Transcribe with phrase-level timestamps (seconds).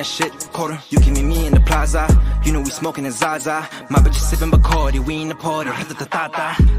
[0.00, 0.78] that shit, quarter.
[0.88, 2.06] You give me me in the plaza,
[2.42, 3.68] you know we smoking a Zaza.
[3.90, 5.70] My bitch is sippin' Bacardi, we in the party,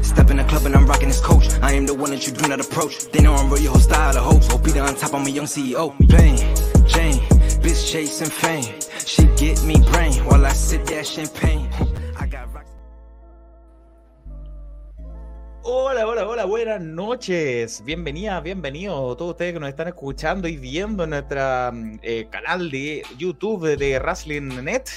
[0.02, 1.46] Step in the club and I'm rocking this coach.
[1.62, 2.94] I am the one that you do not approach.
[3.12, 4.64] They know I'm real, your whole style of hope.
[4.64, 5.94] Be on top, I'm a young CEO.
[6.08, 6.36] Plain
[6.88, 7.20] Jane,
[7.62, 8.74] bitch chasing fame.
[9.06, 11.68] She get me brain while I sip that champagne.
[15.64, 17.84] Hola, hola, hola, buenas noches.
[17.84, 21.38] Bienvenidas, bienvenidos todos ustedes que nos están escuchando y viendo en nuestro
[22.30, 24.88] canal de YouTube de Wrestling Net.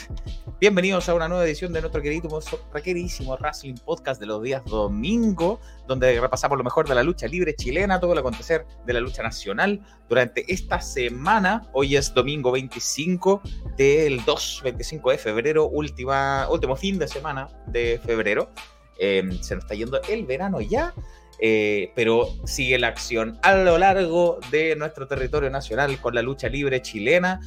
[0.60, 2.40] Bienvenidos a una nueva edición de nuestro queridísimo,
[2.84, 7.56] queridísimo Wrestling Podcast de los días domingo, donde repasamos lo mejor de la lucha libre
[7.56, 9.80] chilena, todo el acontecer de la lucha nacional
[10.10, 11.62] durante esta semana.
[11.74, 13.40] Hoy es domingo 25
[13.78, 18.50] del 2, 25 de febrero, última, último fin de semana de febrero.
[18.98, 20.94] Em, se nos está yendo el verano ya,
[21.40, 26.48] eh, pero sigue la acción a lo largo de nuestro territorio nacional con la lucha
[26.50, 27.42] libre chilena.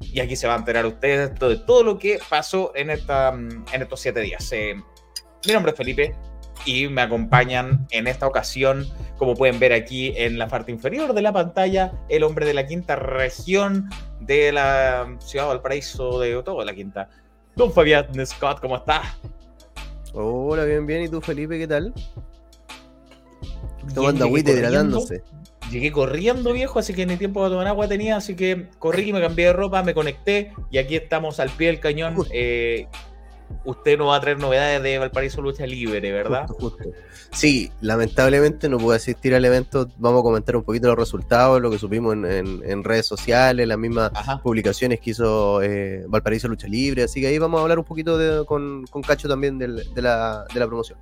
[0.00, 3.82] Y aquí se va a enterar ustedes de todo lo que pasó en, esta, en
[3.82, 4.50] estos siete días.
[4.52, 4.76] Eh,
[5.46, 6.14] mi nombre es Felipe
[6.64, 11.22] y me acompañan en esta ocasión, como pueden ver aquí en la parte inferior de
[11.22, 16.64] la pantalla, el hombre de la quinta región de la ciudad de Valparaíso, de toda
[16.64, 17.08] la quinta.
[17.56, 19.18] Don Fabián Scott, ¿cómo estás?
[20.20, 21.02] Hola, bien, bien.
[21.04, 21.94] ¿Y tú, Felipe, qué tal?
[23.94, 25.22] Tomando agüita hidratándose.
[25.70, 29.20] Llegué corriendo, viejo, así que ni tiempo de tomar agua tenía, así que corrí, me
[29.20, 32.16] cambié de ropa, me conecté y aquí estamos al pie del cañón.
[32.32, 32.88] Eh,
[33.64, 36.46] usted no va a traer novedades de Valparaíso Lucha Libre, ¿verdad?
[36.48, 36.84] Justo,
[37.32, 39.88] Sí, lamentablemente no pude asistir al evento.
[39.98, 44.10] Vamos a comentar un poquito los resultados, lo que supimos en, redes sociales, las mismas
[44.42, 47.02] publicaciones que hizo eh, Valparaíso Lucha Libre.
[47.02, 50.66] Así que ahí vamos a hablar un poquito con, Cacho también de, la, de la
[50.66, 50.98] promoción.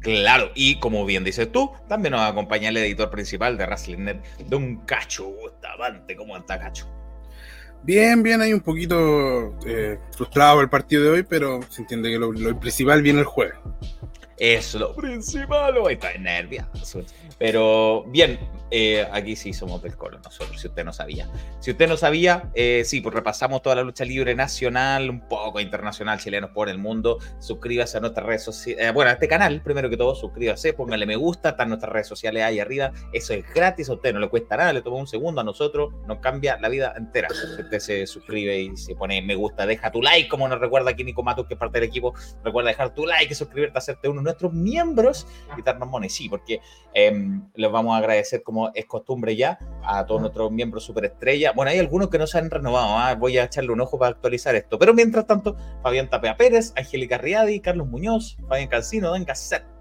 [0.00, 4.76] Claro, y como bien dices tú, también nos acompaña el editor principal de WrestlingNet, Don
[4.84, 6.14] Cacho Bustamante.
[6.14, 6.86] ¿Cómo está, Cacho?
[7.84, 12.18] Bien, bien, hay un poquito eh, frustrado el partido de hoy, pero se entiende que
[12.18, 13.56] lo principal viene el jueves.
[14.36, 17.02] Es lo principal, hoy está nervioso.
[17.38, 18.38] Pero bien,
[18.70, 21.28] eh, aquí sí somos del colo nosotros, si usted no sabía.
[21.60, 25.60] Si usted no sabía, eh, sí, pues repasamos toda la lucha libre nacional, un poco
[25.60, 27.18] internacional, chilenos por el mundo.
[27.38, 31.06] Suscríbase a nuestras redes sociales, eh, bueno, a este canal, primero que todo, suscríbase, póngale
[31.06, 32.92] me gusta, están nuestras redes sociales ahí arriba.
[33.12, 35.94] Eso es gratis, a usted no le cuesta nada, le toma un segundo, a nosotros
[36.08, 37.28] nos cambia la vida entera.
[37.30, 41.04] usted se suscribe y se pone me gusta, deja tu like, como nos recuerda aquí
[41.04, 42.14] Nico Matus, que es parte del equipo.
[42.42, 45.26] Recuerda dejar tu like suscribirte, hacerte de nuestros miembros
[45.56, 46.60] y darnos mones, sí, porque
[46.94, 47.12] eh,
[47.54, 51.52] les vamos a agradecer como es costumbre ya a todos nuestros miembros superestrella.
[51.52, 53.14] Bueno, hay algunos que no se han renovado, ¿ah?
[53.14, 54.78] voy a echarle un ojo para actualizar esto.
[54.78, 59.73] Pero mientras tanto, Fabián Tapea Pérez, Angélica Riadi, Carlos Muñoz, Fabián Calcino, Dan Cassette,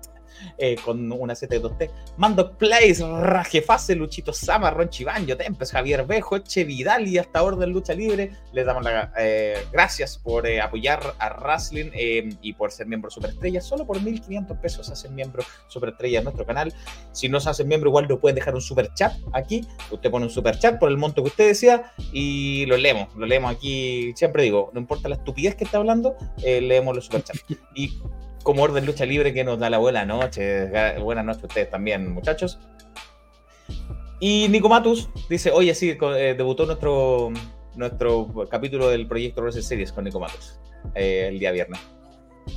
[0.57, 1.89] eh, con una 7-2T.
[2.17, 7.69] Mando Plays, Rajefase, Luchito Sama, Ronchi Banjo, Tempes, Javier Bejo, Eche Vidal y hasta Orden
[7.69, 8.31] Lucha Libre.
[8.51, 11.91] Les damos las eh, gracias por eh, apoyar a Wrestling
[12.41, 13.61] y por ser miembro superestrella.
[13.61, 16.73] Solo por 1.500 pesos hacen miembro superestrella en nuestro canal.
[17.11, 19.67] Si no se hacen miembro, igual lo pueden dejar un super chat aquí.
[19.91, 23.13] Usted pone un super chat por el monto que usted decida y lo leemos.
[23.15, 24.13] Lo leemos aquí.
[24.15, 27.43] Siempre digo, no importa la estupidez que está hablando, leemos los super chats.
[27.75, 27.91] Y
[28.43, 30.69] como Orden Lucha Libre que nos da la buena noche.
[30.99, 32.59] Buenas noches a ustedes también, muchachos.
[34.19, 37.31] Y Nico Matus dice, oye, sí, eh, debutó nuestro,
[37.75, 40.59] nuestro capítulo del proyecto Rose Series con Nico Matus
[40.95, 41.79] eh, el día viernes.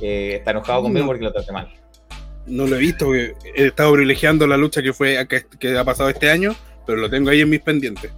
[0.01, 1.73] Eh, está enojado conmigo porque lo traté mal.
[2.45, 5.27] No lo he visto, he estado privilegiando la lucha que fue
[5.59, 8.11] que ha pasado este año, pero lo tengo ahí en mis pendientes.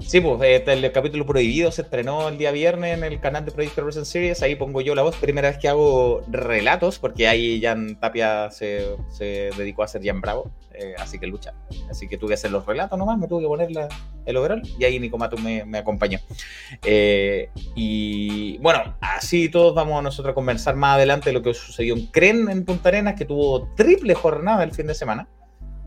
[0.00, 3.50] Sí, pues este, el capítulo prohibido se estrenó el día viernes en el canal de
[3.50, 4.42] Proyecto Recent Series.
[4.42, 5.16] Ahí pongo yo la voz.
[5.16, 8.96] Primera vez que hago relatos, porque ahí Jan Tapia se,
[9.56, 11.52] dedicó a hacer Jan Bravo, eh, así que lucha.
[11.90, 13.68] Así que tuve que hacer los relatos nomás, me tuve que poner
[14.24, 16.20] el overall y ahí Nico Matu me, acompañó.
[16.84, 21.52] Eh, y bueno, así todos vamos a nosotros a conversar más adelante de lo que
[21.54, 25.28] sucedió en Cren en Punta Arenas, que tuvo triple jornada el fin de semana.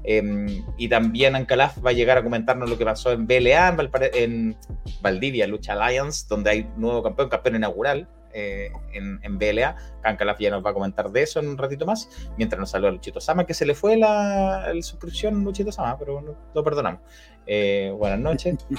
[0.03, 3.75] Em, y también Ancalaf va a llegar a comentarnos lo que pasó en BLA,
[4.13, 4.57] en,
[5.01, 9.75] Valdivia, Lucha Alliance, donde hay nuevo campeón, campeón inaugural eh, en, en, BLA.
[10.03, 12.91] Ancalaf ya nos va a comentar de eso en un ratito más, mientras nos saluda
[12.91, 17.01] Luchito Sama, que se le fue la, suscripción Luchito Sama, pero lo perdonamos.
[17.45, 18.57] Eh, buenas noches.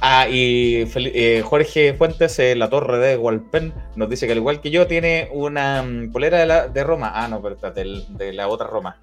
[0.00, 4.70] Ah, y eh, Jorge Fuentes, la torre de Walpen, nos dice que al igual que
[4.70, 7.10] yo tiene una mm, polera de, la, de Roma.
[7.12, 8.96] Ah, no, pero de la otra Roma.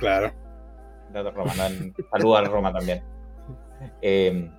[0.00, 0.32] Claro.
[1.12, 3.02] De Roma, Saludos a Roma también.
[4.02, 4.50] Em,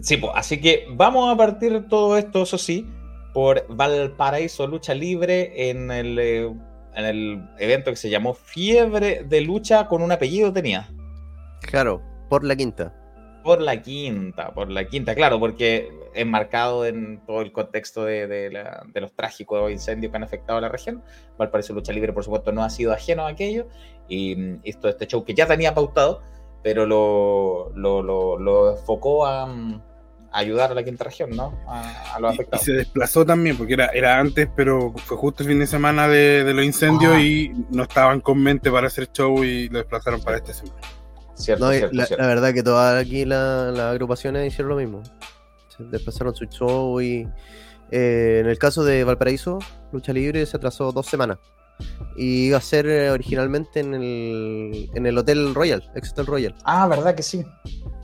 [0.00, 2.86] Sí, pues, así que vamos a partir todo esto, eso sí,
[3.32, 6.54] por Valparaíso Lucha Libre en el, eh,
[6.94, 10.88] en el evento que se llamó Fiebre de Lucha con un apellido tenía.
[11.62, 12.92] Claro, por la quinta.
[13.42, 18.50] Por la quinta, por la quinta, claro, porque enmarcado en todo el contexto de,
[18.94, 21.02] los trágicos incendios que han afectado a la región.
[21.36, 23.68] Valparaíso Lucha Libre, por supuesto, no ha sido ajeno a aquello.
[24.08, 26.22] Y mm, esto, este show que ya tenía pautado,
[26.62, 29.82] pero lo, lo, enfocó a, mm,
[30.32, 31.58] ayudar a la quinta región, ¿no?
[31.66, 32.66] A, los afectados.
[32.66, 36.08] Y, se desplazó también, porque era, era antes, pero fue justo el fin de semana
[36.08, 37.20] de, los incendios ah.
[37.20, 40.80] y no estaban con mente para hacer show y lo desplazaron para esta semana.
[41.34, 45.02] Cierto, la, verdad que todas aquí las agrupaciones hicieron lo mismo.
[45.76, 47.28] Se desplazaron su show y
[47.90, 49.58] eh, en el caso de Valparaíso,
[49.92, 51.38] Lucha Libre se atrasó dos semanas.
[52.16, 56.54] Y iba a ser eh, originalmente en el, en el Hotel Royal, ex Hotel Royal.
[56.64, 57.44] Ah, ¿verdad que sí?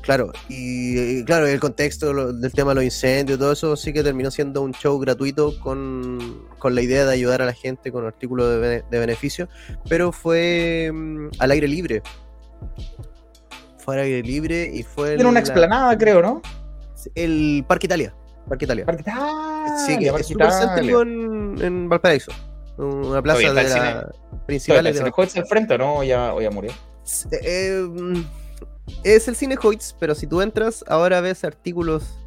[0.02, 4.02] Claro, y, claro, el contexto del tema de los incendios y todo eso sí que
[4.02, 6.18] terminó siendo un show gratuito con,
[6.64, 9.48] la idea de ayudar a la gente con artículos de, de beneficio,
[9.88, 12.02] pero fue mm, al aire libre
[13.80, 15.16] fue al aire libre y fue.
[15.16, 16.42] Tiene una explanada, creo, ¿no?
[17.14, 18.14] El Parque Italia.
[18.48, 18.84] Parque Italia.
[18.86, 19.78] Parque Italia.
[19.86, 22.32] Sí, que es céntrico en, en, Valparaíso.
[22.84, 24.12] Una plaza de la
[24.46, 24.86] principal.
[24.86, 25.96] ¿El Cine Hoyts al frente o no?
[25.98, 26.72] ¿O ya, ya murió?
[27.42, 27.86] Eh,
[29.04, 32.18] es el Cine Hoyts, pero si tú entras, ahora ves artículos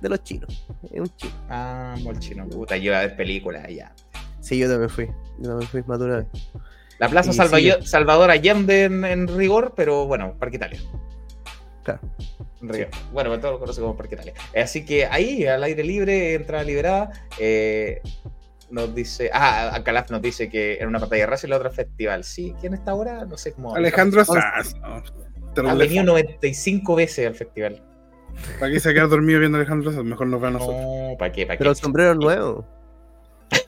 [0.00, 0.66] de los chinos.
[0.92, 1.32] Es un chino.
[1.48, 2.48] Ah, el chino.
[2.48, 3.94] Puta, yo iba a ver películas allá.
[4.40, 5.06] Sí, yo también fui.
[5.38, 6.26] Yo también fui más vez.
[6.98, 10.80] La Plaza Salvador Allende en, rigor, pero bueno, Parque Italia.
[11.84, 12.00] Claro.
[13.12, 14.34] Bueno, todo lo conoce como Parque Italia.
[14.56, 17.10] Así que ahí, al aire libre, entrada liberada.
[17.38, 18.00] Eh,
[18.72, 19.30] nos dice.
[19.32, 22.24] Ah, Calaf nos dice que era una pantalla raza y la otra festival.
[22.24, 23.24] Sí, ¿quién está ahora?
[23.24, 23.74] No sé cómo.
[23.74, 24.74] Alejandro Sanz.
[24.84, 27.82] ha venido 95 veces al festival.
[28.58, 30.04] ¿Para qué se queda dormido viendo a Alejandro Sanz?
[30.04, 30.80] Mejor nos va a nosotros.
[30.80, 31.46] No, ¿para qué?
[31.46, 32.66] ¿Para Pero el sombrero nuevo.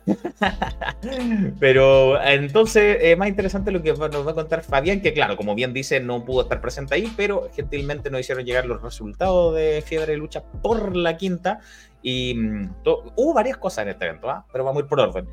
[1.61, 5.55] Pero entonces, es más interesante lo que nos va a contar Fabián, que claro, como
[5.55, 9.83] bien dice, no pudo estar presente ahí, pero gentilmente nos hicieron llegar los resultados de
[9.87, 11.61] Fiebre de Lucha por la quinta.
[12.05, 12.75] Y mm,
[13.17, 14.47] hubo varias cosas en este evento, ¿ah?
[14.53, 15.27] pero vamos a ir por orden.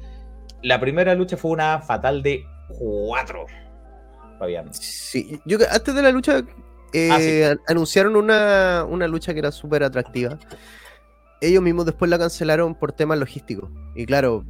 [0.63, 3.45] La primera lucha fue una fatal de cuatro.
[4.39, 4.73] Fabián.
[4.73, 6.41] Sí, yo antes de la lucha
[6.93, 10.39] eh, ah, anunciaron una, una lucha que era súper atractiva
[11.41, 13.69] ellos mismos después la cancelaron por temas logísticos.
[13.95, 14.45] Y claro,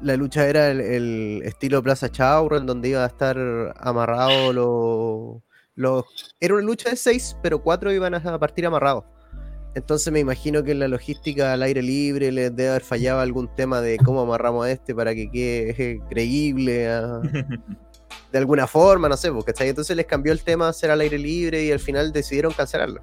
[0.00, 3.38] la lucha era el, estilo Plaza en donde iba a estar
[3.78, 5.42] amarrado los,
[5.74, 6.34] los...
[6.40, 9.04] Era una lucha de seis, pero cuatro iban a partir amarrados.
[9.76, 13.54] Entonces me imagino que en la logística al aire libre les debe haber fallado algún
[13.54, 16.88] tema de cómo amarramos a este para que quede creíble.
[18.32, 21.18] de alguna forma, no sé, porque entonces les cambió el tema a hacer al aire
[21.18, 23.02] libre y al final decidieron cancelarlo.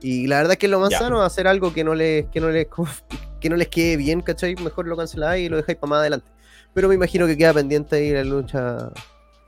[0.00, 2.38] Y la verdad es que lo más sano es hacer algo que no les, que
[2.40, 2.68] no les,
[3.40, 4.54] que no les quede bien, ¿cachai?
[4.54, 6.30] Mejor lo canceláis y lo dejáis para más adelante.
[6.74, 8.92] Pero me imagino que queda pendiente ahí la lucha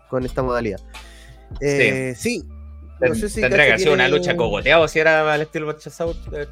[0.09, 0.81] con esta modalidad.
[1.61, 2.43] Eh, sí.
[3.01, 5.75] No sé si Tendría que hacer una lucha cogoteado si era el estilo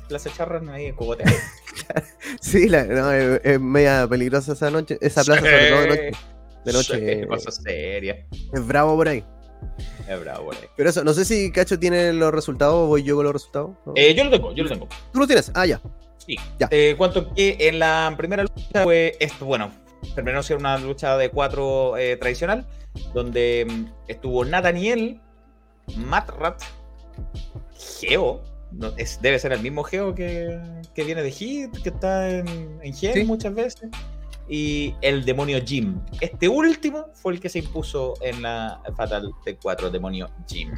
[0.09, 1.37] Plaza Charras, ahí cogoteado.
[2.41, 6.11] sí, la, no, es, media peligrosa esa noche, esa plaza, sobre todo de noche.
[6.65, 7.27] De noche.
[7.27, 8.27] cosa seria.
[8.53, 9.25] Es bravo por ahí.
[10.09, 13.25] Es bravo, Pero eso, no sé si Cacho tiene los resultados o voy yo con
[13.25, 13.77] los resultados.
[13.95, 14.89] Eh, yo lo tengo, yo lo tengo.
[15.13, 15.53] ¿Tú lo tienes?
[15.55, 15.81] Ah, ya.
[16.17, 16.37] Sí.
[16.59, 16.69] Ya.
[16.71, 19.71] Eh, cuanto que en la primera lucha fue esto, bueno,
[20.15, 22.67] terminó siendo una lucha de cuatro eh, tradicional,
[23.15, 25.21] donde mm, estuvo Nathaniel,
[25.97, 26.63] Matrat,
[28.01, 28.43] Geo,
[29.21, 30.61] debe ser el mismo Geo que,
[30.97, 33.91] viene de Hit, que está en, en muchas veces
[34.49, 36.01] y el demonio Jim.
[36.21, 40.73] Este último fue el que se impuso en la Fatal T4, demonio Jim.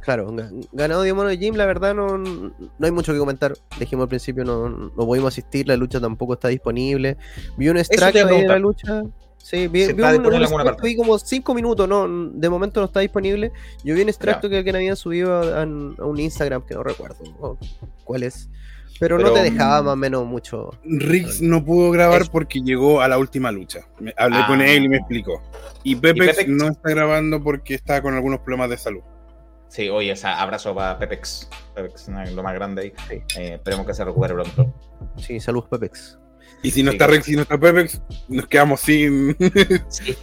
[0.00, 0.34] Claro,
[0.72, 3.54] ganado demonio Jim, la verdad no, no hay mucho que comentar.
[3.78, 7.16] Dijimos al principio, no, no pudimos asistir, la lucha tampoco está disponible.
[7.56, 9.02] Vi un extracto de la lucha.
[9.46, 13.52] Sí, vi, vi un, como 5 minutos, no, de momento no está disponible.
[13.84, 17.56] Yo vi un extracto que alguien había subido a, un Instagram que no recuerdo
[18.02, 18.50] cuál es.
[18.98, 20.70] Pero, no te dejaba mm, más o menos mucho.
[20.82, 23.86] Riggs no pudo grabar porque llegó a la última lucha.
[24.16, 24.98] hablé con él y me ah.
[24.98, 25.40] explicó.
[25.84, 29.02] Y Pepex, no está grabando porque está con algunos problemas de salud.
[29.68, 31.48] Sí, oye, esa abrazo para Pepex.
[31.72, 33.22] Pepex lo más grande ahí.
[33.38, 34.74] Eh, esperemos que se recupere pronto.
[35.18, 36.18] Sí, saludos Pepex.
[36.62, 39.36] Y si no está Riggs y no está Pepex, nos quedamos sin.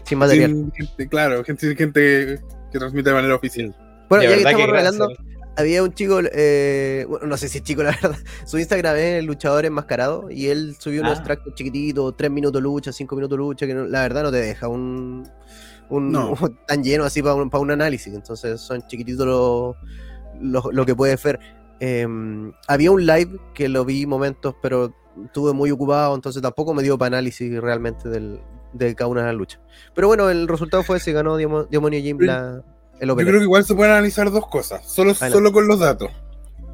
[0.04, 0.72] sin material.
[1.10, 3.76] claro, gente, gente que transmite de manera oficial.
[4.10, 5.10] Bueno, ya que estamos regalando
[5.56, 9.20] había un chico, eh, bueno, no sé si es chico la verdad, su Instagram es
[9.20, 11.14] el luchador enmascarado y él subió un ah.
[11.14, 15.30] extracto chiquitito, tres minutos lucha, cinco minutos lucha, que la verdad no te deja un,
[15.90, 20.96] un, tan lleno así para un, para un análisis, entonces son chiquititos lo, lo, que
[20.96, 21.40] puedes ver.
[21.80, 26.84] Em, había un live que lo vi momentos, pero estuve muy ocupado, entonces tampoco me
[26.84, 28.40] dio para análisis realmente del,
[28.74, 29.62] de cada una de las luchas.
[29.94, 32.64] Pero bueno, el resultado fue ese, ganó Demonio Jim la,
[33.00, 36.12] el Yo creo que igual se pueden analizar dos cosas, solo, solo con los datos.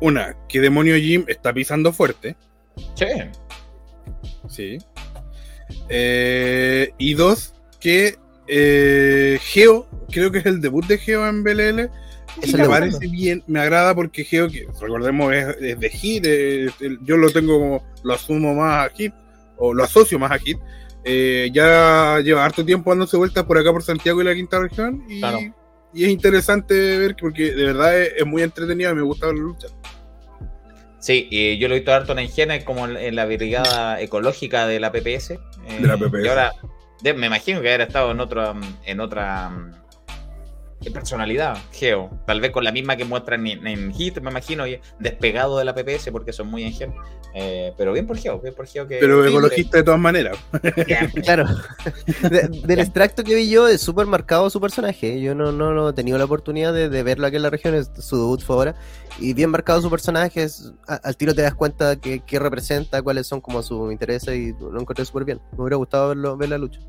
[0.02, 2.36] Una, que Demonio Jim está pisando fuerte.
[2.96, 3.06] Sí.
[4.48, 4.78] Sí.
[5.90, 8.18] Eh, y dos, que
[8.48, 11.90] eh, Geo, creo que es el debut de Geo en BLL.
[12.58, 16.26] Me parece bien, me agrada porque Geo, que recordemos, es, de Hit,
[17.04, 19.14] yo lo tengo, lo asumo más a Hit,
[19.58, 20.58] o lo asocio más a Hit.
[21.04, 25.04] Eh, ya lleva harto tiempo dándose vueltas por acá por Santiago y la quinta región.
[25.10, 29.42] Y, es interesante ver porque de verdad es, muy entretenido y me gusta ver la
[29.42, 29.68] lucha.
[31.00, 34.80] Sí, y yo lo he visto harto en Engine como en la brigada ecológica de
[34.80, 35.30] la PPS.
[35.30, 36.26] de la PPS.
[36.26, 36.52] Y ahora
[37.16, 38.54] me imagino que haber estado en otra,
[38.86, 39.52] en otra
[40.94, 42.10] personalidad, Geo.
[42.26, 44.64] Tal vez con la misma que muestran en, Hit, me imagino,
[45.00, 46.74] despegado de la PPS porque son muy en
[47.36, 48.98] eh, pero bien por Geo, bien por Geo que.
[48.98, 50.38] Pero ecologista de todas maneras.
[51.24, 51.46] claro.
[52.64, 55.22] del extracto que vi yo, es súper marcado su personaje.
[55.22, 58.42] Yo no, no, he tenido la oportunidad de, verlo aquí en la región, su debut
[58.42, 58.76] fue ahora.
[59.20, 60.48] Y bien marcado su personaje,
[60.88, 65.06] al tiro te das cuenta que, representa, cuáles son como sus intereses y lo encontré
[65.06, 65.42] súper bien.
[65.52, 66.80] Me hubiera gustado verlo, ver la lucha.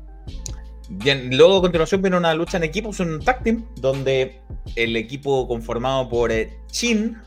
[0.99, 4.41] Luego a continuación viene una lucha en equipos, un tag team, donde
[4.75, 7.17] el equipo conformado por eh, Chin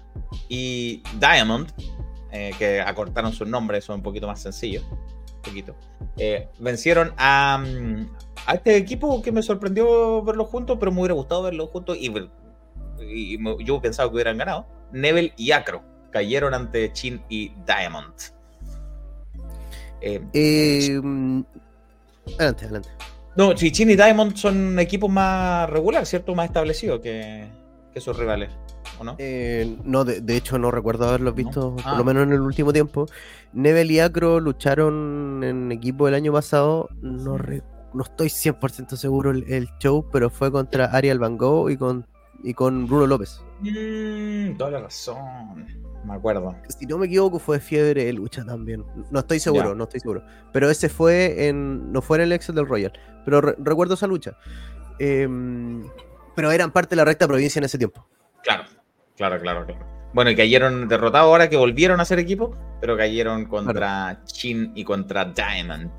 [0.48, 1.72] y Diamond,
[2.30, 5.74] eh, que acortaron sus nombres, son un poquito más sencillos, un poquito,
[6.18, 8.06] eh, vencieron a, mm,
[8.46, 12.12] a, este equipo que me sorprendió verlo juntos, pero me hubiera gustado verlo juntos y,
[13.64, 14.66] yo pensaba que hubieran ganado.
[14.92, 18.14] Nebel y Acro cayeron ante Chin y Diamond.
[21.02, 21.42] Mm,
[22.38, 22.90] adelante, adelante.
[23.36, 26.34] No, Chin y Diamond son equipos más regulares, ¿cierto?
[26.34, 27.48] Más establecidos que,
[27.96, 28.50] sus rivales,
[28.98, 29.16] ¿o no?
[29.18, 32.04] Eh, no, de, hecho no recuerdo haberlos visto, por lo ah.
[32.04, 33.06] menos en el último tiempo.
[33.52, 37.38] Nebel y Acro lucharon en equipo el año pasado, no,
[37.94, 42.06] no estoy 100% seguro el, show, pero fue contra Ariel Van Gogh y con,
[42.42, 43.40] y con Bruno López.
[43.60, 46.54] Mm, toda la razón me acuerdo.
[46.68, 48.84] Si no me equivoco, fue Fiebre de Lucha también.
[49.10, 50.22] No estoy seguro, no estoy seguro.
[50.52, 51.92] Pero ese fue en.
[51.92, 52.92] No fue en el Excel del Royal.
[53.24, 54.36] Pero recuerdo esa lucha.
[54.98, 55.82] Em,
[56.34, 58.06] pero eran parte de la recta provincia en ese tiempo.
[58.42, 58.64] Claro,
[59.16, 59.86] claro, claro, claro.
[60.12, 64.84] Bueno, y cayeron derrotados ahora que volvieron a ser equipo, pero cayeron contra Chin y
[64.84, 65.90] contra Diamond.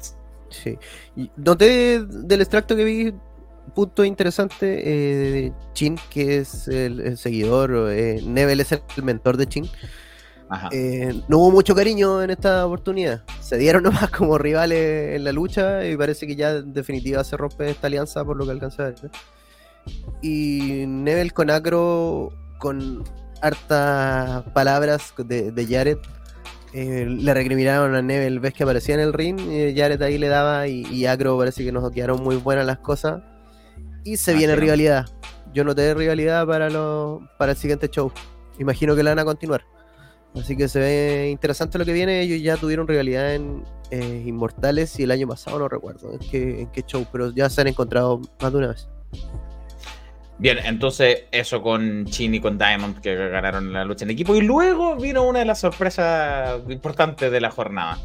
[0.50, 0.78] Sí.
[1.36, 3.14] noté del extracto que vi
[3.74, 9.69] punto interesante, eh, Chin, que es el, seguidor, eh, Nebel es el, mentor de Chin.
[10.72, 13.24] Eh, no hubo mucho cariño en esta oportunidad.
[13.41, 17.36] Se dieron nomás como rivales en la lucha y parece que ya en definitiva se
[17.36, 19.12] rompe esta alianza por lo que alcanza a ver.
[20.22, 23.03] Y Nebel con Acro, con
[23.41, 25.98] hartas palabras de, de Jared,
[26.74, 30.27] eh, le recriminaron a Nebel ves que aparecía en el ring, y Jared ahí le
[30.27, 33.22] daba y, y Acro parece que nos quedaron muy buenas las cosas
[34.06, 35.08] y se viene rivalidad.
[35.54, 36.70] Yo noté rivalidad para,
[37.38, 38.12] para el siguiente show.
[38.60, 39.66] Imagino que la van a continuar.
[40.36, 42.22] Así que se ve interesante lo que viene.
[42.22, 46.62] Ellos ya tuvieron rivalidad en eh, Inmortales y el año pasado no recuerdo en qué,
[46.62, 48.88] en qué show, pero ya se han encontrado más de una vez.
[50.38, 54.36] Bien, entonces eso con Chin y con Diamond que ganaron la lucha en equipo.
[54.36, 57.98] Y luego vino una de las sorpresas importantes de la jornada.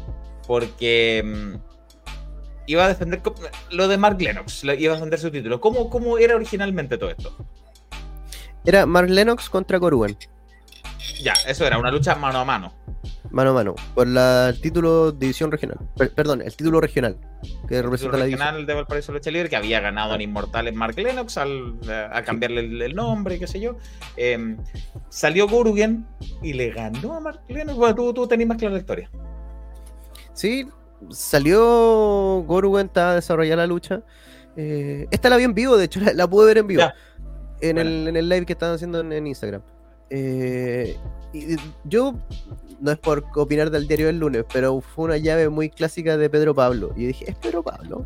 [0.47, 1.70] Porque mm,
[2.71, 3.21] iba a defender
[3.71, 5.59] lo de Mark Lennox, iba a defender su título.
[5.59, 7.35] ¿Cómo, cómo era originalmente todo esto?
[8.65, 10.17] Era Mark Lennox contra Corwin.
[11.21, 12.73] Ya, eso era una lucha mano a mano.
[13.31, 15.79] Mano a mano, por la, el título división regional.
[16.15, 17.17] perdón, el título regional.
[17.67, 21.37] Que representa la regional de Valparaíso Lucha Libre, que había ganado en Inmortales Mark Lennox
[21.37, 21.79] al,
[22.11, 23.77] a cambiarle el, nombre, qué sé yo.
[24.15, 24.57] Em,
[25.09, 26.05] salió Gorugen
[26.41, 27.77] y le ganó a Mark Lennox.
[27.77, 29.09] Bueno, tú, tú tenés más clara la historia.
[30.33, 30.67] Sí,
[31.09, 34.01] salió Gorugen, a desarrollar la lucha.
[34.55, 36.83] Eh, esta la vi en vivo, de hecho, la, pude ver en vivo.
[37.61, 39.61] En, el, en, el, live que estaban haciendo en, Instagram.
[40.09, 40.97] Eh,
[41.33, 41.55] y
[41.85, 42.15] yo,
[42.79, 46.29] no es por opinar del diario del lunes, pero fue una llave muy clásica de
[46.29, 46.93] Pedro Pablo.
[46.95, 48.05] Y dije, ¿es Pedro Pablo?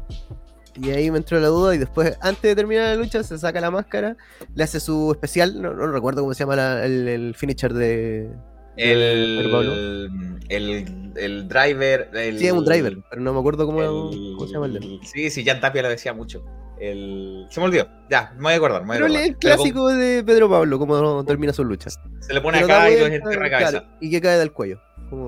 [0.82, 3.62] Y ahí me entró la duda y después, antes de terminar la lucha, se saca
[3.62, 4.18] la máscara,
[4.54, 8.30] le hace su especial, no, recuerdo cómo se llama el, finisher de,
[8.77, 10.10] el,
[10.50, 12.10] el, el, driver.
[12.13, 14.12] El, sí, es un driver, pero no me acuerdo cómo,
[14.46, 16.44] se llama el Sí, sí, Jan Tapia lo decía mucho.
[16.79, 17.48] El...
[17.50, 18.84] Se me olvidó, ya, me voy a acordar.
[18.88, 22.00] pero es el clásico de Pedro Pablo, como termina sus luchas.
[22.20, 23.86] Se le pone acá y en la cabeza.
[24.01, 24.79] y que cae del cuello.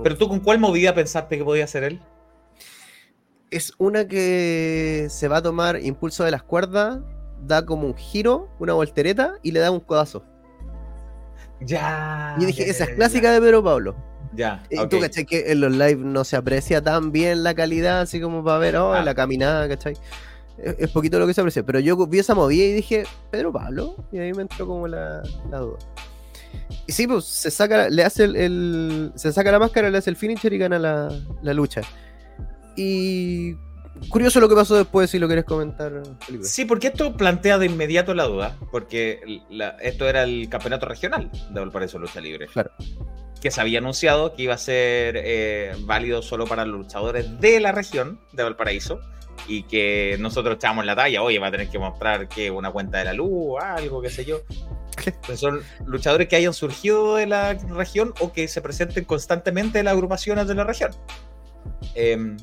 [0.04, 2.02] Pero tú, ¿con cuál movida pensaste que podía hacer él?
[3.50, 7.00] Es una que se va a tomar impulso de las cuerdas,
[7.46, 10.26] da como un giro, una voltereta y le da un codazo.
[11.62, 12.36] Ya.
[12.40, 13.96] Y dije, esa es clásica de Pedro Pablo.
[14.34, 14.64] Ya.
[14.70, 15.26] Y tú, ¿cachai?
[15.26, 18.76] Que en los live no se aprecia tan bien la calidad, así como para ver,
[18.78, 19.04] oh, ah.
[19.04, 19.96] la caminada, ¿cachai?
[20.58, 21.64] Es, poquito lo que se aprecia.
[21.64, 23.96] Pero yo vi esa movida y dije, Pedro Pablo.
[24.12, 25.78] Y ahí me entró como la, duda.
[26.86, 30.16] Y sí, pues se saca, le hace el, se saca la máscara, le hace el
[30.16, 31.10] finisher y gana la,
[31.42, 31.82] la lucha.
[32.76, 33.56] Y
[34.10, 36.46] curioso lo que pasó después, si lo quieres comentar, Felipe.
[36.46, 39.42] Sí, porque esto plantea de inmediato la duda, porque
[39.82, 42.48] esto era el campeonato regional de Valparaíso Lucha Libre.
[42.48, 42.72] Claro.
[43.42, 47.60] Que se había anunciado que iba a ser eh, válido solo para los luchadores de
[47.60, 49.00] la región de Valparaíso
[49.48, 52.98] y que nosotros echábamos la talla, oye, va a tener que mostrar que una cuenta
[52.98, 54.42] de la luz, algo, qué sé yo.
[55.36, 59.94] Son luchadores que hayan surgido de la región o que se presenten constantemente en las
[59.94, 60.92] agrupaciones de la región.
[61.96, 62.36] Eh,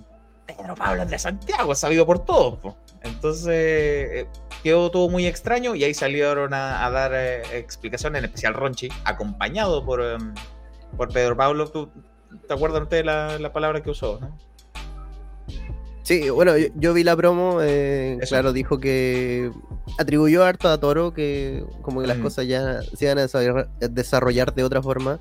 [0.46, 2.74] Pedro Pablo de Santiago, sabido por todos.
[3.02, 4.28] Entonces eh,
[4.62, 9.84] quedó todo muy extraño y ahí salieron a, dar eh, explicaciones, en especial Ronchi, acompañado
[9.84, 10.34] por, em,
[10.96, 11.70] por Pedro Pablo.
[12.46, 14.18] ¿Te acuerdas usted la, la palabra que usó?
[14.20, 14.36] ¿no?
[16.04, 19.50] Sí, bueno, yo, vi la promo, eh, claro, dijo que
[19.99, 24.64] atribuyó harto a Toro, que como que las cosas ya se iban a desarrollar de
[24.64, 25.18] otra forma,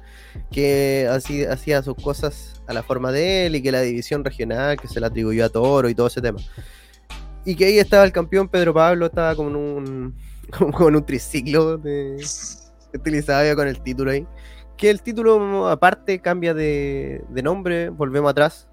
[0.52, 4.78] que así hacía sus cosas a la forma de él y que la división regional
[4.78, 6.40] que se la atribuyó a Toro y todo ese tema.
[7.46, 10.16] Y que ahí estaba el campeón Pedro Pablo, estaba como en un,
[10.74, 12.18] como en un triciclo de,
[12.92, 14.28] que utilizaba con el título ahí.
[14.76, 18.68] Que el título aparte cambia de, de nombre, volvemos atrás,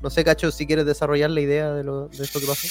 [0.00, 2.66] no sé, Cacho, si quieres desarrollar la idea de, lo, de esto que pasó.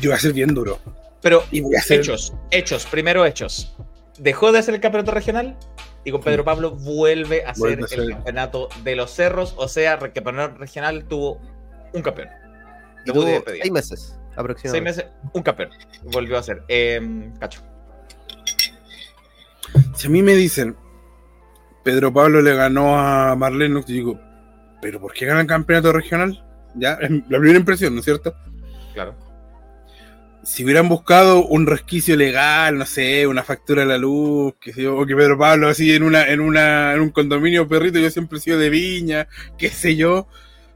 [0.00, 0.78] yo voy a ser bien duro.
[1.22, 3.74] Pero hechos, hechos, primero hechos.
[4.18, 5.56] Dejó de hacer el campeonato regional
[6.04, 9.54] y con Pedro Pablo vuelve a hacer el campeonato de los cerros.
[9.56, 11.40] O sea, el campeonato regional tuvo
[11.92, 12.28] un campeón.
[13.04, 14.94] tuvo seis meses aproximadamente.
[14.94, 15.70] Seis meses, un campeón.
[16.04, 16.62] Volvió a hacer.
[16.68, 17.60] Em, Cacho.
[19.96, 20.76] Si a mí me dicen,
[21.82, 24.20] Pedro Pablo le ganó a Marlene, yo digo,
[24.86, 26.44] pero ¿por qué gana el campeonato regional?
[26.76, 28.36] Ya, es la primera impresión, ¿no es cierto?
[28.94, 29.16] Claro.
[30.44, 34.82] Si hubieran buscado un resquicio legal, no sé, una factura de la luz, que sé
[34.82, 38.08] yo, o que Pedro Pablo así en una, en una, en un condominio perrito, yo
[38.10, 39.26] siempre he sido de viña,
[39.58, 40.28] qué sé yo,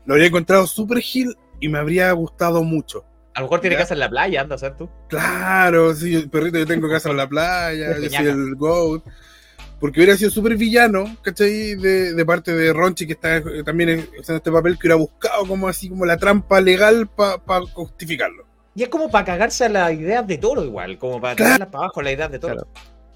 [0.07, 3.05] lo habría encontrado súper gil y me habría gustado mucho.
[3.35, 4.91] A lo mejor tiene casa en la playa, anda a ser tú.
[5.09, 9.05] Claro, sí, perrito, yo tengo casa en la playa, yo soy el GOAT.
[9.81, 11.75] Porque hubiera sido súper villano, ¿cachai?
[11.75, 15.69] De, de, parte de Ronchi, que está también en este papel, que hubiera buscado como
[15.69, 18.45] así como la trampa legal para justificarlo.
[18.75, 21.85] Y es como para cagarse a las ideas de Toro igual, como para tirarlas para
[21.85, 22.69] abajo las ideas de Toro.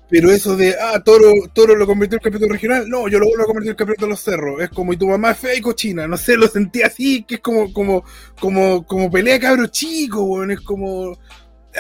[0.09, 3.44] Pero eso de, ah, Toro, Toro lo convirtió en campeón regional, no, yo lo vuelvo
[3.44, 4.62] a convertir en campeón de los cerros.
[4.62, 7.37] Es como, y tu mamá es fea y cochina, no sé, lo sentí así, que
[7.37, 8.05] es como, como,
[8.40, 11.16] como, como pelea cabro chico, weón, es como,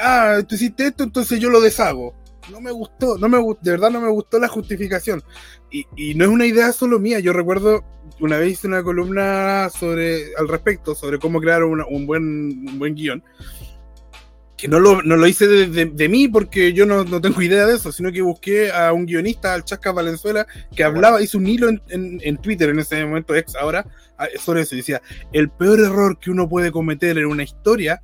[0.00, 2.14] ah, tú hiciste esto, entonces yo lo deshago
[2.50, 5.22] no me gustó, no me de verdad no me gustó la justificación.
[5.70, 7.84] Y, no es una idea solo mía, yo recuerdo
[8.20, 12.94] una vez hice una columna sobre al respecto, sobre cómo crear un, buen, un buen
[12.94, 13.22] guion.
[14.56, 17.74] Que no lo, no lo hice de, mí porque yo no, no, tengo idea de
[17.74, 21.68] eso, sino que busqué a un guionista, al Chasca Valenzuela, que hablaba, hizo un hilo
[21.68, 23.84] en, en, Twitter en ese momento, ex ahora,
[24.38, 24.76] sobre eso.
[24.76, 25.02] Decía:
[25.32, 28.00] el peor error que uno puede cometer en una historia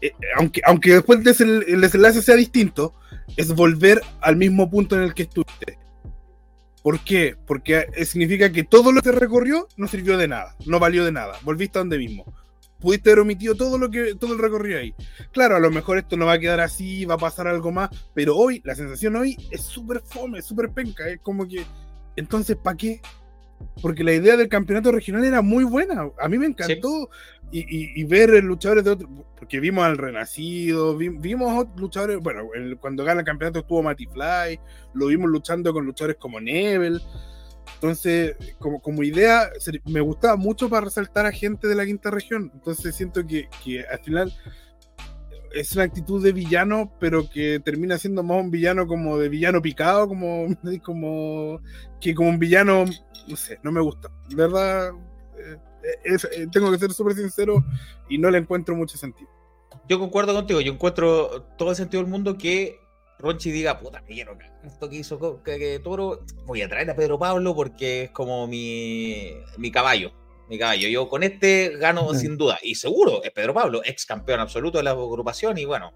[0.00, 2.94] eh, aunque, aunque después el desenlace sea distinto,
[3.36, 5.78] es volver al mismo punto en el que estuviste.
[6.82, 7.36] ¿Por qué?
[7.46, 11.38] Porque significa que todo lo que recorrió no sirvió de nada, no valió de nada,
[11.42, 12.24] volviste a donde mismo.
[12.78, 14.94] Pudiste haber omitido todo lo que todo el recorrido ahí.
[15.32, 17.90] Claro, a lo mejor esto no va a quedar así, va a pasar algo más,
[18.14, 21.66] pero hoy, la sensación hoy es súper fome, súper penca, es como que,
[22.16, 23.02] entonces, ¿para qué?
[23.82, 26.10] Porque la idea del campeonato regional era muy buena.
[26.20, 27.10] A mí me encantó
[27.52, 32.48] y, ver luchadores de otros, porque vimos al Renacido, vimos luchadores, bueno,
[32.80, 34.60] cuando gana el campeonato estuvo Matty Fly,
[34.94, 37.00] lo vimos luchando con luchadores como Nebel.
[37.74, 39.48] Entonces, como, como idea,
[39.86, 42.50] me gustaba mucho para resaltar a gente de la quinta región.
[42.52, 44.32] Entonces siento que, que al final
[45.52, 49.60] es una actitud de villano, pero que termina siendo más un villano como de villano
[49.60, 50.46] picado, como,
[50.82, 51.60] como
[52.00, 52.84] que como un villano,
[53.30, 54.10] no sé, no me gusta.
[54.28, 54.90] De verdad,
[55.38, 55.56] eh,
[56.04, 57.64] eh, tengo que ser súper sincero
[58.08, 59.30] y no le encuentro mucho sentido.
[59.88, 62.78] Yo concuerdo contigo, yo encuentro todo el sentido del mundo que
[63.18, 67.18] Ronchi diga, puta, me quiero esto que hizo que, Toro, voy a traer a Pedro
[67.18, 70.12] Pablo porque es como mi, mi caballo
[70.50, 70.88] mi caballo.
[70.88, 72.58] Yo con este gano sin duda.
[72.62, 75.92] Y seguro, es Pedro Pablo, ex campeón absoluto de la agrupación y bueno,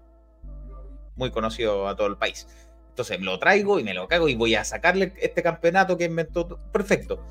[1.15, 2.47] muy conocido a todo el país.
[2.95, 6.47] Entonces lo traigo y me lo cago y voy a sacarle este campeonato que inventó.
[6.71, 7.21] Perfecto.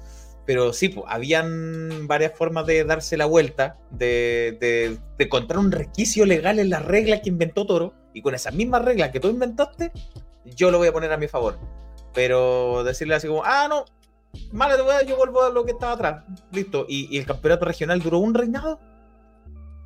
[0.44, 5.72] Pero sí, pues, habían varias formas de darse la vuelta, de, de, de encontrar un
[5.72, 7.94] requisito legal en las reglas que inventó Toro.
[8.12, 9.90] Y con esas mismas reglas que tú inventaste,
[10.44, 11.58] yo lo voy a poner a mi favor.
[12.12, 13.86] pero decirle así como, ah, no,
[14.52, 16.24] mala yo vuelvo a lo que estaba atrás.
[16.52, 16.84] Listo.
[16.88, 18.78] Y, el campeonato regional duró un reinado.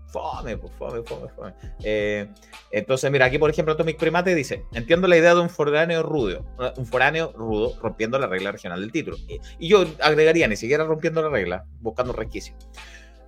[0.08, 1.52] Fome, pues, fome, fome, fome.
[1.82, 2.28] Eh,
[2.70, 6.44] entonces, mira, aquí por ejemplo Atomic Primate dice, entiendo la idea de un foráneo rudo,
[6.76, 9.18] un foráneo rudo rompiendo la regla regional del título.
[9.58, 12.54] Y, yo agregaría, ni siquiera rompiendo la regla, buscando resquicio.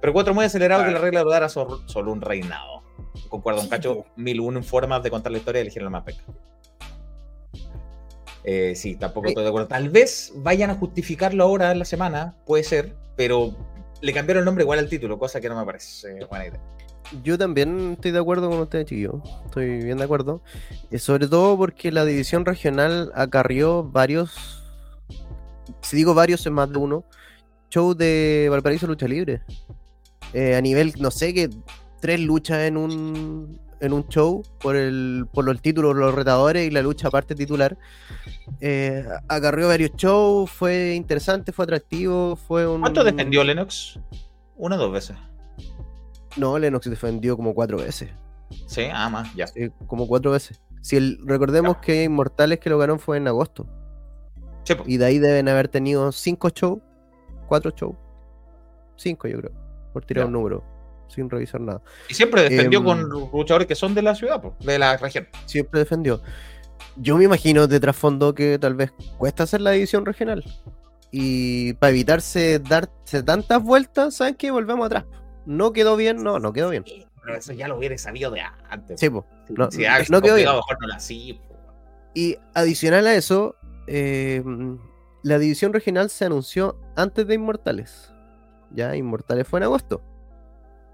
[0.01, 2.83] Pero cuatro muy acelerado que la regla durara solo, solo un reinado.
[3.29, 6.23] Concuerdo, un cacho mil uno formas de contar la historia y elegir la más peca.
[8.45, 9.69] Eh, sí, tampoco estoy de acuerdo.
[9.69, 13.55] Tal vez vayan a justificarlo ahora en la semana, puede ser, pero
[14.01, 16.61] le cambiaron el nombre igual al título, cosa que no me parece buena idea.
[17.25, 19.17] Yo también estoy de acuerdo con ustedes, chiquillos.
[19.47, 20.43] Estoy bien de acuerdo.
[20.91, 24.63] Eh, sobre todo porque la división regional acarrió varios,
[25.83, 27.05] si digo varios es más de uno,
[27.71, 29.43] shows de Valparaíso Lucha Libre.
[30.33, 31.51] Eh, a nivel, no sé, que
[32.01, 36.71] tres luchas en un en un show por el, por los títulos, los retadores y
[36.71, 37.77] la lucha aparte titular.
[38.61, 42.81] Eh, agarró varios shows, fue interesante, fue atractivo, fue un...
[42.81, 43.99] ¿Cuánto defendió Lennox?
[44.57, 45.16] Una o dos veces.
[46.37, 48.11] No, Lennox defendió como cuatro veces.
[48.66, 49.47] Sí, ah, más, ya.
[49.87, 50.61] como cuatro veces.
[50.83, 53.66] Si el, recordemos que Inmortales que lo ganó fue en agosto.
[54.87, 56.81] y de ahí deben haber tenido cinco shows,
[57.49, 57.97] cuatro shows.
[58.97, 59.53] Cinco, yo creo,
[59.93, 60.70] por tirar un número
[61.11, 61.83] sin revisar nada.
[62.09, 65.29] Y siempre defendió em, con luchadores que son de la ciudad, de la región.
[65.46, 66.23] Siempre defendió.
[66.96, 70.44] Yo me imagino de trasfondo que tal vez cuesta hacer la división regional.
[71.11, 74.51] Y para evitarse darse tantas vueltas, ¿saben qué?
[74.51, 75.05] Volvemos atrás.
[75.44, 76.85] No quedó bien, no, no quedó bien.
[77.23, 79.01] pero eso ya lo hubiera sabido de antes.
[79.01, 79.25] Sí, pues.
[79.49, 80.49] No, si no quedó bien.
[80.49, 81.01] Mejor no la
[82.14, 84.79] y adicional a eso, em,
[85.23, 88.12] la división regional se anunció antes de Inmortales.
[88.73, 90.03] Ya, Inmortales fue en agosto.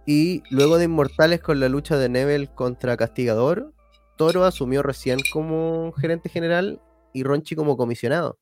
[0.07, 3.75] Y luego de Inmortales con la lucha de Nebel contra Castigador,
[4.16, 6.81] Toro asumió recién como gerente general
[7.12, 8.38] y Ronchi como comisionado.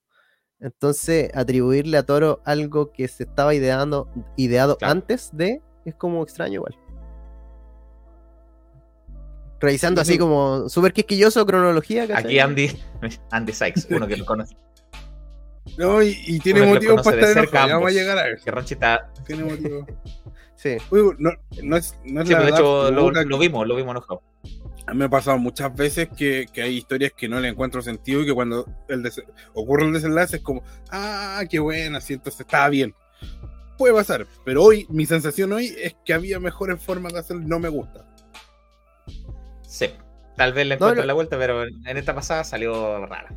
[0.60, 6.54] Entonces, atribuirle a Toro algo que se estaba ideando, ideado antes de es como extraño
[6.54, 6.76] igual.
[9.60, 12.06] Revisando así como súper quisquilloso cronología.
[12.14, 12.70] Aquí Andy,
[13.30, 14.54] Andy Sykes, uno que lo conoce.
[15.78, 17.74] No, y, tiene motivo para estar enojado.
[17.74, 18.44] Vamos a llegar a eso.
[18.44, 19.10] Que Ronchi está...
[19.26, 19.86] Tiene motivo.
[20.56, 20.76] Sí.
[21.18, 24.22] no, no es, no es sí, de hecho lo, lo, vimos, lo vimos enojado.
[24.86, 27.82] A mí me ha pasado muchas veces que, que, hay historias que no le encuentro
[27.82, 29.10] sentido y que cuando el
[29.54, 32.94] ocurre el desenlace es como, ah, qué buena, sí, entonces estaba bien.
[33.78, 37.58] Puede pasar, pero hoy, mi sensación hoy es que había mejores formas de hacerlo no
[37.58, 38.06] me gusta.
[39.66, 39.90] Sí,
[40.36, 43.34] tal vez le encuentro la vuelta, pero en esta pasada salió rara.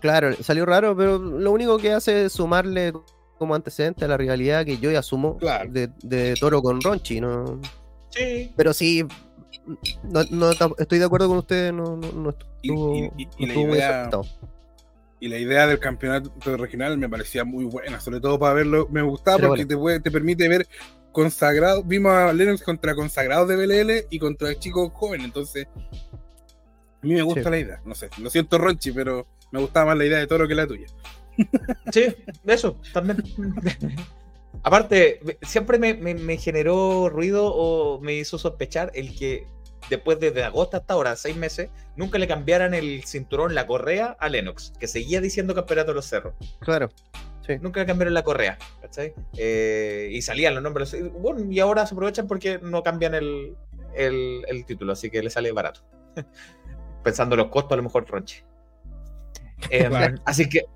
[0.00, 2.92] Claro, salió raro, pero lo único que hace es sumarle
[3.38, 7.60] como antecedente a la rivalidad que yo asumo de, Toro con Ronchi, ¿no?
[8.10, 8.52] Sí.
[8.56, 9.06] Pero sí,
[10.30, 12.94] no, estoy de acuerdo con ustedes, no, no, estuvo,
[13.38, 14.10] y, la idea,
[15.20, 19.02] y la idea del campeonato regional me parecía muy buena, sobre todo para verlo, me
[19.02, 20.66] gustaba porque te, te permite ver
[21.12, 25.66] consagrados, vimos a Lennox contra consagrados de BLL y contra chicos jóvenes, entonces
[27.02, 29.98] a mí me gusta la idea, no sé, lo siento Ronchi, pero me gustaba más
[29.98, 30.86] la idea de Toro que la tuya.
[31.92, 32.14] Sí,
[32.46, 33.22] eso, también.
[34.62, 39.46] Aparte, siempre me, generó ruido o me hizo sospechar el que
[39.90, 44.28] después desde agosto hasta ahora, seis meses, nunca le cambiaran el cinturón, la correa a
[44.28, 46.34] Lennox, que seguía diciendo campeonato de los cerros.
[46.60, 46.90] Claro.
[47.60, 48.58] Nunca le cambiaron la correa,
[49.36, 50.96] eh, y salían los nombres.
[51.12, 55.82] Bueno, y ahora se aprovechan porque no cambian el, título, así que le sale barato.
[57.04, 58.42] Pensando los costos, a lo mejor Ronchi.
[59.70, 59.88] Eh,
[60.24, 60.66] así que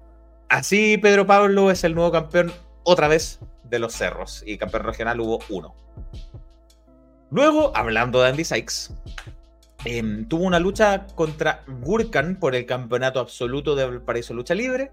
[0.51, 5.21] Así Pedro Pablo es el nuevo campeón otra vez de los cerros y campeón regional
[5.21, 5.77] hubo uno.
[7.31, 8.93] Luego, hablando de Andy Sykes,
[9.85, 14.91] em, tuvo una lucha contra Gurkan por el campeonato absoluto del Paraíso Lucha Libre,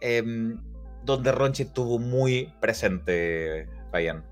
[0.00, 0.60] em,
[1.04, 4.24] donde Ronchi estuvo muy presente, Fayan.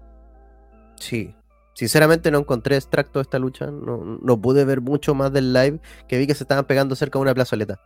[0.95, 1.35] Sí,
[1.79, 5.79] Sinceramente no encontré extracto de esta lucha, no, no, pude ver mucho más del live,
[6.09, 7.81] que vi que se estaban pegando cerca de una plazoleta.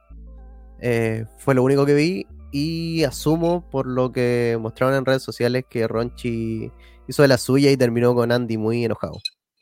[0.83, 5.64] Eh, fue lo único que vi y asumo por lo que mostraron en redes sociales
[5.71, 6.71] que Ronchi
[7.07, 9.14] hizo de la suya y terminó con Andy muy enojado.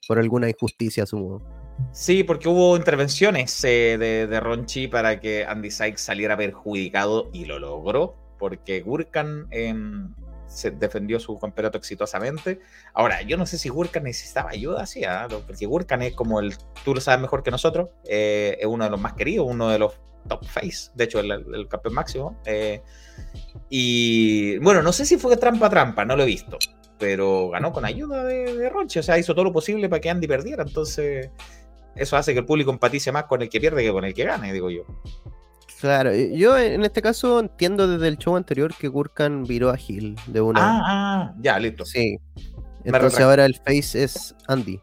[0.08, 1.40] Por alguna injusticia, asumo.
[1.92, 7.58] Sí, porque hubo intervenciones eh, de, Ronchi para que Andy Sykes saliera perjudicado y lo
[7.58, 10.12] logró, porque Gurkan em,
[10.46, 12.60] se defendió su campeonato exitosamente.
[12.92, 15.28] Ahora, yo no sé si Gurkan necesitaba ayuda, sí, ¿ah?
[15.46, 16.54] porque Gurkan es como el,
[16.84, 19.78] tú lo sabes mejor que nosotros, eh, es uno de los más queridos, uno de
[19.78, 19.92] los
[20.28, 22.40] top face, de hecho, el, campeón máximo.
[22.44, 22.82] Eh,
[23.68, 26.58] y bueno, no sé si fue trampa trampa, no lo he visto,
[26.98, 30.10] pero ganó con ayuda de, de Ronchi, o sea, hizo todo lo posible para que
[30.10, 31.30] Andy perdiera, entonces
[31.96, 34.24] eso hace que el público empatice más con el que pierde que con el que
[34.24, 34.84] gane, digo yo.
[35.80, 40.14] Claro, yo en este caso entiendo desde el show anterior que Gurkan viró a Gil
[40.26, 40.60] de una.
[40.60, 41.86] Ah, ah, ya, listo.
[41.86, 42.18] Sí.
[42.84, 44.80] Entonces ahora el face es Andy.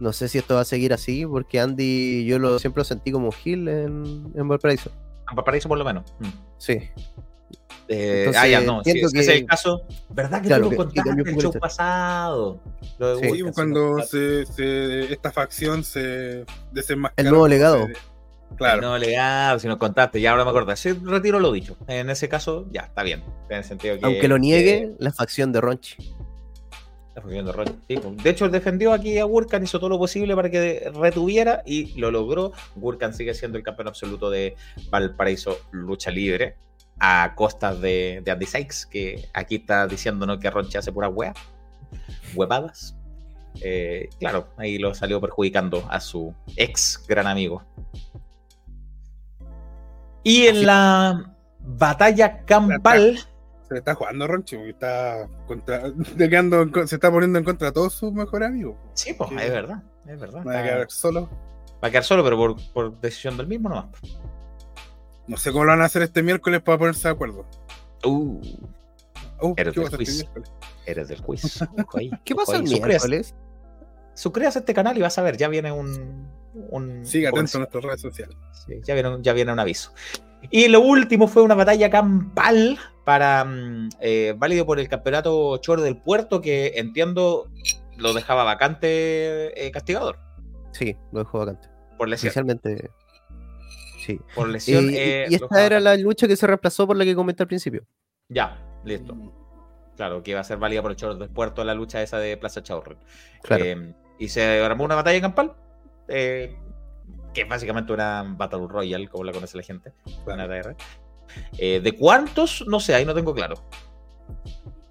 [0.00, 3.12] No sé si esto va a seguir así, porque Andy yo lo siempre lo sentí
[3.12, 4.90] como Gil en, en Valparaíso.
[5.30, 6.14] En Valparaíso por lo menos.
[6.20, 6.28] Mm.
[6.58, 6.90] Sí.
[7.88, 8.82] Eh, ah, ya, no.
[8.84, 9.00] Si que...
[9.00, 9.82] es el caso.
[10.10, 12.60] ¿Verdad que tú lo contaste en el show pasado?
[13.22, 17.26] sí, cuando se, se, esta facción se desenmascara.
[17.26, 17.86] El nuevo legado.
[18.56, 18.80] Claro.
[18.80, 20.76] No, legal, si nos contaste, ya ahora me acordé.
[20.76, 21.76] Sí, retiro lo dicho.
[21.88, 23.22] En ese caso, ya, está bien.
[23.50, 25.96] En el sentido que, Aunque lo niegue, la facción de Ronchi.
[27.16, 28.22] La de pues.
[28.22, 32.10] de hecho, defendió aquí a Wurkan, hizo todo lo posible para que retuviera y lo
[32.10, 32.52] logró.
[32.74, 34.54] Wurkan sigue siendo el campeón absoluto de
[34.90, 36.56] Valparaíso Lucha Libre
[36.98, 41.32] a costas de, de Andy Sykes, que aquí está diciéndonos que Ronchi hace pura wea,
[42.34, 42.94] huevadas.
[43.62, 47.64] Eh, claro, ahí lo salió perjudicando a su ex gran amigo.
[50.22, 53.20] Y en la batalla campal.
[53.68, 55.82] Se está jugando Ronchi, está contra,
[56.86, 58.76] se está poniendo en contra de todos sus mejores amigos.
[58.94, 60.46] Sí, pues, es verdad, es verdad.
[60.46, 61.28] Va a quedar solo.
[61.82, 63.86] Va a quedar solo, pero por, por decisión del mismo nomás.
[65.26, 67.44] No sé cómo lo van a hacer este miércoles para ponerse de acuerdo.
[68.04, 68.40] Uh,
[69.40, 70.26] uh eres, del quiz.
[70.86, 71.58] eres del quiz.
[72.24, 73.34] ¿Qué pasa el miércoles?
[74.14, 76.30] Suscríbase a este canal y vas a ver, ya viene un,
[77.04, 78.36] Sigue atento a nuestras redes sociales.
[78.84, 79.92] ya, viene, ya viene un aviso.
[80.50, 85.80] Y lo último fue una batalla campal para mm, eh, válido por el campeonato Chor
[85.80, 87.50] del Puerto, que entiendo
[87.96, 90.18] lo dejaba vacante eh, castigador.
[90.72, 91.68] Sí, lo dejó vacante.
[91.96, 92.28] Por lesión.
[92.28, 92.90] Especialmente.
[94.04, 94.20] Sí.
[94.34, 94.90] Por lesión.
[94.90, 97.86] Y, eh, esta era la lucha que se reemplazó por la que comenté al principio.
[98.28, 99.16] Ya, listo.
[99.96, 102.36] Claro, que iba a ser válida por el Chor del Puerto la lucha esa de
[102.36, 102.98] Plaza Chaurren.
[103.42, 103.64] Claro.
[104.18, 105.56] y se armó una batalla campal
[106.08, 106.56] eh,
[107.36, 109.92] que es básicamente una Battle Royale, como la conoce la gente.
[111.58, 112.64] Eh, ¿De cuántos?
[112.66, 113.56] No sé, ahí no tengo claro.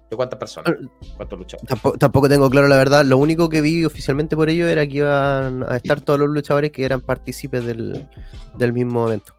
[0.08, 0.72] ¿De cuántas personas?
[0.72, 1.98] Ah, ¿Cuántos luchadores?
[1.98, 3.04] Tampoco, tengo claro la verdad.
[3.04, 6.70] Lo único que vi oficialmente por ello era que iban a estar todos los luchadores
[6.70, 9.34] que eran partícipes del, mismo evento.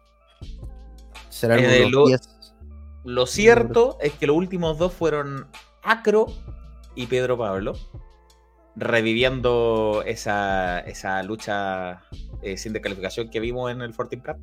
[1.30, 2.04] Serán eh, lo,
[3.04, 5.46] lo cierto es que los últimos dos fueron
[5.82, 6.26] Acro
[6.94, 7.72] y Pedro Pablo
[8.78, 12.02] reviviendo esa, esa lucha
[12.42, 14.38] eh, sin descalificación que vimos en el Fortin Prep.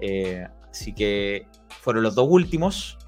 [0.00, 1.46] Eh, así que
[1.80, 2.98] fueron los dos últimos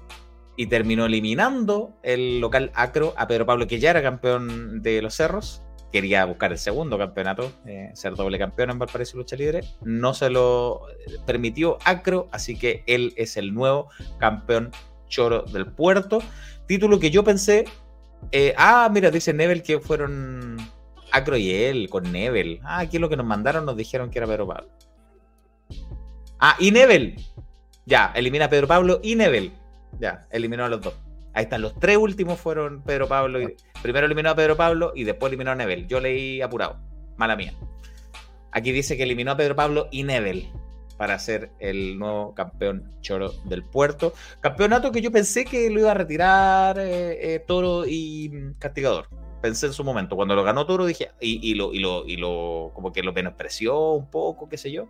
[0.55, 5.15] y terminó eliminando el local Acro a Pedro Pablo, que ya era campeón de los
[5.15, 5.61] Cerros.
[5.91, 9.61] Quería buscar el segundo campeonato, eh, ser doble campeón en Valparaíso Lucha Libre.
[9.83, 10.81] No se lo
[11.25, 14.71] permitió Acro, así que él es el nuevo campeón
[15.07, 16.19] choro del puerto.
[16.65, 17.65] Título que yo pensé
[18.31, 20.57] eh, ah, mira, dice Nebel que fueron
[21.11, 22.59] Acro y él con Nebel.
[22.63, 24.69] Ah, aquí lo que nos mandaron nos dijeron que era Pedro Pablo.
[26.39, 27.15] Ah, y Nebel.
[27.85, 29.53] Ya, elimina a Pedro Pablo y Nebel.
[29.99, 30.93] Ya, eliminó a los dos.
[31.33, 33.41] Ahí están, los tres últimos fueron Pedro Pablo.
[33.41, 35.87] Y, primero eliminó a Pedro Pablo y después eliminó a Nebel.
[35.87, 36.79] Yo leí apurado.
[37.15, 37.53] Mala mía.
[38.51, 40.49] Aquí dice que eliminó a Pedro Pablo y Nebel
[40.97, 44.13] para ser el nuevo campeón choro del puerto.
[44.41, 49.07] Campeonato que yo pensé que lo iba a retirar eh, eh, Toro y mm, Castigador.
[49.41, 50.15] Pensé en su momento.
[50.15, 53.91] Cuando lo ganó Toro dije, y, lo, y, lo, y lo, como que lo menospreció
[53.91, 54.87] un poco, qué sé yo.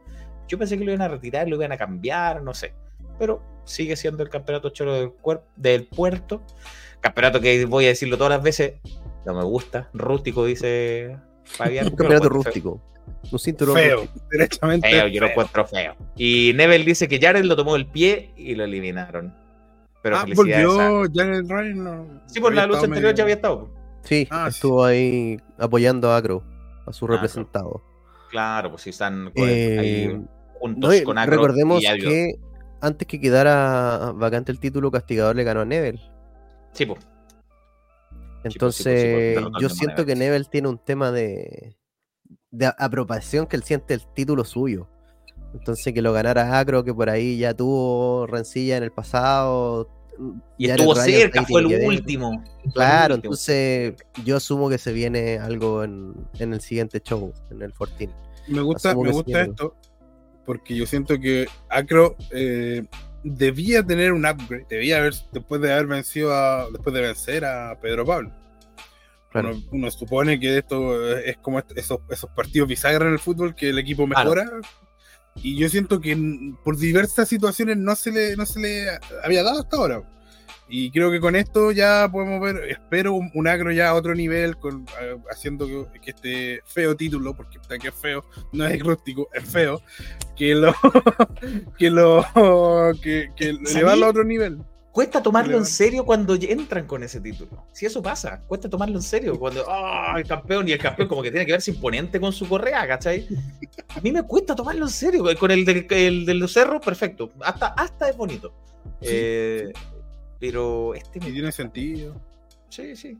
[0.48, 2.74] Yo pensé que lo iban a retirar, lo iban a cambiar, no sé.
[3.20, 5.12] Pero sigue siendo el campeonato choro del,
[5.58, 6.41] del puerto.
[7.02, 8.76] Campeonato que voy a decirlo todas las veces,
[9.26, 9.89] no me gusta.
[9.93, 11.88] Rústico, dice Fabián.
[11.91, 12.82] Un campeonato rústico.
[13.32, 13.76] Un cinturón.
[13.76, 14.89] Feo, derechamente.
[14.89, 15.96] Feo, yo lo encuentro feo.
[16.15, 19.34] Y Nebel dice que Jared lo tomó del pie y lo eliminaron.
[20.02, 21.84] Pero ah, volvió Jared Ryan.
[21.84, 23.70] No, sí, por la lucha anterior ya había estado.
[24.04, 26.43] Sí, ah, estuvo ahí apoyando a Acro,
[26.86, 27.84] a su representado.
[28.30, 30.22] Claro, pues si están eh, ahí
[30.60, 31.36] juntos con Acro.
[31.36, 32.36] Recordemos que
[32.82, 36.00] antes que quedara vacante el título, Castigador le ganó a Nebel.
[36.74, 37.00] Sí, pues.
[38.43, 41.76] Entonces, yo siento que Nebel tiene un tema de,
[42.58, 44.88] de apropiación que él siente el título suyo.
[45.54, 49.89] Entonces que lo ganara Acro, que por ahí ya tuvo rencilla en el pasado.
[50.58, 52.43] Y estuvo cerca, fue el último.
[52.74, 53.93] Claro, entonces
[54.26, 58.10] yo asumo que se viene algo en, el siguiente show, en el 14.
[58.48, 59.76] Me gusta, me gusta esto,
[60.46, 62.84] porque yo siento que Acro eh,
[63.24, 67.78] debía tener un upgrade, debía haber, después de haber vencido a, después de vencer a
[67.80, 68.32] Pedro Pablo
[69.72, 73.80] uno, supone que esto es como esos, esos partidos bisagra en el fútbol que el
[73.80, 74.46] equipo mejora.
[75.36, 76.18] Y yo siento que
[76.63, 78.88] por diversas situaciones no se le, no se le
[79.24, 80.04] había dado hasta ahora.
[80.70, 84.58] Y creo que con esto ya podemos ver, espero un, agro ya a otro nivel,
[84.58, 84.86] con,
[85.32, 89.82] haciendo que, este feo título, porque está que es feo, no es rústico, es feo,
[90.36, 90.74] que lo
[91.78, 92.26] que lo
[93.02, 94.60] que, que elevarlo a otro nivel.
[94.98, 97.68] Cuesta tomarlo en serio cuando entran con ese título.
[97.72, 99.38] Si eso pasa, cuesta tomarlo en serio.
[99.38, 102.50] Cuando, ah, el campeón y el campeón como que tiene que verse imponente con su
[102.50, 103.28] correa, ¿cachai?
[103.90, 105.24] A mí me cuesta tomarlo en serio.
[105.40, 107.30] Con el del, el del cerro, perfecto.
[107.42, 108.52] Hasta, hasta es bonito.
[109.02, 109.72] Eh,
[110.40, 111.20] pero este...
[111.20, 112.20] Y tiene sentido.
[112.70, 113.20] Sí, sí.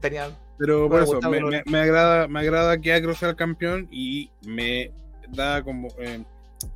[0.00, 0.30] Tenía...
[0.56, 1.20] Pero por eso,
[1.66, 4.90] me, agrada, me agrada que Agro sea el campeón y me
[5.28, 5.88] da como...
[5.98, 6.24] Eh,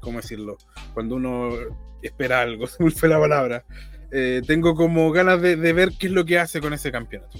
[0.01, 0.59] ¿Cómo decirlo?
[0.93, 1.49] Cuando uno
[2.03, 3.64] espera algo, se me fue la palabra
[4.11, 7.38] eh, tengo como ganas de, ver qué es lo que hace con ese campeonato.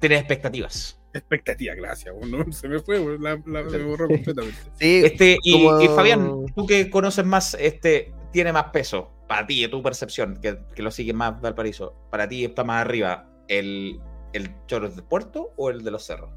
[0.00, 0.98] Tienes expectativas.
[1.14, 2.14] Expectativas, gracias.
[2.50, 4.58] se me fue, la, se me borró completamente.
[4.78, 9.82] Sí, este, y, Fabián, tú que conoces más, este, tiene más peso para ti, tu
[9.82, 11.94] percepción, que, lo sigue más Valparaíso.
[12.10, 14.00] Para ti está más arriba el,
[14.32, 16.30] el Choro del Puerto o el de los Cerros?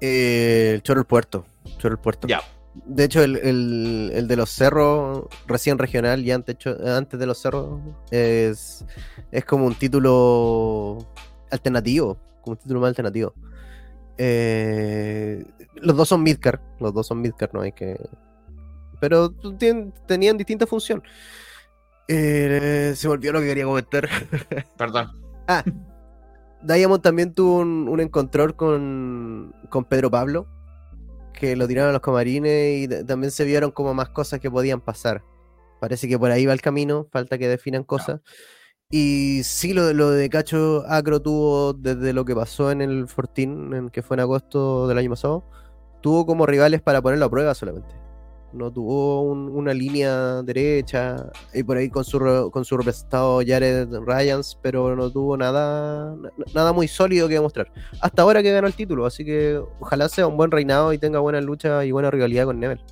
[0.00, 1.44] Eh, el Choro del Puerto.
[1.78, 2.28] Choro del Puerto.
[2.28, 2.40] Ya.
[2.72, 6.56] De hecho, el, el, de los cerros, recién regional y antes,
[6.86, 7.80] antes de los cerros,
[8.10, 8.84] es,
[9.32, 10.98] es como un título
[11.50, 13.34] alternativo, como un título más alternativo.
[14.18, 15.44] Eh,
[15.76, 17.98] los dos son Midcar, los dos son Midcar, no hay que.
[19.00, 19.32] Pero
[20.06, 21.02] tenían distinta función.
[22.06, 24.08] Eh, se volvió lo que quería comentar.
[24.76, 25.10] Perdón.
[25.48, 25.64] ah,
[26.62, 30.46] Diamond también tuvo un, un encontrón con, con Pedro Pablo
[31.32, 34.80] que lo tiraron a los camarines y también se vieron como más cosas que podían
[34.80, 35.24] pasar.
[35.80, 38.20] Parece que por ahí va el camino, falta que definan cosas.
[38.90, 43.72] Y sí, lo, lo de Cacho Acro tuvo, desde lo que pasó en el Fortín,
[43.74, 45.44] en, que fue en agosto del año pasado,
[46.02, 47.99] tuvo como rivales para ponerlo a prueba solamente
[48.52, 54.58] no tuvo una línea derecha y por ahí con su, con su representado Jared Ryans,
[54.62, 56.16] pero no tuvo nada,
[56.54, 57.70] nada muy sólido que demostrar.
[58.00, 61.18] Hasta ahora que ganó el título, así que ojalá sea un buen reinado y tenga
[61.20, 62.84] buena lucha y buena rivalidad con Neville.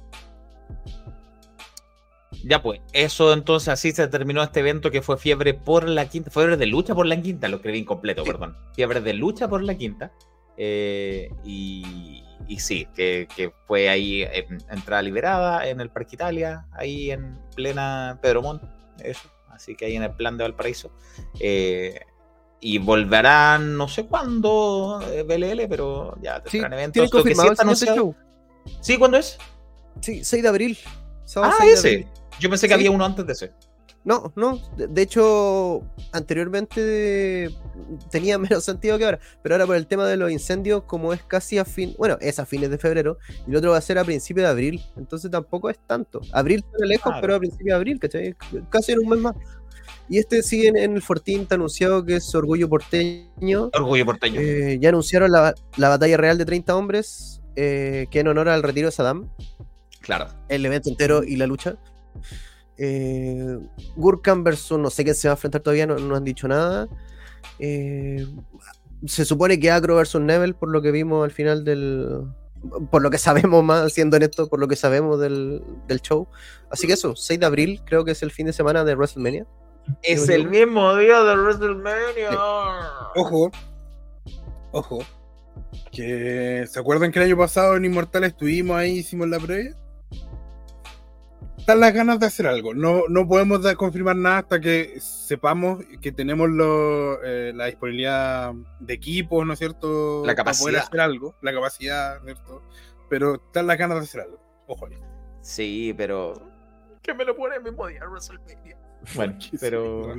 [2.44, 6.30] Ya pues, eso entonces así se terminó este evento que fue fiebre por la quinta,
[6.30, 8.56] fiebre de lucha por la quinta, lo escribí incompleto, perdón.
[8.74, 10.12] Fiebre de lucha por la quinta.
[10.56, 14.26] Eh, y, y sí, que, fue ahí
[14.70, 18.62] entrada liberada en el Parque Italia, ahí en plena Pedro Montt,
[19.00, 20.90] eso, así que ahí en el plan de Valparaíso.
[21.40, 22.00] Eh,
[22.60, 27.10] y volverán no sé cuándo eh, BLL, pero ya sí, eventos.
[27.10, 28.14] confirmado sí, show.
[28.80, 28.98] ¿Sí?
[28.98, 29.38] ¿Cuándo es?
[30.00, 30.78] Sí, 6 de abril.
[31.36, 32.06] ah, ese.
[32.40, 33.52] Yo pensé que había uno antes de ese.
[34.04, 34.58] No, no.
[34.76, 35.82] De, hecho,
[36.12, 37.50] anteriormente
[38.10, 39.18] tenía menos sentido que ahora.
[39.42, 42.38] Pero ahora por el tema de los incendios, como es casi a fin, bueno, es
[42.38, 44.80] a fines de febrero, y el otro va a ser a principios de abril.
[44.96, 46.20] Entonces tampoco es tanto.
[46.32, 48.34] Abril está lejos, pero a principios de abril, ¿cachai?
[48.70, 49.34] Casi en un mes más.
[50.08, 53.70] Y este sigue en, el Fortín, está anunciado que es Orgullo Porteño.
[53.74, 54.40] Orgullo Porteño.
[54.40, 58.88] Eh, ya anunciaron la, batalla real de 30 hombres, eh, que en honor al retiro
[58.88, 59.28] de Saddam.
[60.00, 60.28] Claro.
[60.48, 61.76] El evento entero y la lucha.
[62.78, 63.58] Eh,
[63.96, 66.88] Gurkan versus no sé quién se va a enfrentar todavía, no, han dicho nada.
[67.58, 68.26] Eh,
[69.04, 72.24] se supone que Acro versus Neville, por lo que vimos al final del.
[72.90, 75.62] Por lo que sabemos más, siendo esto, por lo que sabemos del,
[76.02, 76.28] show.
[76.70, 79.46] Así que eso, 6 de abril, creo que es el fin de semana de WrestleMania.
[80.02, 82.30] Es el mismo día de WrestleMania.
[83.14, 83.50] Ojo,
[84.72, 84.98] ojo.
[85.90, 89.74] Que, ¿Se acuerdan que el año pasado en Inmortal estuvimos ahí, hicimos la previa?
[91.68, 92.72] Están las ganas de hacer algo.
[92.72, 96.48] No, no podemos confirmar nada hasta que sepamos que tenemos
[97.22, 100.22] eh, la disponibilidad de equipos, ¿no es cierto?
[100.24, 100.64] La capacidad.
[100.64, 102.62] Para poder hacer algo, la capacidad, ¿cierto?
[103.10, 104.40] Pero están las ganas de hacer algo.
[104.66, 104.98] Ojo ahí.
[105.42, 106.40] Sí, pero.
[107.02, 108.78] Que me lo pone el mismo día WrestleMania.
[109.14, 110.14] Bueno, pero.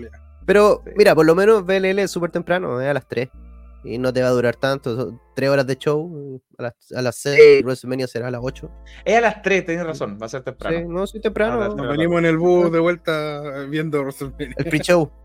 [0.45, 3.27] Pero, mira, por lo menos BLL es súper temprano, es a las 3
[3.83, 5.19] y no te va a durar tanto.
[5.35, 8.69] Tres horas de show, a las, a las 6, WrestleMania será a las 8.
[9.05, 10.77] Es a las 3, tienes razón, va a ser temprano.
[10.77, 11.75] Sí, no, soy temprano.
[11.75, 14.55] Nos venimos en el bus de vuelta viendo WrestleMania.
[14.57, 15.11] El pre-show.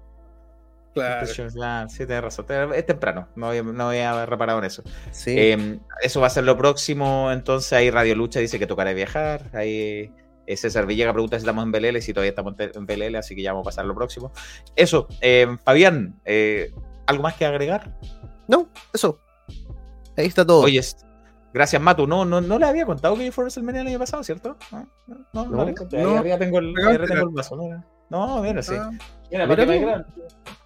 [0.95, 1.27] Claro.
[1.27, 2.47] Sí, tienes razón.
[2.73, 4.85] Es temprano, no había, no había reparado en eso.
[5.11, 5.35] Sí.
[5.37, 7.33] Em, eso va a ser lo próximo.
[7.33, 9.51] Entonces, ahí Radio Lucha dice que tocará viajar.
[9.55, 10.13] Ahí
[10.47, 13.53] César Villega pregunta si estamos en BLL, si todavía estamos en BLL, así que ya
[13.53, 14.33] vamos a pasar lo próximo.
[14.77, 16.71] Eso, em, Fabián, eh,
[17.07, 17.99] ¿algo más que agregar?
[18.49, 19.19] No, eso.
[20.17, 20.63] Ahí está todo.
[20.63, 20.81] Oye,
[21.53, 22.07] gracias, Matu.
[22.07, 24.57] No, no, no le había contado que fue WrestleMania el año pasado, ¿cierto?
[24.71, 24.89] No,
[25.33, 26.03] no, no, le conté.
[26.03, 27.57] No, ahí tengo el, tengo el vaso.
[27.57, 28.75] No, no mira, sí.
[28.79, 28.91] Ah.
[29.31, 30.07] Mira, mira,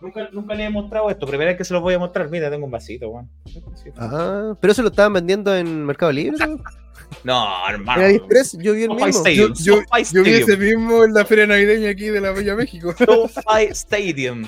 [0.00, 1.26] nunca, nunca le he mostrado esto.
[1.26, 2.28] Primera vez que se los voy a mostrar.
[2.28, 3.30] Mira, tengo un vasito, weón.
[3.96, 6.36] Ah, pero eso lo estaban vendiendo en Mercado Libre.
[7.24, 8.02] no, hermano.
[8.02, 8.20] En
[8.58, 9.24] yo vi el mismo.
[9.28, 12.92] yo, yo, yo vi ese mismo en la feria navideña aquí de la Bella México.
[12.98, 14.44] SoFi Stadium.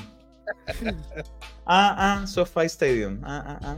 [1.66, 3.20] Ah, ah, SoFi Stadium.
[3.24, 3.76] Ah, ah, ah.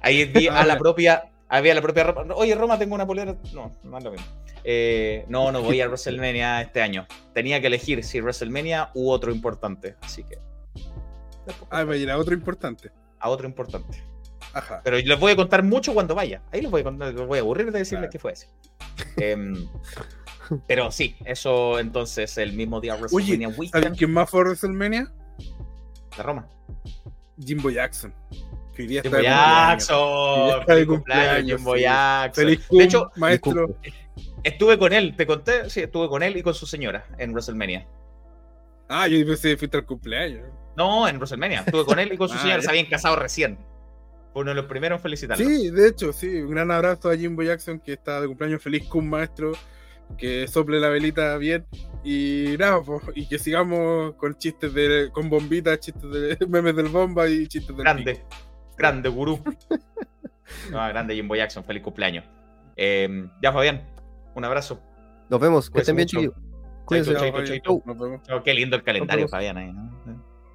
[0.00, 2.34] Ahí vi a la propia, había la propia Roma.
[2.34, 3.36] Oye, Roma, tengo una polera.
[3.52, 4.26] No, no es lo mismo.
[4.64, 7.06] Eh, no, no voy a WrestleMania este año.
[7.34, 9.96] Tenía que elegir si WrestleMania u otro importante.
[10.00, 10.38] Así que.
[11.70, 12.90] Ah, va a ir a otro importante.
[13.18, 14.02] A otro importante.
[14.54, 14.80] Ajá.
[14.84, 16.42] Pero les voy a contar mucho cuando vaya.
[16.52, 18.48] Ahí les voy a contar, les voy a aburrir de decirles qué fue ese.
[19.16, 19.68] Em,
[20.66, 25.12] pero sí, eso entonces el mismo día WrestleMania Oye, ¿Sabes quién más fue a WrestleMania?
[26.16, 26.48] La Roma.
[27.38, 28.12] Jimbo Jackson.
[28.74, 30.64] Que Jimbo Jackson.
[30.66, 32.44] Feliz cumpleaños, Jimbo Jackson.
[32.44, 33.76] Feliz de hecho, maestro.
[34.42, 37.86] Estuve con él, te conté, sí, estuve con él y con su señora en WrestleMania.
[38.88, 40.46] Ah, yo pensé que fuiste al cumpleaños.
[40.76, 41.60] No, en WrestleMania.
[41.60, 43.58] Estuve con él y con su ah, señora, se habían casado recién.
[44.34, 46.42] uno de los primeros en Sí, de hecho, sí.
[46.42, 49.52] Un gran abrazo a Jimbo Jackson que está de cumpleaños feliz con maestro.
[50.18, 51.66] Que sople la velita bien.
[52.04, 52.80] Y nada,
[53.14, 55.10] y que sigamos con chistes de.
[55.12, 57.84] con bombitas, chistes de memes del bomba y chistes del.
[57.84, 58.24] Grande,
[58.76, 59.42] grande, gurú.
[60.70, 62.24] grande Jimbo Jackson, feliz cumpleaños.
[62.76, 63.82] Eh, ya, Fabián,
[64.34, 64.80] un abrazo.
[65.30, 66.34] Nos vemos, que estén bien, chiquillos.
[66.84, 67.14] Cuídense.
[67.62, 69.56] Chau, qué lindo el calendario, Fabián.
[69.56, 69.94] Ahí, ¿no?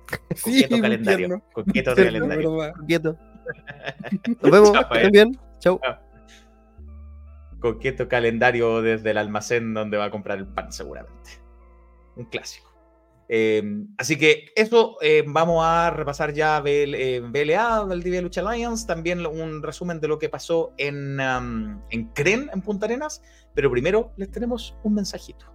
[0.35, 1.43] Sí, calendario.
[1.53, 2.73] Coqueto calendario.
[2.79, 3.17] Coqueto.
[4.41, 5.39] Nos vemos, que estén bien.
[5.59, 5.79] Chau.
[7.59, 11.31] Coqueto calendario desde el almacén donde va a comprar el pan, seguramente.
[12.15, 12.69] Un clásico.
[13.31, 13.61] Eh,
[13.99, 19.23] así que eso eh, vamos a repasar ya BL, eh, BLA, Valdivia Lucha Alliance, también
[19.23, 23.21] un resumen de lo que pasó en, um, en CREN, en Punta Arenas,
[23.53, 25.45] pero primero les tenemos un mensajito.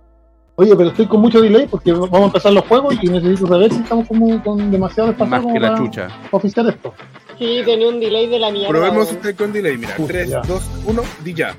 [0.56, 3.72] Oye, pero estoy con mucho delay porque vamos a empezar los juegos y necesito saber
[3.72, 6.08] si estamos como con demasiado espacio Más que la chucha.
[6.30, 6.94] oficiar esto.
[7.36, 8.68] Sí, tenía un delay de la mierda.
[8.68, 11.56] Probemos usted con delay, mira, 3, 2, 1, di ya.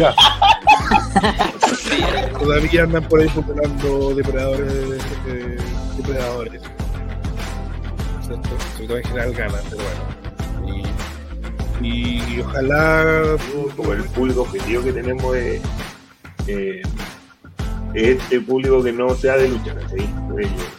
[0.00, 0.14] Ya.
[2.38, 5.02] Todavía andan por ahí funcionando depredadores.
[5.26, 5.58] Eh,
[5.96, 6.62] depredadores.
[8.22, 8.38] Sobre
[8.86, 10.00] todo en general ganan, pero bueno.
[11.82, 13.36] Y, y, ojalá.
[13.76, 15.60] Como el público objetivo que tenemos es.
[16.46, 16.82] Eh,
[17.94, 20.08] este público que no sea de lucha, ¿sí?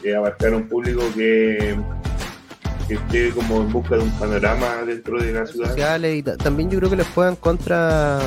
[0.03, 1.77] es abarcar un público que,
[2.87, 6.03] que, esté como en busca de un panorama dentro de la ciudad.
[6.03, 8.19] y también yo creo que les puedan contra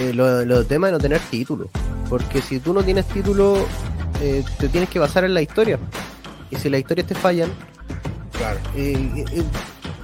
[0.00, 1.68] eh, los temas de no tener título.
[2.08, 3.66] Porque si tú no tienes título,
[4.20, 5.78] eh, te tienes que basar en la historia.
[6.50, 7.50] Y si las historias te fallan,
[8.32, 8.58] claro.
[8.76, 9.42] Eh, eh,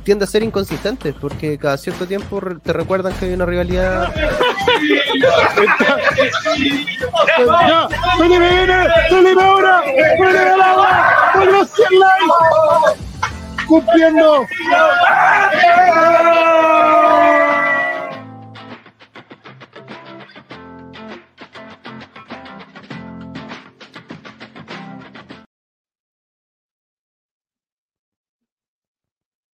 [0.03, 4.13] tiende a ser inconsistente, porque cada cierto tiempo te recuerdan que hay una rivalidad.
[7.39, 7.89] ¡Ya!
[8.19, 9.83] ¡Viene, ahora!
[13.67, 14.47] ¡Cumpliendo!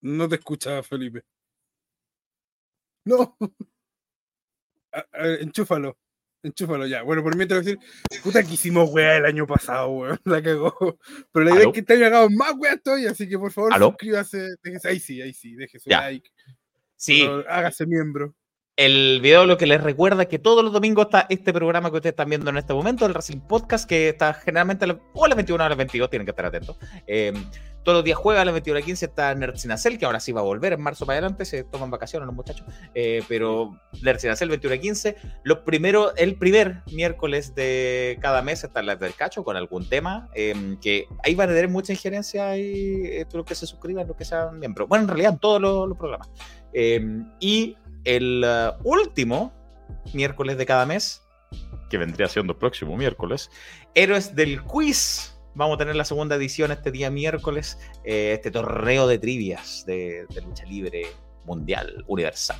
[0.01, 1.25] No te escuchaba, Felipe.
[3.05, 3.37] No.
[5.41, 5.99] enchúfalo.
[6.43, 7.03] Enchúfalo ya.
[7.03, 7.79] Bueno, por mí te voy a decir,
[8.23, 10.21] puta que hicimos weá el año pasado, weón.
[10.25, 10.99] La cagó.
[11.33, 13.77] Pero la idea es que te haya hagado más weá todavía, así que por favor,
[13.77, 14.57] suscríbase.
[14.85, 16.31] ahí sí, ahí sí, deje su like.
[16.97, 17.27] Sí.
[17.49, 18.35] hágase miembro
[18.79, 22.13] el video lo que les recuerda que todos los domingos está este programa que ustedes
[22.13, 25.35] están viendo en este momento, el Racing Podcast, que está generalmente a, o a las
[25.35, 26.77] 21 o a las 22, tienen que estar atentos.
[27.09, 27.33] Eh,
[27.85, 30.41] todos los días juega a las 21 a 15 está Nerdcinacel, que ahora sí va
[30.41, 34.75] a volver en marzo para adelante, se toman vacaciones los muchachos, eh, pero Nerdcinacel 21
[34.75, 35.17] a 15.
[35.45, 40.29] Los primeros, el primer miércoles de cada mes está la del cacho con algún tema,
[40.35, 44.25] eh, que ahí van a tener mucha injerencia y lo que se suscriban, lo que
[44.25, 44.89] sean miembros.
[44.89, 46.29] Bueno, en realidad todos los, los programas.
[47.41, 49.53] y el uh, último
[50.15, 51.23] miércoles de cada mes,
[51.91, 53.51] que vendría siendo el próximo miércoles,
[53.95, 55.38] Héroes del Quiz.
[55.59, 60.25] Vamos a tener la segunda edición este día miércoles, eh, este torneo de trivias de,
[60.47, 61.09] lucha libre
[61.47, 62.57] mundial, universal.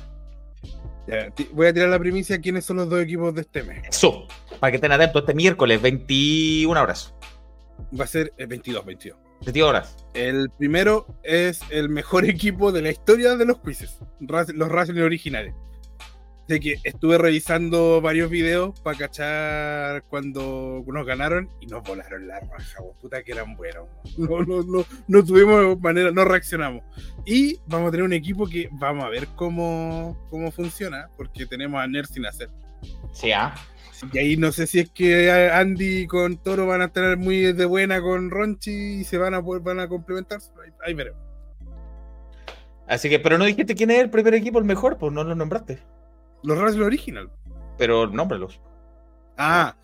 [1.53, 3.83] voy a tirar la primicia quiénes son los dos equipos de este mes.
[3.87, 4.27] Eso,
[4.59, 7.13] para que estén atentos este miércoles, 21 horas.
[7.97, 9.17] Va a ser el 22, 22.
[9.45, 9.95] 22 horas.
[10.13, 15.53] El primero es el mejor equipo de la historia de los quizzes, los Racing originales.
[16.49, 22.39] De que estuve revisando varios videos para cachar cuando nos ganaron y nos volaron la
[22.39, 23.87] raja, puta que eran buenos.
[24.17, 26.81] No, no, no, no tuvimos manera, no reaccionamos.
[27.23, 31.79] Y vamos a tener un equipo que vamos a ver cómo, cómo funciona, porque tenemos
[31.79, 32.49] a Ner sin hacer.
[33.13, 33.53] Sí, ah.
[34.11, 37.65] Y ahí no sé si es que Andy con Toro van a estar muy de
[37.65, 40.39] buena con Ronchi y se van a van a complementar.
[40.83, 41.21] Ahí, veremos.
[42.87, 45.35] Así que, pero no dijiste quién es el primer equipo, el mejor, pues no lo
[45.35, 45.77] nombraste.
[46.43, 47.29] Los Racing Original.
[47.77, 48.59] Pero nómbralos.
[49.37, 49.75] Ah,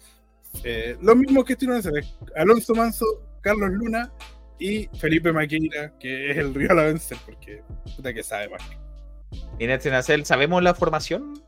[0.63, 1.55] Eh, los mismos que
[1.91, 2.17] vez.
[2.35, 3.05] Alonso Manso,
[3.41, 4.11] Carlos Luna
[4.57, 7.61] y Felipe Maqueira, que es el rival a vencer, porque
[7.95, 8.61] puta que sabe más.
[9.59, 11.41] ¿Y Nacel, sabemos la formación?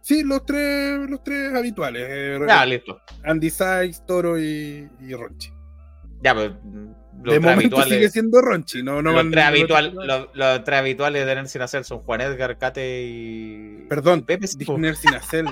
[0.00, 2.06] Sí, los tres, los tres habituales.
[2.08, 3.00] Eh, ah, listo.
[3.24, 5.52] Andy Sykes, Toro y, y Ronchi.
[6.22, 6.58] Ya, pero
[7.22, 11.26] los de momento sigue siendo Ronchi, no, no los, tres habitual, los, los, tres habituales
[11.26, 13.86] de Nercy Nacel son Juan Edgar, Cate y.
[13.88, 14.46] Perdón, Pepe.
[14.56, 15.46] Dije Nercy Nacel.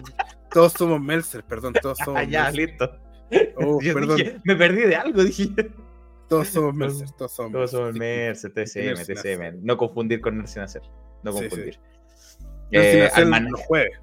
[0.50, 2.20] todos somos Melzer, perdón, todos somos.
[2.20, 2.90] Ah, ya, listo.
[3.56, 4.16] Oh, perdón.
[4.16, 5.48] Dije, me perdí de algo, dije.
[6.28, 9.64] Todos somos Mercer, todos somos Todos somos Mercer, TCM, TCM.
[9.64, 10.82] No confundir con Nercy Nacer.
[11.22, 11.74] No confundir.
[11.74, 11.80] Sí,
[12.30, 12.46] sí.
[12.72, 13.50] Eh, Alman...
[13.50, 13.98] los jueves.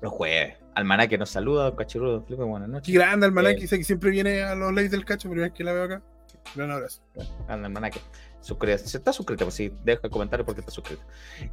[0.00, 0.56] Los jueves.
[0.74, 2.24] Almanaque nos saluda, Cachirudo.
[2.24, 2.92] Felipe, buenas noches.
[2.92, 5.64] Qué grande Almanaque, eh, que siempre viene a los leyes del cacho, primera vez que
[5.64, 6.02] la veo acá.
[6.54, 7.02] Gran abrazo.
[7.46, 8.00] Grande Almanaque.
[8.40, 11.02] Se está suscrito, pues sí, deja el comentario porque está suscrito.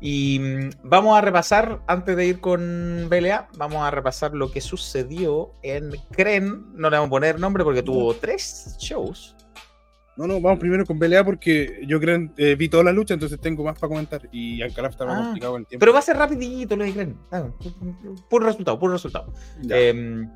[0.01, 4.59] Y mm, vamos a repasar, antes de ir con BLA, vamos a repasar lo que
[4.59, 6.73] sucedió en Cren.
[6.73, 9.35] No le vamos a poner nombre porque tuvo tres shows
[10.17, 13.39] no, no, vamos primero con BLA porque yo creo eh, vi toda la lucha, entonces
[13.39, 14.21] tengo más para comentar.
[14.31, 15.79] Y Alcaraz está más ah, complicado en tiempo.
[15.79, 17.17] Pero va a ser rapidito lo de Cren.
[17.31, 17.49] Ah,
[18.29, 19.33] puro resultado, puro resultado.
[19.69, 20.27] Eh,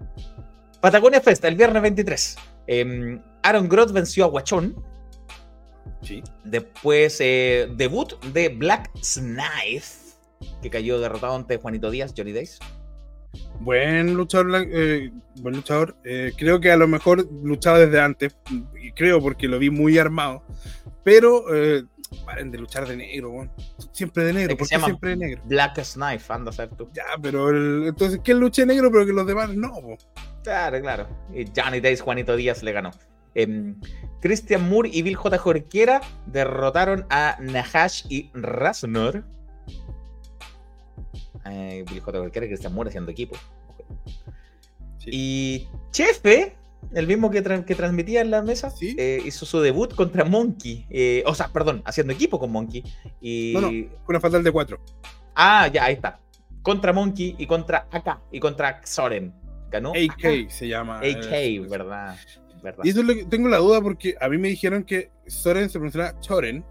[0.80, 2.38] Patagonia Fest, el viernes 23.
[2.68, 4.76] Em, Aaron Groth venció a Guachón.
[6.02, 6.24] Sí.
[6.44, 9.86] Después, eh, debut de Black Snipe,
[10.64, 12.58] que cayó derrotado ante Juanito Díaz, Johnny Days.
[13.60, 15.96] Buen luchador, eh, buen luchador.
[16.04, 18.36] Eh, creo que a lo mejor luchaba desde antes,
[18.82, 20.44] y creo porque lo vi muy armado.
[21.04, 21.84] Pero eh,
[22.26, 23.48] paren de luchar de negro,
[23.92, 24.58] siempre de negro.
[24.58, 25.44] ¿Por siempre de negro?
[25.46, 26.90] Black Snipe, anda a ser tú.
[26.94, 29.72] Ya, pero entonces que luche negro, pero que los demás no.
[30.44, 31.08] Claro, claro.
[31.32, 32.90] Y Johnny Days, Juanito Díaz le ganó.
[33.36, 33.76] Em,
[34.22, 35.38] Christian Moore y Bill J.
[35.38, 39.24] Jorquera derrotaron a Nahash y Rasnor
[41.46, 42.20] eh, Bill J.
[42.20, 43.36] Cualquiera que se muere haciendo equipo.
[45.06, 46.56] Y Chefe,
[46.94, 50.88] el mismo que, que transmitía en la mesa, eh, hizo su debut contra Monkey.
[50.90, 52.84] Eh, o sea, perdón, haciendo equipo con Monkey.
[53.22, 53.54] Y...
[53.54, 53.72] No, no,
[54.08, 54.80] una fatal de cuatro.
[55.36, 56.20] Ah, ya, ahí está.
[56.64, 59.34] Contra Monkey y contra AK y contra Soren.
[59.70, 59.92] Ganó.
[59.92, 60.98] AK se llama.
[60.98, 62.18] AK, ¿verdad?
[62.84, 66.64] Y eso tengo la duda porque a mí me dijeron que Soren se pronunciaba Choren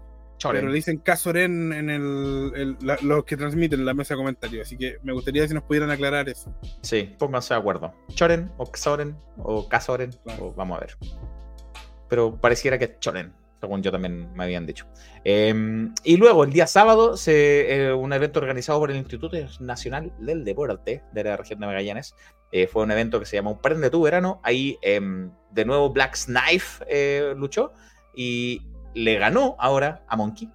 [0.51, 4.67] pero le dicen Casoren en el, los que transmiten en la mesa de comentarios.
[4.67, 6.53] Así que me gustaría si nos pudieran aclarar eso.
[6.81, 7.93] Sí, pónganse de acuerdo.
[8.09, 10.11] Choren o Xoren o Casoren.
[10.55, 10.97] vamos a ver.
[12.09, 13.33] Pero pareciera que es Choren,
[13.65, 14.85] según yo también me habían dicho.
[15.23, 20.13] Em, y luego, el día sábado, se, eh, un evento organizado por el Instituto Nacional
[20.19, 22.15] del Deporte de la región de Magallanes.
[22.51, 24.39] Eh, fue un evento que se llama Un Prende tu Verano.
[24.43, 27.73] Ahí, em, de nuevo, Black Snipe eh, luchó.
[28.13, 28.61] Y
[28.93, 30.49] le ganó ahora a Monkey.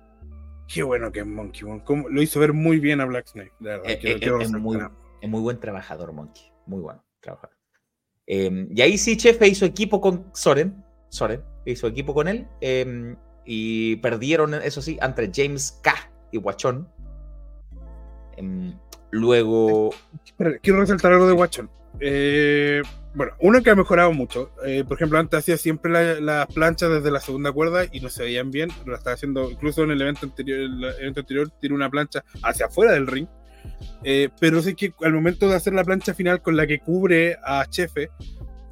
[0.72, 1.68] Qué bueno que es Monkey.
[2.08, 3.52] lo hizo ver muy bien a Black Snake.
[3.60, 6.52] Eh, eh, es, muy, buen trabajador, Monkey.
[6.66, 7.56] Muy bueno trabajador.
[8.26, 10.84] Em, y ahí sí, Chefe hizo equipo con Soren.
[11.10, 12.46] Soren hizo equipo con él.
[12.60, 15.94] Em, y perdieron, eso sí, entre James K.
[16.32, 16.88] y Guachón.
[18.36, 18.74] Em,
[19.10, 19.90] luego.
[20.62, 21.70] quiero resaltar algo de Guachón.
[21.98, 22.82] Eh,
[23.14, 24.52] bueno, uno que ha mejorado mucho.
[24.64, 28.08] Eh, por ejemplo, antes hacía siempre las la planchas desde la segunda cuerda y no
[28.08, 28.70] se veían bien.
[28.86, 32.66] Lo estaba haciendo, incluso en el evento anterior, el evento anterior tiene una plancha hacia
[32.66, 33.26] afuera del ring.
[34.04, 37.36] Eh, pero sé que al momento de hacer la plancha final con la que cubre
[37.44, 38.10] a Chefe,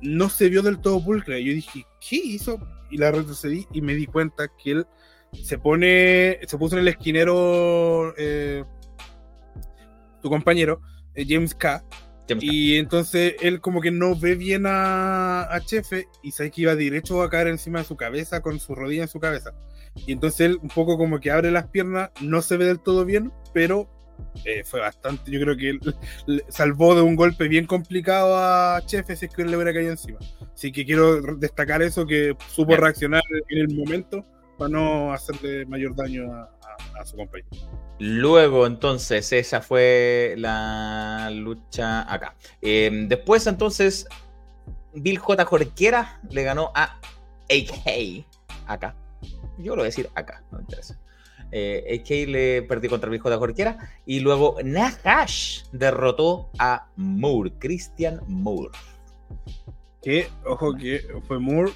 [0.00, 1.38] no se vio del todo pulcra.
[1.38, 2.58] Yo dije, ¿qué hizo?
[2.90, 4.86] Y la retrocedí y me di cuenta que él
[5.32, 8.64] se pone, se puso en el esquinero, eh,
[10.22, 10.80] tu compañero,
[11.14, 11.84] James K
[12.40, 16.74] y entonces él como que no ve bien a, a Chefe y sabe que iba
[16.74, 19.54] derecho a caer encima de su cabeza con su rodilla en su cabeza.
[20.06, 23.04] Y entonces él un poco como que abre las piernas, no se ve del todo
[23.04, 23.88] bien, pero
[24.44, 25.80] eh, fue bastante, yo creo que él,
[26.48, 29.90] salvó de un golpe bien complicado a Chefe si es que él le hubiera caído
[29.90, 30.18] encima.
[30.54, 34.24] Así que quiero destacar eso, que supo reaccionar en el momento
[34.56, 36.50] para no hacerle mayor daño a,
[36.98, 37.48] a su compañero.
[37.98, 42.36] Luego, entonces, esa fue la lucha acá.
[42.60, 44.06] Em, después, entonces,
[44.94, 45.44] Bill J.
[45.44, 47.00] Jorquera le ganó a
[47.50, 48.26] AK
[48.66, 48.94] acá.
[49.58, 50.98] Yo lo voy a decir acá, no me interesa.
[51.50, 53.38] Eh, AK le perdió contra Bill J.
[53.38, 53.90] Jorquera.
[54.06, 58.70] Y luego Nahash derrotó a Moore, Christian Moore.
[60.02, 61.72] Que, ojo, que fue Moore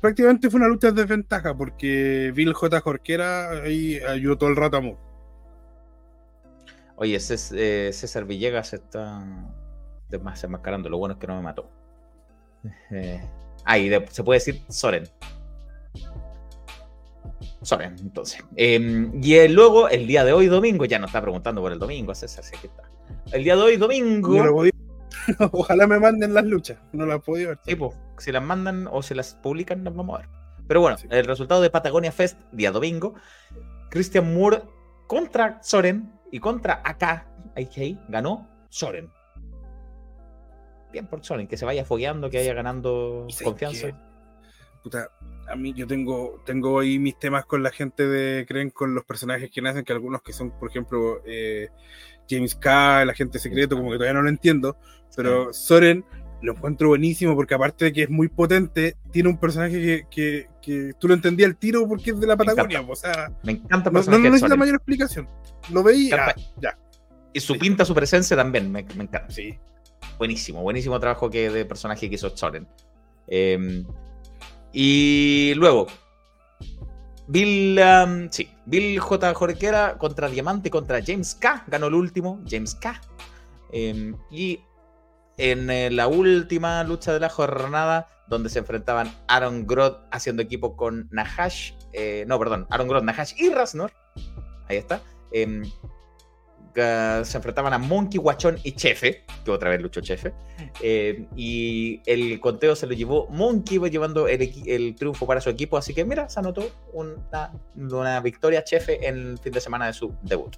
[0.00, 2.80] prácticamente fue una lucha de desventaja porque Bill J.
[2.80, 4.98] Jorquera ahí ayudó todo el rato a Moore.
[6.96, 9.24] Oye, eh, César Villegas está
[10.08, 10.88] desenmascarando.
[10.88, 11.70] Lo bueno es que no me mató.
[12.90, 13.20] Eh,
[13.66, 15.04] ahí se puede decir Soren.
[17.64, 18.44] Soren, entonces.
[18.56, 22.14] Em, y luego, el día de hoy, domingo, ya no está preguntando por el domingo,
[22.14, 22.90] César, sí, aquí está.
[23.32, 24.64] El día de hoy, domingo.
[25.52, 27.58] Ojalá me manden las luchas, no las puedo ver.
[27.64, 30.28] Sí, pues, si las mandan o se las publican, las vamos a ver.
[30.66, 33.14] Pero bueno, el resultado de Patagonia Fest, día domingo,
[33.90, 34.62] Christian Moore
[35.06, 39.10] contra Soren y contra AK, IK, ganó Soren.
[40.90, 43.88] Bien por Soren, que se vaya fogueando, que vaya ganando confianza.
[44.82, 45.10] puta,
[45.48, 49.04] a mí yo tengo, tengo ahí mis temas con la gente de, creen con los
[49.04, 51.68] personajes que nacen, que algunos que son, por ejemplo, eh,
[52.28, 54.76] James K, el agente secreto, como que todavía no lo entiendo,
[55.16, 56.04] pero Soren
[56.44, 60.92] lo encuentro buenísimo porque aparte de que es muy potente, tiene un personaje que, que,
[60.98, 62.82] tú lo entendías el tiro porque es de la Patagonia.
[62.82, 65.28] o sea, me encanta No, no necesita mayor explicación.
[65.72, 66.34] Lo veía.
[66.60, 66.78] ya.
[67.32, 69.26] Y su pinta, su presencia también, me, encanta.
[69.28, 69.58] Sí.
[70.18, 72.68] Buenísimo, buenísimo trabajo que de personaje que hizo Soren.
[73.26, 73.84] Em,
[74.74, 75.86] y luego,
[77.28, 79.34] Bill, um, sí, Bill J.
[79.34, 81.64] Jorquera contra Diamante contra James K.
[81.68, 83.00] Ganó el último, James K.
[83.72, 84.60] Em, y
[85.38, 90.76] en eh, la última lucha de la jornada, donde se enfrentaban Aaron Groth haciendo equipo
[90.76, 93.92] con Nahash, eh, no, perdón, Aaron Groth, Nahash y Rasnor,
[94.68, 95.00] ahí está,
[96.74, 100.32] em, se enfrentaban a Monkey, Guachón y Chefe, que otra vez luchó Chefe,
[100.82, 105.94] em, y el conteo se lo llevó Monkey, llevando el, triunfo para su equipo, así
[105.94, 110.14] que mira, se anotó una, una victoria Chefe en el fin de semana de su
[110.22, 110.56] debut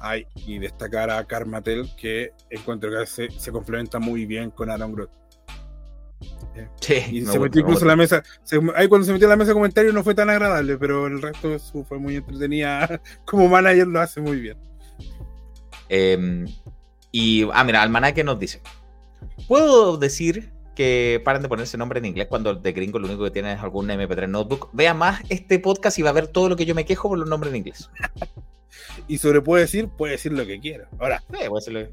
[0.00, 5.10] hay, y destacar a Carmatel, que encuentro que se, complementa muy bien con Aaron Groth.
[6.80, 8.22] Sí, y se metió incluso en la mesa.
[8.74, 11.22] ahí cuando se metió en la mesa de comentarios no fue tan agradable, pero el
[11.22, 13.00] resto fue muy entretenida.
[13.24, 14.67] Como manager lo hace muy bien.
[15.88, 16.46] Em,
[17.12, 18.60] y, ah, mira, Almanaque nos dice:
[19.46, 23.30] ¿Puedo decir que paren de ponerse nombre en inglés cuando de gringo lo único que
[23.30, 24.70] tiene es algún MP3 notebook?
[24.72, 27.18] Vea más este podcast y va a ver todo lo que yo me quejo por
[27.18, 27.90] los nombres en inglés.
[29.08, 30.88] y sobre puede decir, puede decir lo que quiera.
[30.98, 31.22] Ahora,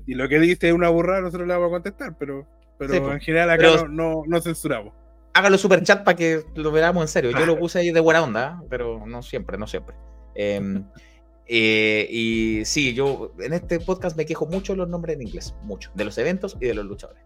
[0.06, 2.46] y lo que dijiste es una burrada, nosotros le vamos a contestar, pero,
[2.78, 4.94] pero en general acá no, no, censuramos.
[5.34, 7.32] Hágalo super chat para que lo veamos en serio.
[7.32, 9.96] Yo lo puse ahí de buena onda, pero no siempre, no siempre.
[10.34, 10.86] Em,
[11.48, 15.56] eh, y sí, yo en este podcast me quejo mucho de los nombres en inglés,
[15.64, 17.24] mucho, de los eventos y de los luchadores,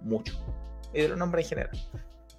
[0.00, 0.34] mucho,
[0.92, 1.78] y de los nombres en general.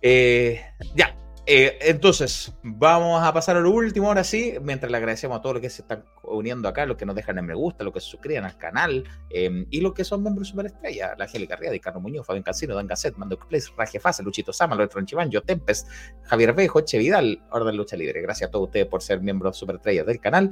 [0.01, 0.61] Eh,
[0.95, 1.15] ya,
[1.47, 5.55] eh, entonces, vamos a pasar a lo último ahora sí, mientras le agradecemos a todos
[5.55, 7.99] los que se están uniendo acá, los que nos dejan en me gusta, los que
[7.99, 12.01] se suscriben al canal em, y los que son miembros superestrella, la Angélica Ría, Carlos
[12.01, 14.99] Muñoz, Fabián Cancino, Dan Gasset, Mando Place, Raje Fase, Luchito Sama, Loretro
[15.29, 15.87] Yo Tempest,
[16.23, 18.21] Javier Bejo, Che Vidal, Orden Lucha Libre.
[18.21, 20.49] Gracias a todos ustedes por ser miembros superestrellas del canal.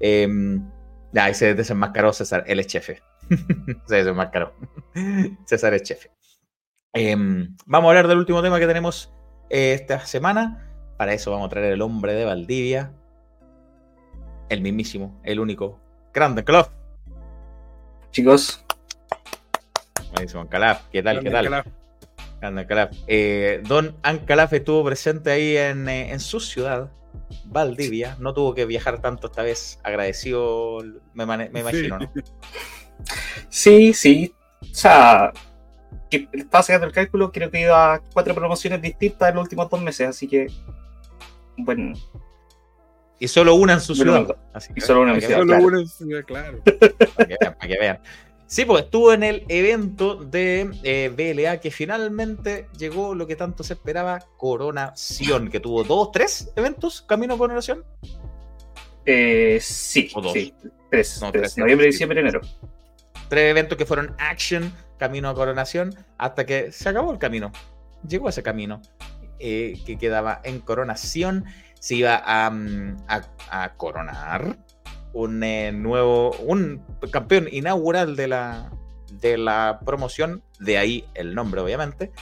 [0.00, 0.28] Eh,
[1.14, 3.02] ahí se desenmascaró César, él es chefe.
[3.86, 4.54] se desenmascaró.
[5.46, 6.10] César es chefe.
[6.92, 9.12] Em, vamos a hablar del último tema que tenemos
[9.50, 10.62] esta semana.
[10.96, 12.92] Para eso vamos a traer el hombre de Valdivia,
[14.48, 15.78] el mismísimo, el único,
[16.14, 16.66] Grande Club.
[18.10, 18.64] Chicos.
[20.12, 20.88] Buenísimo, Ancalaf.
[20.90, 21.22] ¿Qué tal?
[21.22, 21.64] ¿Qué tal?
[22.40, 22.96] Grande Ancalaf.
[23.06, 26.90] Eh, don Ancalaf estuvo presente ahí en, eh, en, su ciudad,
[27.44, 28.16] Valdivia.
[28.20, 29.80] No tuvo que viajar tanto esta vez.
[29.82, 30.82] Agradecido,
[31.14, 32.12] me, imagino, ¿no?
[33.48, 34.34] Sí, sí.
[34.60, 35.32] O sea,
[36.10, 39.68] que estaba sacando el cálculo, creo que iba a cuatro promociones distintas en los últimos
[39.70, 40.46] dos meses, así que,
[41.56, 41.96] bueno.
[43.18, 44.36] Y solo una en su ciudad.
[44.74, 46.24] y solo una en su ciudad.
[46.24, 46.62] claro.
[46.62, 47.98] Para que, vean,
[48.46, 53.64] Sí, pues estuvo en el evento de eh, BLA que finalmente llegó lo que tanto
[53.64, 57.84] se esperaba, Coronación, que tuvo dos, tres eventos camino a Coronación.
[59.04, 60.54] Eh, sí, sí,
[60.90, 62.40] tres, tres, noviembre, diciembre, enero.
[63.28, 67.52] Tres eventos que fueron Action, camino a coronación hasta que se acabó el camino.
[68.06, 68.82] Llegó ese camino
[69.38, 71.44] eh, que quedaba en coronación.
[71.78, 72.96] Se iba a, mm,
[73.76, 74.56] coronar
[75.16, 78.70] un eh, nuevo, un campeón inaugural de la,
[79.10, 82.12] de la promoción, de ahí el nombre obviamente.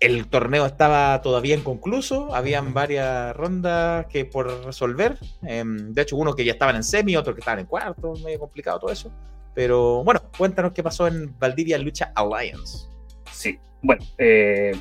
[0.00, 5.16] El torneo estaba todavía inconcluso, habían varias rondas que por resolver.
[5.42, 8.40] Em, de hecho, uno que ya estaban en semi, otro que estaban en cuarto, medio
[8.40, 9.12] complicado todo eso.
[9.54, 12.88] Pero bueno, cuéntanos qué pasó en Valdivia Lucha Alliance.
[13.30, 14.72] Sí, bueno, eh,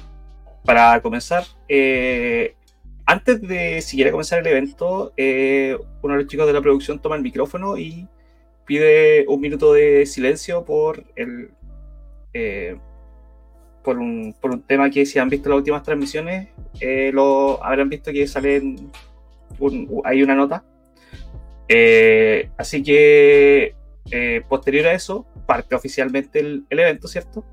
[0.66, 2.56] para comenzar, eh,
[3.06, 7.16] antes de siquiera comenzar el evento, eh, uno de los chicos de la producción toma
[7.16, 8.08] el micrófono y
[8.66, 11.52] pide un minuto de silencio por el
[13.84, 16.48] por un, por un tema que si han visto las últimas transmisiones
[17.12, 18.90] lo habrán visto que salen
[20.06, 20.64] hay una nota
[22.58, 23.76] así que
[24.10, 27.46] eh, posterior a eso, parte oficialmente el, evento, ¿cierto?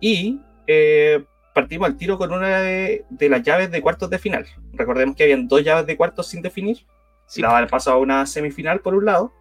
[0.00, 1.24] Y eh,
[1.54, 4.46] partimos al tiro con una de, las llaves de cuartos de final.
[4.72, 6.86] Recordemos que habían dos llaves de cuartos sin definir.
[7.26, 7.40] Sí.
[7.40, 9.32] La pasado a una semifinal por un lado,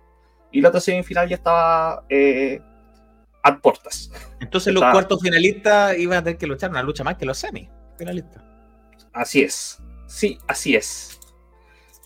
[0.52, 2.62] y la otra semifinal ya estaba eh,
[3.42, 4.12] a portas.
[4.40, 7.70] Entonces los cuartos finalistas iban a tener que luchar una lucha más que los semi
[7.98, 8.42] finalistas.
[9.12, 9.82] Así es.
[10.08, 11.20] Sí, así es.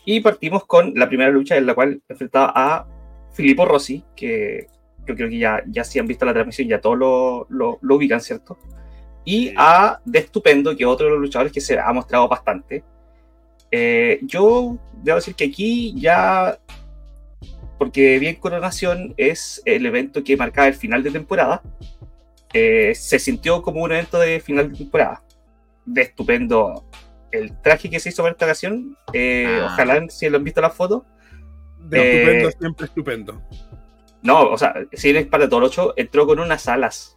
[0.06, 2.88] Y partimos con la primera lucha en la cual enfrentaba a
[3.34, 4.68] Filippo Rossi, que
[5.06, 8.22] yo creo que ya, ya si han visto la transmisión, ya todos lo, lo, ubican,
[8.22, 8.58] ¿cierto?
[9.28, 12.82] Y a De Estupendo, que es otro de los luchadores que se ha mostrado bastante.
[13.70, 16.58] Eh, yo debo decir que aquí ya,
[17.78, 21.62] porque bien Coronación es el evento que marcaba el final de temporada,
[22.54, 25.22] eh, se sintió como un evento de final de temporada.
[25.86, 26.86] De estupendo
[27.32, 28.98] el traje que se hizo para esta ocasión.
[29.12, 29.72] Eh, ah.
[29.74, 31.06] Ojalá si lo han visto la foto.
[31.80, 33.42] De estupendo, siempre estupendo.
[34.22, 37.17] No, o sea, si eres para todo el 8, entró con unas alas.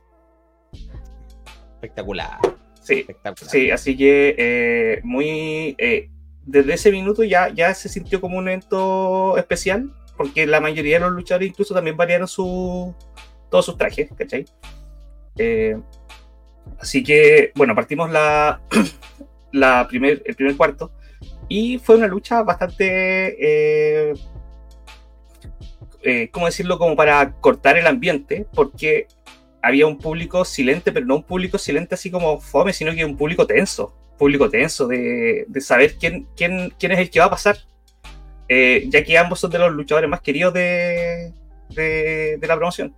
[1.80, 2.38] Espectacular.
[2.82, 3.06] Sí,
[3.48, 5.76] sí así que muy
[6.50, 11.04] desde ese minuto ya, ya se sintió como un evento especial, porque la mayoría de
[11.04, 12.94] los luchadores incluso también variaron su,
[13.50, 14.44] todos sus trajes, ¿cachai?
[15.36, 15.78] Eh,
[16.78, 18.60] así que, bueno, partimos la,
[19.52, 20.90] la primer, el primer cuarto
[21.48, 24.14] y fue una lucha bastante, eh,
[26.02, 26.78] eh, ¿cómo decirlo?
[26.78, 29.06] Como para cortar el ambiente, porque
[29.62, 33.16] había un público silente, pero no un público silente así como fome, sino que un
[33.16, 37.56] público tenso público tenso, de, saber quién, quién, quién es el que va a pasar.
[38.48, 41.32] Eh, ya que ambos son de los luchadores más queridos de,
[41.70, 42.94] de, la promoción.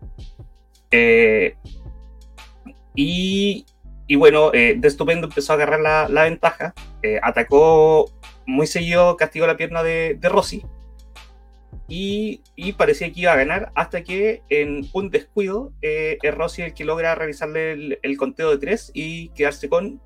[0.90, 1.54] Eh,
[2.96, 3.64] y,
[4.08, 6.74] y, bueno, eh, de estupendo empezó a agarrar la, la ventaja.
[7.22, 8.10] atacó
[8.44, 10.64] muy seguido, castigó la pierna de, de Rossi.
[11.94, 12.40] Y,
[12.78, 17.14] parecía que iba a ganar hasta que en un descuido es Rossi el que logra
[17.14, 20.00] realizarle el, conteo de tres y quedarse con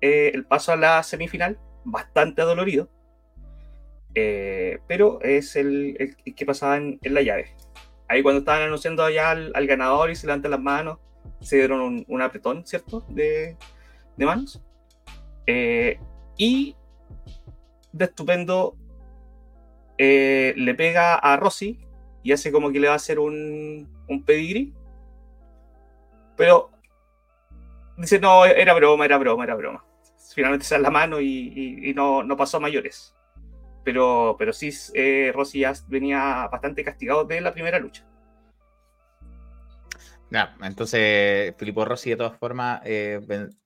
[0.00, 2.88] eh, el paso a la semifinal, bastante dolorido,
[4.14, 7.54] eh, pero es el, que pasaba en, la llave.
[8.08, 10.98] Ahí cuando estaban anunciando ya al, ganador y se levantan las manos,
[11.42, 13.04] se dieron un, apretón, ¿cierto?
[13.10, 13.58] De,
[14.16, 14.62] manos.
[15.46, 16.00] Eh,
[16.38, 16.74] y
[17.92, 18.78] de estupendo
[19.98, 21.78] le pega a Rossi
[22.22, 24.74] y hace como que le va a hacer un, un pedigrí.
[26.36, 26.70] Pero
[27.96, 29.86] dice, no, era broma, era broma, era broma
[30.36, 33.14] finalmente da la mano y, no, pasó a mayores.
[33.82, 38.04] Pero, pero sí, eh, Rossi ya venía bastante castigado de la primera lucha.
[40.30, 43.20] Ya, entonces Filippo Rossi de todas formas eh,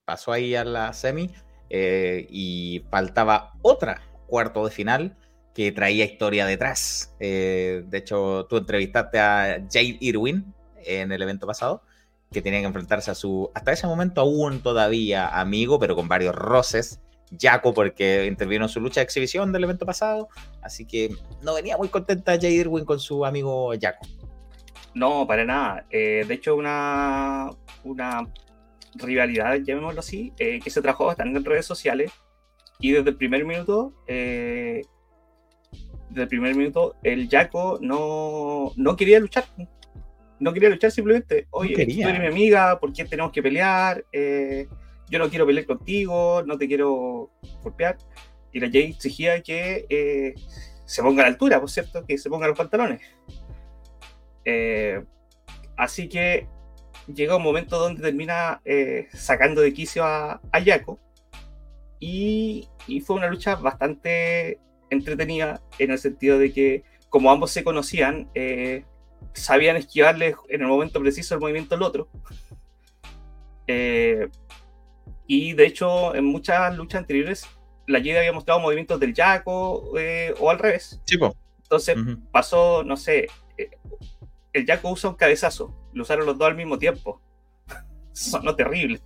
[0.04, 1.34] pasó ahí a la semi
[1.70, 5.16] eh, y faltaba otra cuarto de final
[5.54, 7.14] que traía historia detrás.
[7.18, 11.82] de hecho, tú entrevistaste a Jade Irwin en el evento pasado
[12.32, 16.34] que tenía que enfrentarse a su, hasta ese momento aún todavía amigo, pero con varios
[16.34, 17.00] roces,
[17.38, 20.28] Jaco, porque intervino en su lucha de exhibición del evento pasado,
[20.62, 21.10] así que
[21.42, 24.06] no venía muy contenta Jay Irwin con su amigo Jaco.
[24.94, 25.86] No, para nada.
[25.90, 27.50] Eh, de hecho, una,
[27.84, 28.28] una
[28.94, 32.12] rivalidad, llamémoslo así, eh, que se trajo bastante en redes sociales
[32.78, 34.82] y desde el primer minuto eh,
[36.10, 39.44] desde el primer minuto, el Jaco no, no quería luchar
[40.40, 44.04] no quería luchar simplemente, oye, tú eres mi amiga, ¿por qué tenemos que pelear?
[44.10, 44.66] Eh,
[45.08, 47.30] yo no quiero pelear contigo, no te quiero
[47.62, 47.98] golpear.
[48.50, 50.34] Y la Jay exigía que eh,
[50.86, 53.02] se ponga a la altura, por cierto, que se ponga los pantalones.
[54.46, 55.04] Eh,
[55.76, 56.48] así que
[57.06, 58.62] llega un momento donde termina
[59.12, 60.98] sacando de quicio a, a Jaco.
[62.02, 64.58] Y, y, fue una lucha bastante
[64.90, 68.28] entretenida en el sentido de que, como ambos se conocían,
[69.32, 72.08] sabían esquivarle en el momento preciso el movimiento del otro.
[73.72, 74.28] Eh,
[75.28, 77.46] y de hecho, en muchas luchas anteriores,
[77.86, 81.00] la Jade había mostrado movimientos del Jaco eh, o al revés.
[81.62, 81.96] Entonces
[82.32, 83.70] pasó, no sé, eh,
[84.52, 87.22] el Jaco usa un cabezazo, lo usaron los dos al mismo tiempo.
[88.12, 89.00] Sonó terrible.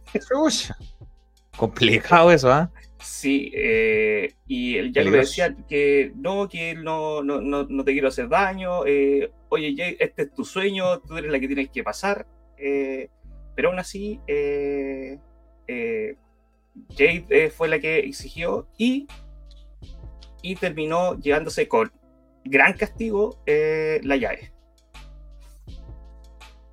[1.57, 2.71] Complicado eso, ¿ah?
[3.05, 7.93] Sí, eh, y el Jack le decía que no, que él no, no, no, te
[7.93, 11.69] quiero hacer daño, eh, oye, Jay, este es tu sueño, tú eres la que tienes
[11.69, 12.27] que pasar,
[12.57, 13.11] eh,
[13.55, 14.21] pero aún así,
[16.97, 19.07] Jade fue la que exigió y,
[20.41, 21.93] y terminó llevándose con
[22.43, 24.54] gran castigo la llave.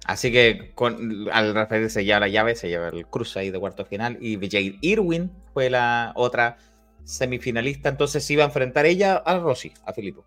[0.06, 3.60] Así que con, al referirse ya a la llave, se lleva el cruce ahí de
[3.60, 4.18] cuarto final.
[4.20, 6.58] Y Jade Irwin fue la otra
[7.04, 7.90] semifinalista.
[7.90, 10.26] Entonces se iba a enfrentar ella a Rossi, a Filipo.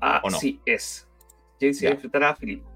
[0.00, 1.08] Ah, sí, es.
[1.60, 2.68] Jade se iba a enfrentar a Filipo.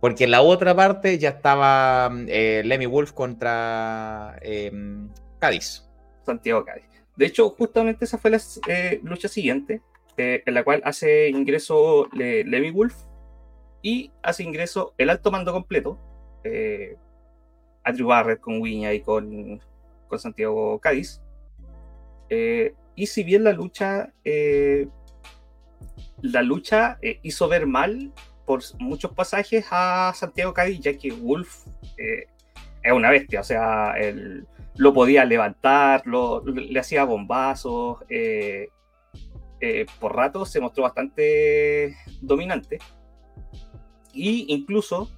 [0.00, 5.84] Porque en la otra parte ya estaba eh, Lemmy Wolf contra em, Cádiz.
[6.24, 6.84] Santiago Cádiz.
[7.16, 9.82] De hecho, justamente esa fue la eh, lucha siguiente,
[10.16, 12.94] eh, en la cual hace ingreso Lemmy Wolf
[13.82, 15.98] y hace ingreso el alto mando completo,
[16.44, 16.96] eh,
[17.82, 19.60] a Drew Barrett con Wiña y con,
[20.08, 21.20] con Santiago Cádiz.
[22.28, 24.86] Eh, y si bien la lucha, eh,
[26.20, 28.12] la lucha hizo ver mal
[28.44, 31.66] por muchos pasajes a Santiago Cádiz, ya que Wolf
[31.96, 37.98] es una bestia, o sea, él lo podía levantar, le hacía bombazos,
[39.98, 42.78] por rato se mostró bastante dominante.
[44.12, 45.10] Y incluso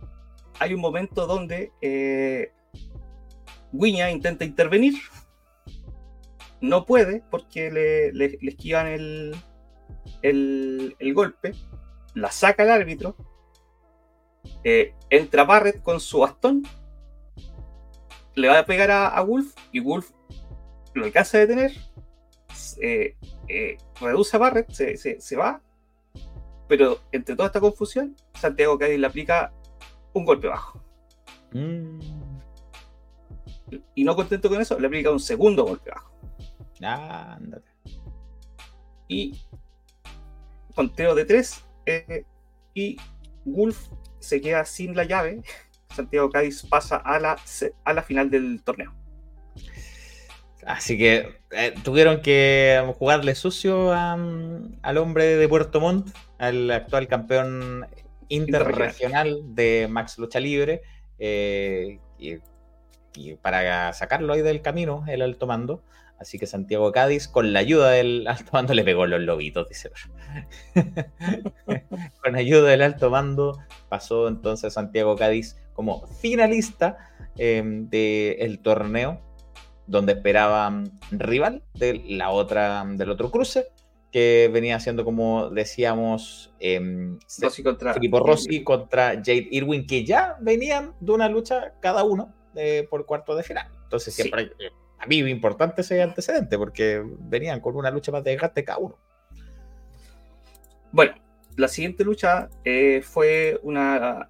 [0.59, 2.53] hay un momento donde eh,
[3.73, 4.95] intenta intervenir.
[6.61, 9.37] No puede porque le, esquivan el,
[10.23, 11.55] el, golpe.
[12.15, 13.17] La saca el árbitro.
[14.65, 16.63] Eh, entra Barrett con su bastón.
[18.35, 20.11] Le va a pegar a, Wolf y Wolf
[20.95, 21.73] lo alcanza a detener.
[22.81, 23.17] Eh,
[23.49, 25.61] eh, reduce a Barrett, se, se, va.
[26.73, 29.53] Pero entre toda esta confusión, Santiago Cádiz le aplica
[30.15, 30.83] un golpe bajo.
[31.53, 32.01] Mm.
[33.95, 36.11] Y no contento con eso, le aplica un segundo golpe bajo.
[36.81, 37.71] ándate.
[39.07, 39.39] Y
[40.75, 41.63] conteo de tres.
[41.85, 42.25] Eh,
[42.73, 42.97] y
[43.45, 45.43] Wolf se queda sin la llave.
[45.95, 47.37] Santiago Cádiz pasa a la,
[47.85, 48.95] a la final del torneo.
[50.67, 57.87] Así que eh, tuvieron que jugarle sucio al hombre de Puerto Montt, al actual campeón
[58.29, 60.83] interregional de Max Lucha Libre
[61.19, 62.39] eh, y,
[63.43, 65.83] para sacarlo ahí del camino, el alto mando.
[66.19, 69.91] Así que Santiago Cádiz, con la ayuda del alto mando, le pegó los lobitos, dice.
[72.23, 73.59] con ayuda del alto mando,
[73.89, 76.97] pasó entonces Santiago Cádiz como finalista
[77.37, 79.21] eh, del torneo,
[79.93, 83.67] donde esperaba rival de la otra, del otro cruce
[84.11, 90.37] que venía siendo, como decíamos, eh, Rossi contra, Filippo Rossi contra Jade Irwin, que ya
[90.41, 93.71] venían de una lucha cada uno eh, por cuarto de final.
[93.85, 98.33] Entonces siempre eh, a mí importante ese antecedente, porque venían con una lucha más de
[98.33, 98.99] desgaste cada uno.
[100.91, 101.15] Bueno,
[101.57, 104.29] la siguiente lucha eh, fue una,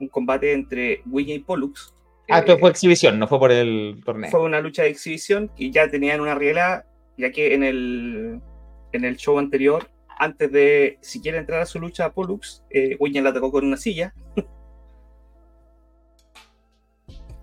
[0.00, 1.94] un combate entre Wiña y Pollux.
[2.28, 4.30] Ah, esto fue exhibición, no fue por el torneo.
[4.30, 6.84] Fue una lucha de exhibición y ya tenían una regla,
[7.16, 8.40] ya que en el
[8.92, 13.30] en el show anterior, antes de siquiera entrar a su lucha a Pollux, eh, la
[13.30, 14.12] atacó con una silla.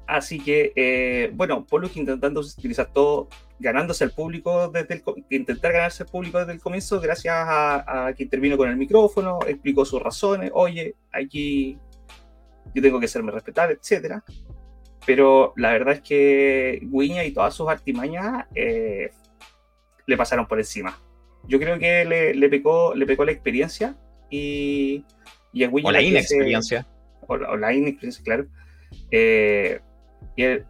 [0.07, 3.27] Así que, eh, bueno, Pollux intentando utilizar todo,
[3.59, 8.23] ganándose al público desde el intentar ganarse al público desde el comienzo, gracias a, que
[8.23, 11.79] intervino con el micrófono, explicó sus razones, oye, aquí
[12.73, 14.23] yo tengo que hacerme respetar, etcétera.
[15.05, 19.11] Pero la verdad es que Guiña y todas sus artimañas eh,
[20.05, 20.97] le pasaron por encima
[21.47, 23.95] yo creo que le, le, pecó, le pecó la experiencia
[24.29, 25.03] y,
[25.53, 26.85] y a O la inexperiencia.
[27.27, 28.45] o, la inexperiencia, claro.
[29.11, 29.79] Eh,
[30.35, 30.65] y el,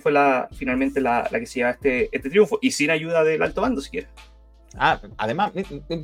[0.00, 3.42] fue la, finalmente la, la, que se lleva este, este triunfo y sin ayuda del
[3.42, 4.08] alto mando siquiera.
[4.74, 5.52] Ah, además,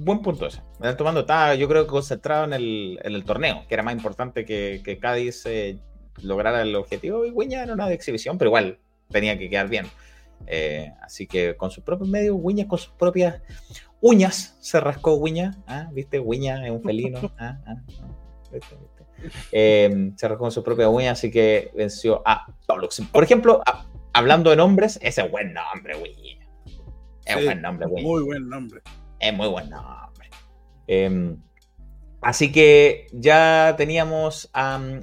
[0.01, 0.61] buen punto ese.
[0.81, 3.95] El alto mando estaba, yo creo, concentrado en el, en el torneo, que era más
[3.95, 5.79] importante que, que Cádiz eh,
[6.23, 7.25] lograra el objetivo.
[7.25, 8.79] Y Wiña era una de exhibición, pero igual
[9.11, 9.87] tenía que quedar bien.
[10.47, 13.43] Eh, así que con sus propios medios, Wiña con sus propias
[14.01, 15.89] uñas se rascó Wiña, ¿ah?
[15.93, 16.19] ¿viste?
[16.19, 17.33] Wiña es un felino.
[17.39, 17.59] ¿ah?
[17.67, 17.77] ¿Ah?
[19.53, 22.47] Eh, se rascó con su propia uña, así que venció a.
[23.13, 23.63] Por ejemplo,
[24.13, 26.47] hablando de nombres, ese es buen nombre, Wiña.
[27.25, 28.09] Es un buen nombre, Wiña.
[28.09, 28.81] Muy buen nombre.
[29.19, 30.31] Es muy buen nombre.
[30.87, 31.43] Em,
[32.21, 34.51] así que ya teníamos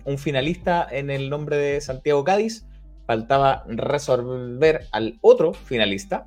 [0.06, 2.66] un finalista en el nombre de Santiago Cádiz.
[3.08, 6.24] Faltaba resolver al otro finalista,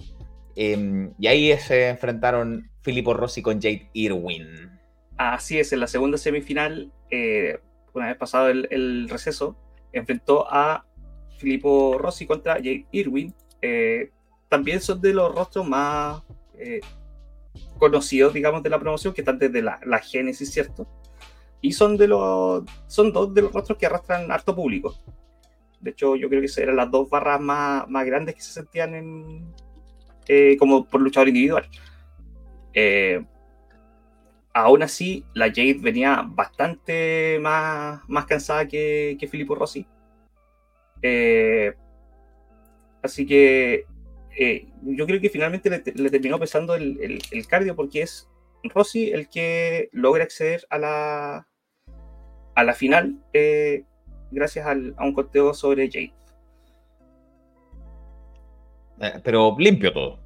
[0.60, 4.68] Em, y ahí se enfrentaron Filippo Rossi con Jade Irwin.
[5.16, 7.60] Así es, en la segunda semifinal, eh,
[7.94, 9.56] una vez pasado el, receso,
[9.92, 10.84] enfrentó a
[11.36, 13.32] Filippo Rossi contra Jade Irwin.
[13.62, 14.10] Eh,
[14.48, 16.24] también son de los rostros más
[16.58, 16.80] eh,
[17.78, 20.86] conocidos, digamos, de la promoción, que están desde la, la génesis, ¿cierto?
[21.60, 24.96] Y son, de los, son dos de los rostros que arrastran harto público.
[25.80, 28.94] De hecho, yo creo que eran las dos barras más, más grandes que se sentían
[28.94, 29.52] en,
[30.26, 31.68] eh, como por luchador individual.
[32.74, 33.24] Eh,
[34.52, 39.86] aún así, la Jade venía bastante más, más cansada que, que Filippo Rossi.
[41.02, 41.74] Eh,
[43.02, 43.86] así que
[44.82, 48.28] yo creo que finalmente le, terminó pesando el, el, cardio porque es
[48.62, 51.48] Rossi el que logra acceder a la,
[52.54, 53.18] a la final
[54.30, 56.12] gracias a un conteo sobre Jade.
[59.00, 60.18] Eh, pero limpio todo.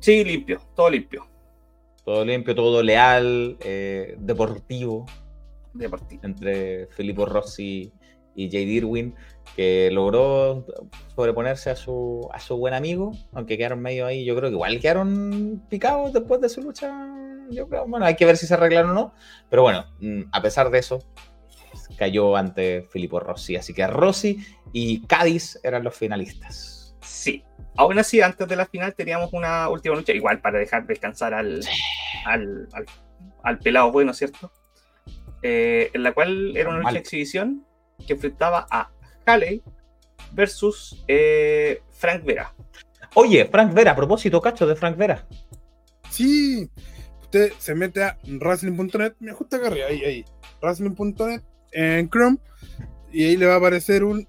[0.00, 1.26] Sí, limpio, todo limpio.
[2.04, 5.06] Todo limpio, todo leal, eh, deportivo.
[5.74, 6.22] Deportivo.
[6.24, 7.92] Entre Filippo Rossi
[8.38, 9.16] y Jay Dirwin,
[9.56, 10.64] que logró
[11.16, 14.78] sobreponerse a su, a su buen amigo, aunque quedaron medio ahí, yo creo que igual
[14.78, 16.94] quedaron picados después de su lucha.
[17.50, 19.14] Yo creo, bueno, hay que ver si se arreglaron o no,
[19.50, 21.00] pero bueno, mm, a pesar de eso,
[21.96, 23.56] cayó ante Filippo Rossi.
[23.56, 24.38] Así que Rossi
[24.72, 26.96] y Cádiz eran los finalistas.
[27.00, 27.42] Sí.
[27.76, 31.60] Aún así, antes de la final teníamos una última lucha, igual para dejar descansar al,
[32.24, 32.68] al,
[33.42, 34.52] al, pelado bueno, ¿cierto?
[35.42, 37.67] Eh, en la cual era una lucha de exhibición
[38.06, 38.90] que enfrentaba a
[39.26, 39.62] Haley
[40.32, 42.54] versus eh, Frank Vera.
[43.14, 45.26] Oye, Frank Vera, a propósito, cacho, de Frank Vera.
[46.10, 46.68] Sí,
[47.20, 50.24] usted se mete a wrestling.net, me gusta arriba, ahí, ahí,
[50.62, 51.42] wrestling.net
[51.72, 52.38] en Chrome
[53.12, 54.26] y ahí le va a aparecer un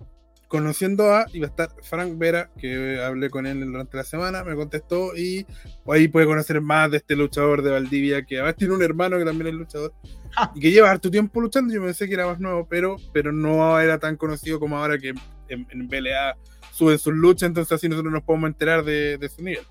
[0.49, 4.55] conociendo a va a estar Frank Vera, que hablé con él durante la semana, me
[4.55, 5.45] contestó y
[5.87, 9.25] ahí puede conocer más de este luchador de Valdivia, que además tiene un hermano que
[9.25, 9.93] también es luchador
[10.35, 10.51] ah.
[10.55, 13.79] y que lleva harto tiempo luchando, yo pensé que era más nuevo, pero, pero no
[13.79, 15.09] era tan conocido como ahora que
[15.49, 16.35] en, en BLA
[16.71, 19.63] suben sus luchas, entonces así nosotros nos podemos enterar de, de su nivel.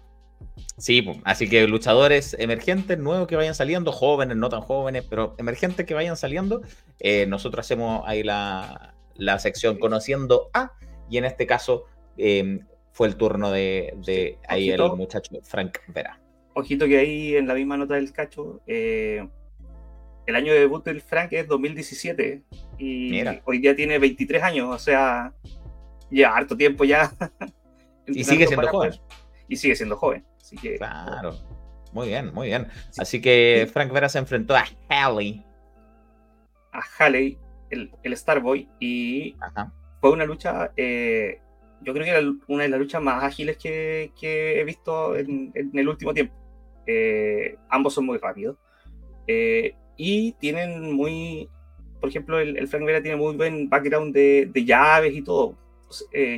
[0.76, 5.84] Sí, así que luchadores emergentes, nuevos que vayan saliendo, jóvenes, no tan jóvenes, pero emergentes
[5.86, 6.62] que vayan saliendo,
[7.00, 8.94] eh, nosotros hacemos ahí la,
[9.38, 10.72] sección conociendo a,
[11.10, 11.84] y en este caso
[12.16, 16.20] em, fue el turno de, ahí el muchacho Frank Vera.
[16.54, 19.26] Ojito que ahí en la misma nota del cacho, eh,
[20.26, 22.42] el año de debut del Frank es 2017
[22.78, 25.32] y hoy día tiene 23 años, o sea,
[26.10, 27.12] ya harto tiempo ya.
[28.06, 28.92] y sigue siendo joven.
[29.48, 30.24] Y sigue siendo joven
[30.76, 31.36] claro.
[31.92, 32.68] Muy bien, muy bien.
[32.98, 35.44] Así que Frank Vera se enfrentó a Halley.
[36.72, 37.38] A Halley,
[37.70, 39.36] el, el Starboy, y
[40.00, 41.40] fue una lucha, eh,
[41.82, 45.88] yo creo que era una de las luchas más ágiles que, he visto en, el
[45.88, 46.34] último tiempo.
[46.86, 48.56] Eh, ambos son muy rápidos.
[49.26, 51.48] Eh, y tienen muy,
[52.00, 55.58] por ejemplo, el, Frank Vera tiene muy buen background de, de llaves y todo.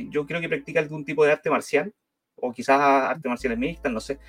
[0.09, 1.93] yo creo que practica algún tipo de arte marcial
[2.35, 4.19] o quizás artes marciales mixtas, no sé,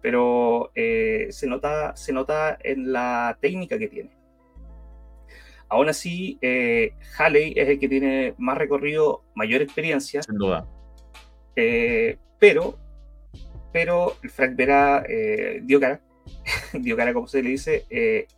[0.00, 4.10] pero eh, se, nota, se nota en la técnica que tiene.
[5.72, 10.22] Aún así, eh, Halley es el que tiene más recorrido, mayor experiencia.
[10.22, 10.68] Sin duda.
[11.56, 12.78] Eh, pero,
[13.72, 15.02] pero Frank Vera
[15.62, 16.02] dio cara,
[16.74, 17.86] dio cara como se le dice,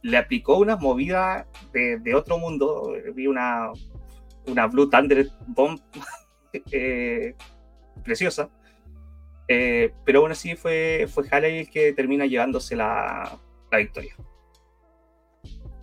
[0.02, 2.94] le aplicó una movida de, otro mundo.
[3.16, 3.72] Vi una,
[4.46, 5.80] una Blue Thunder Bomb
[8.04, 8.48] preciosa.
[9.48, 13.36] Eh, pero aún así fue, fue Halley el que termina llevándose la,
[13.72, 14.14] la victoria.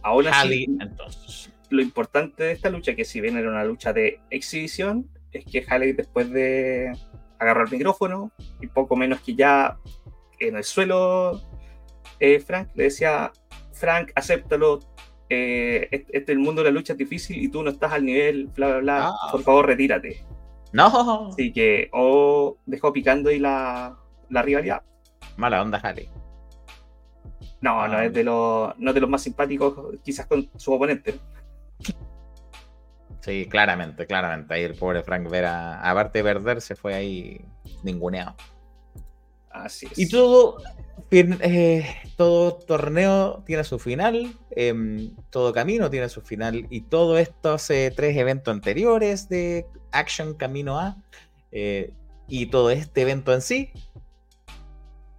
[0.03, 1.51] Aún así, entonces.
[1.69, 5.65] lo importante de esta lucha, que si bien era una lucha de exhibición, es que
[5.67, 6.91] Halley después de
[7.39, 8.31] agarrar el micrófono
[8.61, 9.77] y poco menos que ya
[10.39, 11.41] en el suelo,
[12.19, 13.31] eh, Frank le decía,
[13.73, 14.79] Frank, acéptalo,
[15.29, 18.05] eh, este, este, el mundo de la lucha es difícil y tú no estás al
[18.05, 19.29] nivel, bla, bla, bla, ah.
[19.31, 20.25] por favor retírate.
[20.73, 21.29] No.
[21.29, 23.97] Así que o dejó picando ahí la,
[24.29, 24.83] la rivalidad.
[25.37, 26.09] Mala onda, Harry.
[27.61, 31.19] No, no ah, es de los, no de los más simpáticos, quizás con su oponente.
[33.21, 34.53] Sí, claramente, claramente.
[34.53, 37.45] Ahí el pobre Frank Vera, aparte de perder, se fue ahí
[37.83, 38.35] ninguneado.
[39.51, 39.99] Así es.
[39.99, 40.57] Y todo,
[41.11, 41.85] eh,
[42.17, 47.93] todo torneo tiene su final, em, todo camino tiene su final, y todos estos eh,
[47.95, 50.97] tres eventos anteriores de Action Camino A
[51.51, 51.91] eh,
[52.27, 53.71] y todo este evento en sí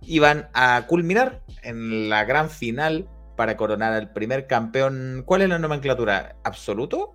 [0.04, 5.22] iban a culminar en la gran final para coronar al primer campeón.
[5.24, 6.36] ¿Cuál es la nomenclatura?
[6.44, 7.14] ¿Absoluto?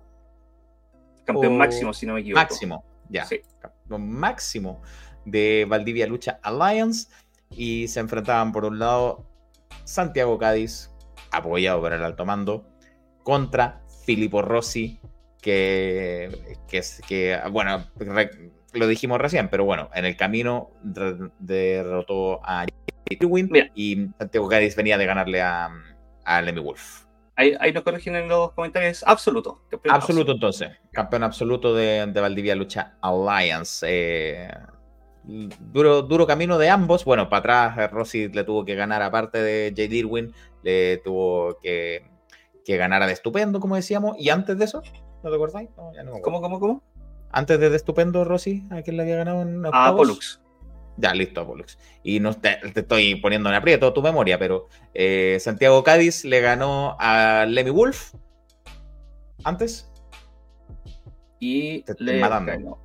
[1.24, 2.40] Campeón máximo, si no me equivoco.
[2.40, 3.26] Máximo, ya.
[3.60, 4.82] Campeón máximo
[5.24, 7.08] de Valdivia Lucha Alliance.
[7.50, 9.26] Y se enfrentaban por un lado
[9.84, 10.90] Santiago Cádiz,
[11.30, 12.68] apoyado por el alto mando,
[13.22, 15.00] contra Filippo Rossi,
[15.40, 17.86] que, que, que bueno,
[18.78, 20.70] lo dijimos recién, pero bueno, en el camino
[21.38, 22.66] derrotó a
[23.22, 25.70] Win y Santiago Cádiz venía de ganarle a,
[26.24, 27.04] a Lemmy Wolf.
[27.36, 29.04] Ahí, nos corrigen en los comentarios.
[29.06, 29.62] Absoluto.
[29.88, 30.70] Absoluto, entonces.
[30.92, 33.86] Campeón absoluto de, de Valdivia Lucha Alliance.
[33.88, 34.50] Eh,
[35.24, 37.04] duro, duro camino de ambos.
[37.04, 41.60] Bueno, para atrás eh, Rossi le tuvo que ganar, aparte de Jay Dirwin, le tuvo
[41.62, 42.10] que,
[42.64, 44.16] que ganar a de estupendo, como decíamos.
[44.18, 44.82] Y antes de eso,
[45.22, 45.68] ¿No te acordáis?
[46.22, 46.82] ¿Cómo, cómo, cómo?
[47.30, 50.40] Antes de, Estupendo, Rossi, ¿a quién le había ganado en A Pollux.
[50.96, 51.78] Ya, listo, Pollux.
[52.02, 56.96] Y no te, estoy poniendo en aprieto tu memoria, pero eh, Santiago Cádiz le ganó
[56.98, 58.14] a Lemmy Wolf
[59.44, 59.90] antes.
[61.38, 62.58] Y te estoy matando.
[62.58, 62.78] No.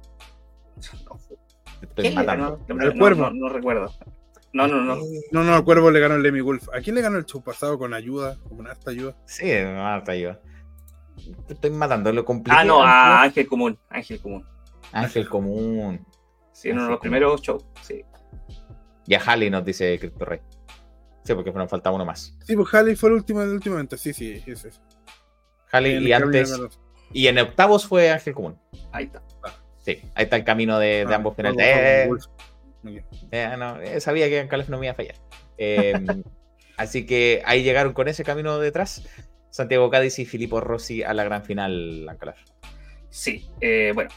[1.79, 2.59] Te estoy matando.
[2.67, 3.31] No, cuervo.
[3.31, 3.91] No, recuerdo.
[4.51, 4.97] No, no, no.
[5.31, 6.69] No, no, al cuervo le ganó el Lemmy Wolf.
[6.71, 8.37] ¿A quién le ganó el show pasado con ayuda?
[8.55, 9.15] Con harta ayuda.
[9.25, 10.39] Sí, con harta ayuda.
[11.47, 12.61] Estoy matando, lo complicado.
[12.61, 13.79] Ah, no, a Ángel Común.
[13.89, 14.45] Ángel Común.
[14.91, 16.05] Ángel Común.
[16.51, 18.03] Sí, en uno de los primeros shows, sí.
[19.07, 20.39] Y a Halley nos dice Cristo Rey.
[21.23, 22.37] Sí, porque nos faltaba uno más.
[22.45, 24.81] Sí, pues Halley fue el último el últimamente, sí, sí, es eso.
[25.71, 26.59] Halley y antes.
[27.11, 28.59] Y en octavos fue Ángel Común.
[28.91, 29.21] Ahí está.
[29.79, 31.59] Sí, ahí está el camino de, de ah, ambos finales.
[31.59, 32.09] Eh,
[33.31, 35.15] eh, no, eh, sabía que en Calef no me iba a fallar.
[35.57, 36.23] Em,
[36.77, 39.03] así que ahí llegaron con ese camino detrás.
[39.53, 42.35] Santiago Cádiz y Filippo Rossi a la gran final, Ancalar.
[43.09, 43.47] Sí,
[43.93, 44.09] bueno,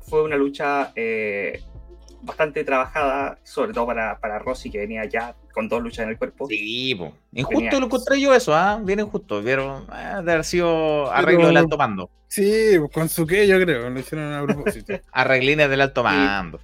[0.00, 0.92] fue una lucha
[2.22, 6.18] bastante trabajada, sobre todo para, para Rossi, que venía ya con dos luchas en el
[6.18, 6.46] cuerpo.
[6.48, 6.96] Sí.
[7.32, 8.80] Injusto lo encontré yo eso, ¿ah?
[8.82, 9.42] Bien injusto.
[9.42, 12.10] Vieron, eh, de haber sido arreglo del alto mando.
[12.28, 14.94] Sí, con su que yo creo, lo hicieron a propósito.
[15.12, 16.60] Arreglines del alto mando.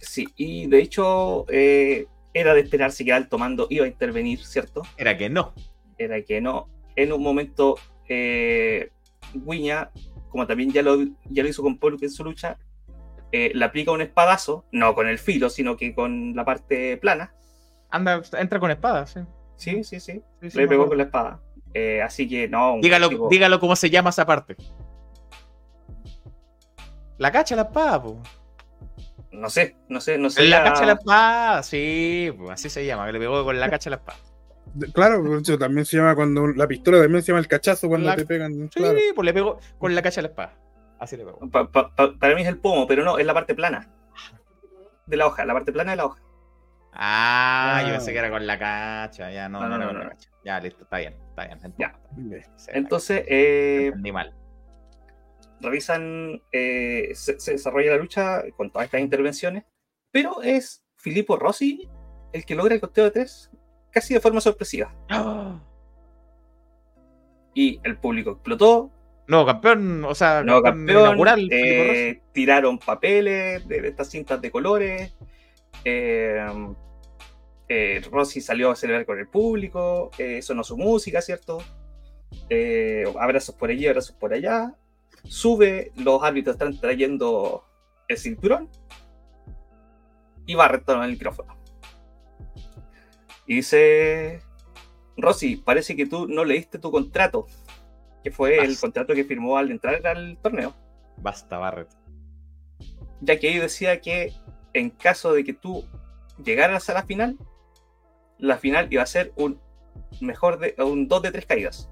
[0.00, 4.44] Sí, y de hecho eh, era de esperarse que el alto mando iba a intervenir,
[4.44, 4.82] ¿cierto?
[4.96, 5.54] Era que no.
[5.98, 6.68] Era que no.
[6.96, 7.76] En un momento,
[8.08, 8.90] eh,
[9.34, 9.90] Guiña,
[10.28, 12.58] como también ya lo, ya lo hizo con Polk en su lucha,
[13.32, 17.34] eh, le aplica un espadazo, no con el filo, sino que con la parte plana.
[17.90, 19.20] Anda, entra con espada, sí.
[19.56, 20.22] Sí, sí, sí.
[20.40, 21.40] le pegó con la espada.
[21.74, 22.78] Eh, así que no.
[22.80, 24.56] Dígalo, dígalo cómo se llama esa parte.
[27.18, 28.14] La cacha la espada, pues.
[29.32, 30.44] No sé, no sé, no sé.
[30.44, 33.90] La, cacha la espada, sí, pues así se llama, que le pegó con la cacha
[33.90, 34.18] la espada.
[34.92, 35.22] Claro,
[35.58, 38.70] también se llama cuando la pistola también se llama el cachazo cuando te pegan.
[38.72, 38.82] Sí,
[39.14, 40.58] pues le pegó con la cacha la espada.
[40.98, 43.88] Así le para mí es el pomo, pero no, es la parte plana
[45.06, 46.22] de la hoja, la parte plana de la hoja.
[46.92, 50.10] Ah, yo pensé que era con la cacha, ya no, no, no, no,
[50.44, 51.74] Ya, listo, está bien, está bien.
[51.78, 51.98] Ya.
[52.68, 54.34] Entonces, eh, mal.
[55.60, 59.64] Revisan, eh, se, desarrolla la lucha con todas estas intervenciones,
[60.10, 61.88] pero es Filippo Rossi
[62.32, 63.50] el que logra el costeo de tres
[63.96, 64.94] casi de forma sorpresiva.
[67.58, 68.90] Y el público explotó,
[69.28, 71.18] no, campeón, o sea, no, campeón,
[71.50, 75.16] eh, tiraron papeles de, estas cintas de colores.
[75.82, 76.46] Eh,
[77.66, 80.10] eh, Rossi salió a celebrar con el público,
[80.42, 81.62] sonó su música, ¿cierto?
[83.18, 84.74] abrazos por allí, abrazos por allá.
[85.24, 87.64] Sube, los árbitros están trayendo
[88.08, 88.68] el cinturón
[90.44, 91.56] y va a retomar el micrófono.
[93.46, 94.42] Y dice,
[95.16, 97.46] Rossi, parece que tú no leíste tu contrato
[98.26, 100.74] que fue el contrato que firmó al entrar al torneo.
[101.18, 101.88] Basta, Barret.
[103.20, 104.32] Ya que ahí decía que
[104.72, 105.84] en caso de que tú
[106.44, 107.38] llegaras a la final,
[108.38, 109.60] la final iba a ser un
[110.20, 111.88] mejor de un 2 de 3 caídas.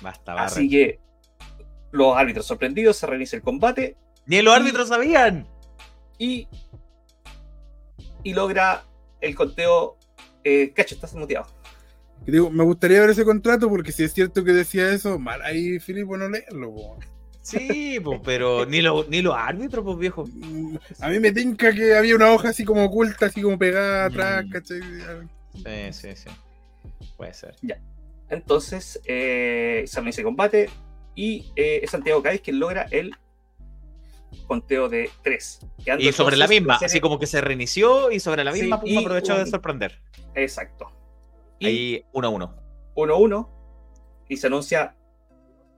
[0.00, 0.52] Basta, Barret.
[0.52, 0.98] Así que
[1.90, 3.98] los árbitros sorprendidos se reinicia el combate.
[4.24, 5.46] Ni los árbitros sabían.
[6.18, 6.48] Y,
[8.28, 8.84] y logra
[9.20, 9.96] el conteo.
[10.44, 11.46] Eh, cacho, estás muteado
[12.24, 15.78] digo, me gustaría ver ese contrato porque si es cierto que decía eso, mal ahí
[15.78, 16.98] Filipo no leerlo.
[17.42, 20.24] Sí, pues, pero ni, lo, ni los árbitros, pues viejo.
[20.26, 24.06] Mm, a mí me tinca que había una hoja así como oculta, así como pegada
[24.06, 24.50] atrás, mm.
[24.50, 24.80] ¿cachai?
[25.54, 26.30] Sí, sí, sí.
[27.16, 27.54] Puede ser.
[27.62, 27.78] Ya.
[28.30, 30.68] Entonces, eh, se combate
[31.14, 33.12] y eh, es Santiago Cádiz quien logra el
[34.46, 35.60] conteo de 3.
[35.98, 39.36] Y sobre la misma, así como que se reinició y sobre la misma sí, aprovechó
[39.38, 40.00] de sorprender.
[40.34, 40.92] Exacto.
[41.58, 42.54] Y 1-1.
[42.94, 43.48] 1-1.
[44.28, 44.96] Y se anuncia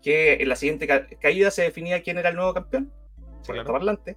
[0.03, 0.87] que en la siguiente
[1.20, 2.93] caída se definía quién era el nuevo campeón.
[3.47, 4.16] Por el parlante.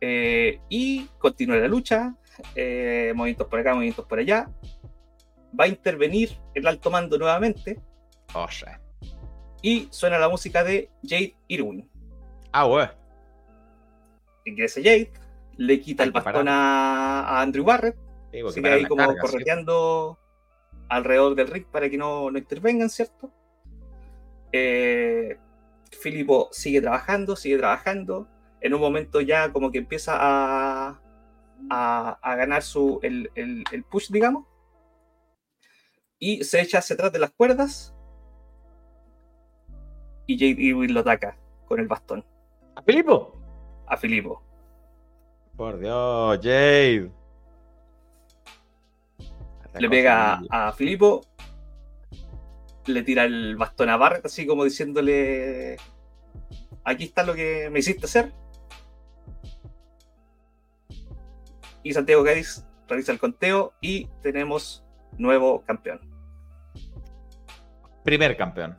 [0.00, 2.14] Eh, y continúa la lucha.
[2.54, 4.50] Eh, movimientos por acá, movimientos por allá.
[5.58, 7.80] Va a intervenir el alto mando nuevamente.
[8.34, 8.46] Oh,
[9.62, 11.88] y suena la música de Jade Irwin.
[12.52, 12.92] Ah, bueno.
[14.44, 15.12] Ingresa Jade,
[15.56, 17.96] le quita el bastón a Andrew Barrett
[18.52, 20.18] Sigue ahí como correteando
[20.88, 23.30] alrededor del ring para que no, no intervengan, ¿cierto?
[24.52, 25.38] Eh,
[25.90, 28.26] Filipo sigue trabajando, sigue trabajando.
[28.60, 31.00] En un momento ya como que empieza a,
[31.70, 34.46] a, ganar su, el, push, digamos.
[36.18, 37.94] Y se echa hacia atrás de las cuerdas.
[40.26, 42.24] Y Jade Irwin lo ataca con el bastón.
[42.74, 43.38] ¿A Filipo?
[43.86, 44.42] A Filipo.
[45.56, 47.10] Por Dios, Jade
[49.78, 51.24] le pega a, Filipo,
[52.86, 55.76] le tira el bastón a Barret, así como diciéndole:
[56.84, 58.32] Aquí está lo que me hiciste hacer.
[61.82, 64.84] Y Santiago Cádiz realiza el conteo y tenemos
[65.18, 66.00] nuevo campeón.
[68.04, 68.76] Primer campeón.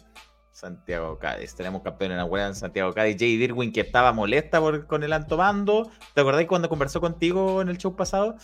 [0.63, 1.55] Santiago Cádiz.
[1.55, 3.17] Tenemos campeón en la en Santiago Cádiz.
[3.19, 5.89] Jay Dirwin que estaba molesta con el alto mando.
[6.13, 8.37] ¿Te acordáis cuando conversó contigo en el show pasado?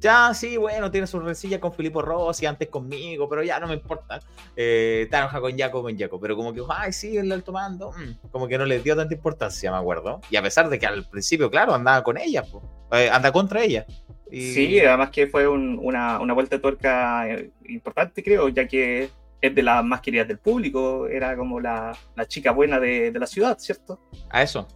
[0.00, 3.74] Ya, sí, bueno, tiene su rencilla con Filippo Rossi, antes conmigo, pero ya no me
[3.74, 4.20] importa.
[4.54, 8.28] Eh, enojado con Jaco, con Jaco, pero como que, ay, sí, el alto mando, mm,
[8.30, 10.20] como que no le dio tanta importancia, me acuerdo.
[10.30, 12.44] Y a pesar de que al principio, claro, andaba con ella,
[12.88, 13.86] pues, anda contra ella.
[14.30, 19.62] Sí, además que fue una, vuelta de tuerca eh, importante, creo, ya que es de
[19.62, 21.96] las más queridas del público, era como la,
[22.26, 24.00] chica buena de, la ciudad, ¿cierto?
[24.30, 24.66] A eso.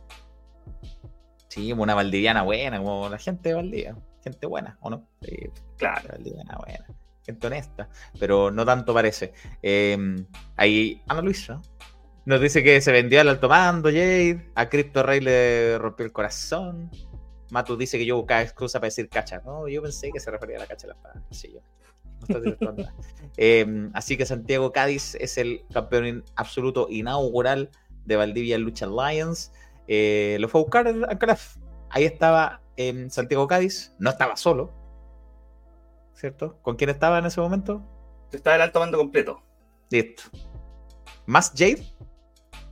[1.48, 3.97] Sí, una valdiviana buena, como la gente de Valdivia.
[4.22, 5.09] Gente buena, ¿o no?
[5.76, 6.09] claro.
[6.10, 6.86] Valdiviana buena.
[7.24, 9.32] Gente honesta, pero no tanto parece.
[9.62, 10.26] Em,
[10.56, 11.60] ahí Ana Luisa
[12.24, 14.51] nos dice que se vendió al alto mando, Jade.
[14.55, 16.90] A Crypto Rey le rompió el corazón.
[17.51, 19.43] Matu dice que yo buscaba excusa para decir cacha.
[19.44, 21.22] No, yo pensé que se refería a la cacha de la espada.
[21.30, 21.60] Sí, yo.
[23.39, 27.70] Em, así que Santiago Cádiz es el campeón absoluto inaugural
[28.05, 29.51] de Valdivia Lucha Alliance.
[29.89, 31.57] Eh, lo fue a buscar a Craft.
[31.89, 34.73] Ahí estaba en Santiago Cádiz, no estaba solo,
[36.15, 36.59] ¿cierto?
[36.62, 37.82] ¿Con quién estaba en ese momento?
[38.32, 39.43] Estaba el alto mando completo.
[39.90, 40.24] Listo.
[41.27, 41.86] ¿Más Jade?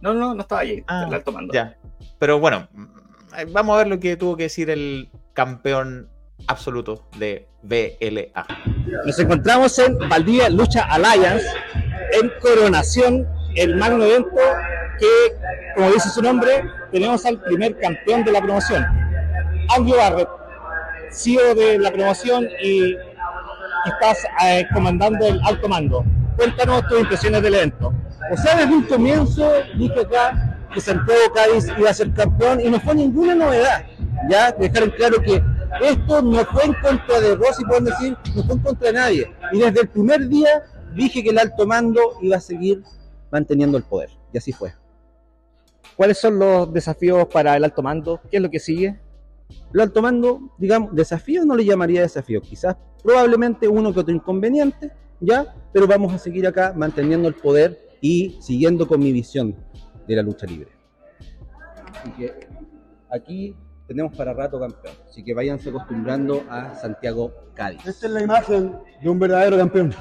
[0.00, 1.52] No, no, no estaba Jade, ah, el alto mando.
[1.52, 1.76] Ya.
[2.18, 6.08] Pero bueno, mm, vamos a ver lo que tuvo que decir el campeón
[6.46, 8.46] absoluto de BLA.
[9.04, 11.46] Nos encontramos en Valdivia Lucha Alliance,
[12.20, 14.40] en Coronación, el magno evento
[14.98, 15.06] que,
[15.74, 18.84] como dice su nombre, tenemos al primer campeón de la promoción,
[19.74, 20.28] Andrew Barrett,
[21.10, 22.96] CEO de la promoción y
[23.86, 26.04] estás eh, comandando el alto mando.
[26.36, 27.92] Cuéntanos tus impresiones del evento.
[28.32, 32.70] O sea, desde un comienzo dije acá que Santiago Cádiz iba a ser campeón y
[32.70, 33.84] no fue ninguna novedad.
[34.28, 35.42] Ya dejaron claro que
[35.80, 39.32] esto no fue en contra de Rossi, pueden decir, no fue en contra de nadie.
[39.52, 40.64] Y desde el primer día
[40.94, 42.82] dije que el alto mando iba a seguir
[43.30, 44.10] manteniendo el poder.
[44.32, 44.72] Y así fue.
[45.96, 48.20] ¿Cuáles son los desafíos para el alto mando?
[48.30, 48.98] ¿Qué es lo que sigue?
[49.74, 54.92] El alto mando, digamos, desafío no le llamaría desafío, quizás probablemente uno que otro inconveniente,
[55.20, 59.54] ya, pero vamos a seguir acá manteniendo el poder y siguiendo con mi visión
[60.06, 60.70] de la lucha libre.
[61.92, 62.48] Así que
[63.10, 63.56] aquí
[63.90, 67.84] tenemos para rato campeón, así que váyanse acostumbrando a Santiago Cádiz.
[67.84, 69.92] Esta es la imagen de un verdadero campeón.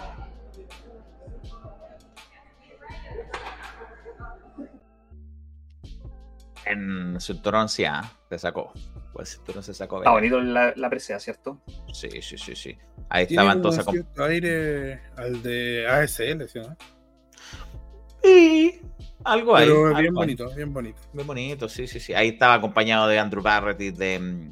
[6.66, 8.03] en Cinturón sí, ¿ah?
[8.30, 8.72] se sacó.
[9.11, 9.98] Pues Cinturón se sacó.
[9.98, 11.60] Está bonito la, la presea, ¿cierto?
[11.91, 12.78] Sí, sí, sí, sí.
[13.10, 13.84] Ahí estaban entonces.
[13.90, 16.60] cierto aire al de ASL, ¿sí?
[16.60, 16.78] ¿no?
[18.22, 18.82] Sí,
[19.24, 19.68] algo ahí.
[19.68, 21.02] Pero bien bonito, bien bonito.
[21.14, 22.14] Bien bonito, sí, sí, sí.
[22.14, 24.52] Ahí estaba acompañado de Andrew Barrett y de.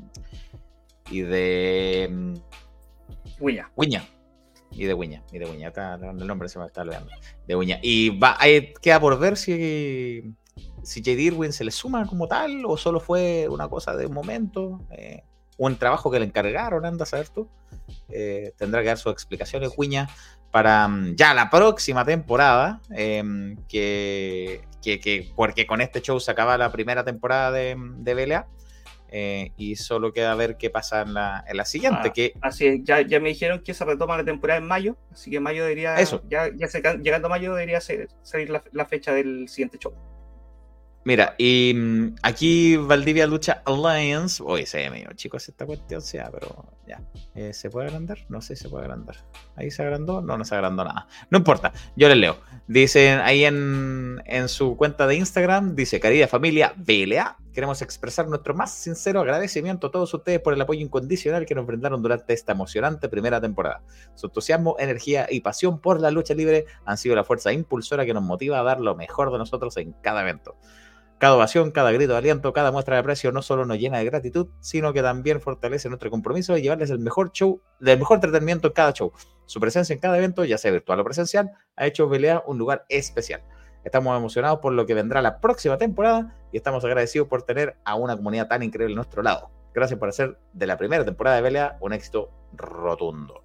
[1.09, 2.39] Y de.
[3.39, 3.71] Wiña.
[3.75, 4.05] Wiña.
[4.71, 5.23] Y de Wiña.
[5.31, 5.71] Y de Wiña.
[6.01, 7.11] el nombre se me está olvidando.
[7.47, 7.79] De Wiña.
[7.81, 8.37] Y va,
[8.81, 10.35] queda por ver si
[10.87, 11.11] si J.
[11.11, 15.23] Irwin se le suma como tal o solo fue una cosa de un momento, eh,
[15.57, 17.49] un trabajo que le encargaron, anda a saber tú.
[18.09, 20.09] Eh, tendrá que dar sus explicaciones, Cuña,
[20.51, 24.61] para mm, ya la próxima temporada, em, que,
[25.35, 28.47] porque con este show se acaba la primera temporada de, de BLA.
[29.09, 32.09] Eh, y solo queda ver qué pasa en la, en la siguiente.
[32.09, 32.33] Ah, que...
[32.41, 35.39] Así es, ya, ya me dijeron que se retoma la temporada en mayo, así que
[35.39, 35.95] mayo debería.
[35.95, 36.21] Eso.
[36.29, 36.67] Ya, ya
[36.97, 39.93] llegando a mayo debería salir la fecha del siguiente show.
[41.07, 44.43] Mira, y mm, aquí Valdivia Lucha Alliance.
[44.45, 47.01] Oye, se ve medio chicos esta cuestión, sea, pero ya.
[47.33, 48.17] Eh, ¿Se puede agrandar?
[48.27, 49.15] No sé si se puede agrandar.
[49.55, 50.21] ¿Ahí se agrandó?
[50.21, 51.07] No, no se agrandó nada.
[51.29, 52.35] No importa, yo les leo.
[52.67, 58.53] Dicen ahí en, en su cuenta de Instagram, dice, querida familia BLA, queremos expresar nuestro
[58.53, 62.51] más sincero agradecimiento a todos ustedes por el apoyo incondicional que nos brindaron durante esta
[62.51, 63.81] emocionante primera temporada.
[64.15, 68.13] Su entusiasmo, energía y pasión por la lucha libre han sido la fuerza impulsora que
[68.13, 70.57] nos motiva a dar lo mejor de nosotros en cada evento.
[71.19, 74.05] Cada ovación, cada grito de aliento, cada muestra de aprecio no solo nos llena de
[74.05, 78.67] gratitud, sino que también fortalece nuestro compromiso de llevarles el mejor show, el mejor entretenimiento
[78.67, 79.11] en cada show.
[79.47, 82.85] Su presencia en cada evento, ya sea virtual o presencial, ha hecho Belea un lugar
[82.87, 83.41] especial.
[83.83, 87.95] Estamos emocionados por lo que vendrá la próxima temporada y estamos agradecidos por tener a
[87.95, 89.49] una comunidad tan increíble a nuestro lado.
[89.73, 93.43] Gracias por hacer de la primera temporada de Belea un éxito rotundo.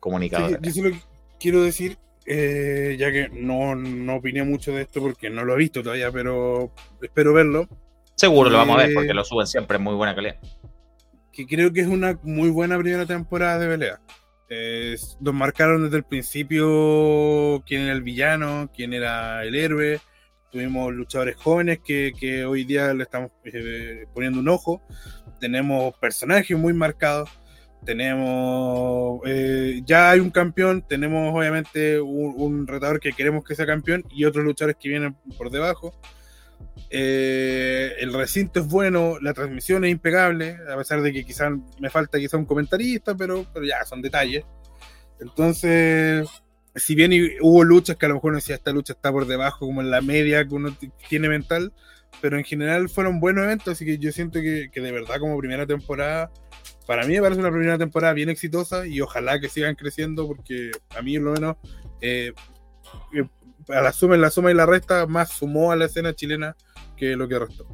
[0.00, 0.58] Comunicador.
[0.62, 0.90] yo solo
[1.38, 5.58] quiero decir eh, ya que no, no opiné mucho de esto porque no lo he
[5.58, 7.68] visto todavía, pero espero verlo.
[8.14, 10.36] Seguro lo vamos a ver porque eh, lo suben siempre en muy buena calidad.
[11.32, 14.00] Que creo que es una muy buena primera temporada de pelea.
[15.20, 20.00] nos marcaron desde el principio quién era el villano, quién era el héroe.
[20.50, 24.82] Tuvimos luchadores jóvenes que, que hoy día le estamos eh, poniendo un ojo.
[25.40, 27.30] Tenemos personajes muy marcados
[27.84, 34.04] tenemos, eh, ya hay un campeón, tenemos obviamente un, retador que queremos que sea campeón
[34.10, 35.94] y otros luchadores que vienen por debajo.
[36.90, 41.90] Eh, el recinto es bueno, la transmisión es impecable, a pesar de que quizás me
[41.90, 44.44] falta quizá un comentarista, pero, pero ya, son detalles.
[45.20, 46.28] Entonces,
[46.74, 49.66] si bien hubo luchas que a lo mejor no decía esta lucha está por debajo,
[49.66, 50.76] como en la media que uno
[51.08, 51.72] tiene mental,
[52.20, 55.38] pero en general fueron buenos eventos, así que yo siento que, que de verdad como
[55.38, 56.30] primera temporada,
[56.92, 60.72] para mí me parece una primera temporada bien exitosa y ojalá que sigan creciendo porque
[60.94, 61.56] a mí por lo menos
[62.02, 62.34] eh,
[63.14, 63.24] eh,
[63.68, 66.54] a la suma, en la suma y la resta más sumó a la escena chilena
[66.94, 67.66] que lo que restó.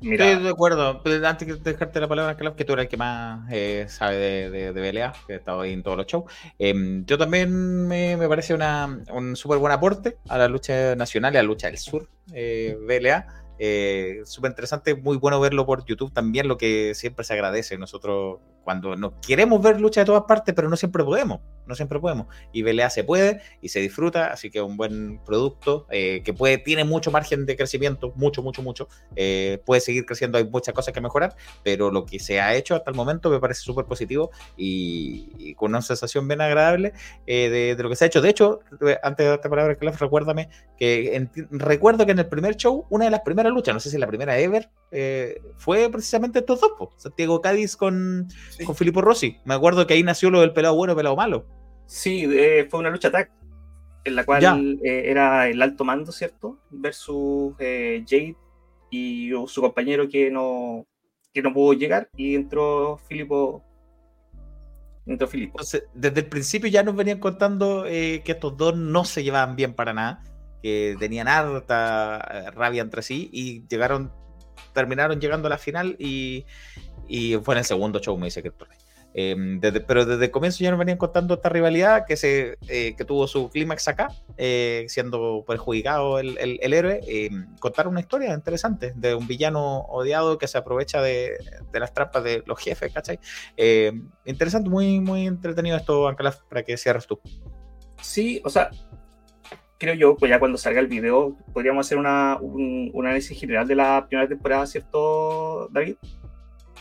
[0.00, 1.02] Estoy de acuerdo.
[1.24, 4.50] Antes de dejarte la palabra, Carlos, que tú eres el que más eh, sabe de,
[4.50, 6.32] de, de, BLA, que ha estado ahí en todos los shows.
[6.56, 11.34] Eh, yo también me, me parece una, un súper buen aporte a la lucha nacional
[11.34, 13.26] y a la lucha del sur, eh, BLA.
[13.58, 17.78] Eh, súper interesante, muy bueno verlo por YouTube también, lo que siempre se agradece.
[17.78, 21.98] Nosotros cuando no queremos ver lucha de todas partes, pero no siempre podemos, no siempre
[21.98, 22.26] podemos.
[22.52, 26.58] Y BLA se puede y se disfruta, así que un buen producto eh, que puede,
[26.58, 28.86] tiene mucho margen de crecimiento, mucho, mucho, mucho.
[29.16, 32.74] Eh, puede seguir creciendo, hay muchas cosas que mejorar, pero lo que se ha hecho
[32.74, 36.92] hasta el momento me parece súper positivo y, con una sensación bien agradable
[37.26, 38.20] eh, de, lo que se ha hecho.
[38.20, 38.60] De hecho,
[39.02, 43.12] antes de darte palabra, Clef, recuérdame que recuerdo que en el primer show, una de
[43.12, 44.68] las primeras luchas, no sé si la primera ever,
[45.56, 48.28] fue precisamente estos dos, Santiago Cádiz con,
[48.58, 48.64] sí.
[48.64, 49.38] con Filippo Rossi.
[49.44, 51.46] Me acuerdo que ahí nació lo del pelado bueno pelado malo.
[51.86, 53.30] Sí, eh, fue una lucha tag
[54.04, 56.58] en la cual eh, era el alto mando, ¿cierto?
[56.70, 58.36] Versus eh, Jade
[58.90, 60.86] y su compañero que no,
[61.32, 63.64] que no pudo llegar y entró Filippo.
[65.06, 65.54] Entró Filippo.
[65.54, 69.72] Entonces, desde el principio ya nos venían contando que estos dos no se llevaban bien
[69.72, 70.22] para nada,
[70.62, 74.12] que tenían harta rabia entre sí y llegaron
[74.72, 76.44] terminaron llegando a la final y,
[77.08, 78.52] y fue en el segundo show, me dice que
[79.14, 82.94] eh, desde, pero desde el comienzo ya nos venían contando esta rivalidad que, se, eh,
[82.96, 87.00] que tuvo su clímax acá, eh, siendo perjudicado el, el, héroe.
[87.58, 91.38] contar una historia interesante de un villano odiado que se aprovecha de,
[91.72, 93.18] de las trampas de los jefes, ¿cachai?
[94.24, 97.18] interesante, muy, muy entretenido esto, Ancalaf, para que cierres tú.
[98.00, 98.70] Sí, o sea,
[99.78, 103.66] creo yo, pues ya cuando salga el video, podríamos hacer una, un, un, análisis general
[103.66, 105.96] de la primera temporada, ¿cierto, David?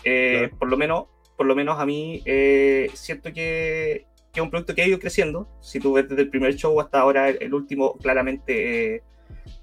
[0.07, 0.57] Eh, claro.
[0.59, 1.05] Por lo menos,
[1.35, 4.99] por lo menos a mí eh, siento que, que, es un producto que ha ido
[4.99, 5.49] creciendo.
[5.61, 9.03] Si tú ves desde el primer show hasta ahora, el, el último claramente eh,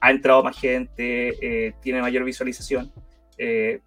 [0.01, 2.93] ha entrado más gente, eh, tiene mayor visualización.
[3.39, 3.81] Eh,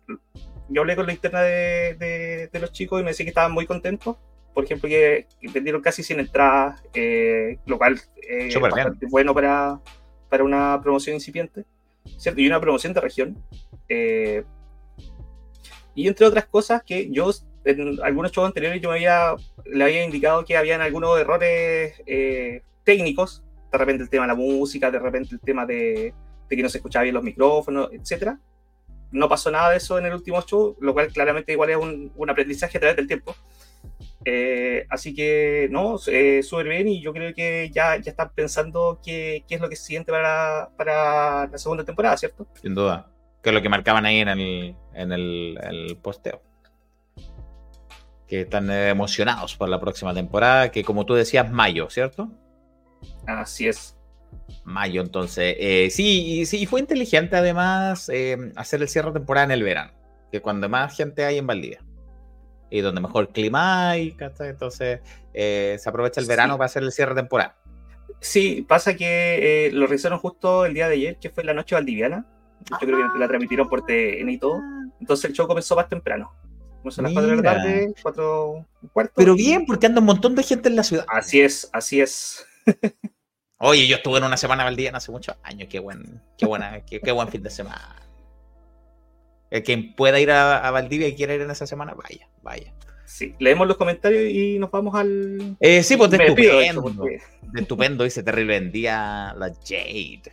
[0.69, 3.51] yo hablé con la interna de, de, de, los chicos y me decían que estaban
[3.51, 4.17] muy contentos.
[4.53, 9.79] Por ejemplo, que, vendieron casi 100 entradas, eh, lo cual es bastante bueno para,
[10.29, 11.65] para una promoción incipiente.
[12.17, 12.41] ¿cierto?
[12.41, 13.37] Y una promoción de región.
[13.87, 14.43] Eh,
[15.97, 17.31] y entre otras cosas que yo
[17.65, 22.61] en algunos shows anteriores yo me había, le había indicado que habían algunos errores eh,
[22.83, 26.13] técnicos, de repente el tema de la música, de repente el tema de,
[26.47, 28.39] de que no se escuchaba bien los micrófonos, etcétera.
[29.11, 32.11] No pasó nada de eso en el último show, lo cual claramente igual es un,
[32.15, 33.35] un aprendizaje a través del tiempo.
[34.23, 38.99] Eh, así que, no, eh, súper bien y yo creo que ya, ya están pensando
[39.03, 42.45] qué, qué es lo que es siguiente para, para la segunda temporada, ¿cierto?
[42.61, 43.09] Sin duda
[43.47, 46.41] que es lo que marcaban ahí en el, en el, el posteo.
[48.27, 52.29] Que están emocionados por la próxima temporada, que como tú decías, mayo, ¿cierto?
[53.25, 53.95] Así es.
[54.65, 55.55] Mayo, entonces.
[55.59, 59.93] Eh, sí, sí, fue inteligente además eh, hacer el cierre de temporada en el verano,
[60.29, 61.81] que cuando más gente hay en Valdivia.
[62.69, 64.49] Y donde mejor clima hay, ¿cachai?
[64.49, 64.99] Entonces
[65.33, 66.29] eh, se aprovecha el sí.
[66.29, 67.55] verano para hacer el cierre de temporada.
[68.19, 72.25] Sí, pasa que lo realizaron justo el día de ayer, que fue la noche valdiviana
[72.69, 72.77] yo ah.
[72.79, 74.61] creo que la transmitieron por TN y todo.
[74.99, 76.33] Entonces el show comenzó más temprano.
[76.79, 79.13] Comenzó a las 4 de la tarde, 4 cuarto.
[79.15, 81.05] Pero bien, porque anda un montón de gente en la ciudad.
[81.09, 82.45] Así es, así es.
[83.59, 85.67] Oye, yo estuve en una semana valdiviana hace muchos años.
[85.69, 87.95] Qué buen, qué buena, qué, qué, buen fin de semana.
[89.49, 92.73] El quien pueda ir a, a, Valdivia y quiera ir en esa semana, vaya, vaya.
[93.05, 95.55] Sí, leemos los comentarios y nos vamos al.
[95.61, 97.05] Eh, sí, pues de estupendo.
[97.41, 100.23] De estupendo, dice terrible vendía la Jade.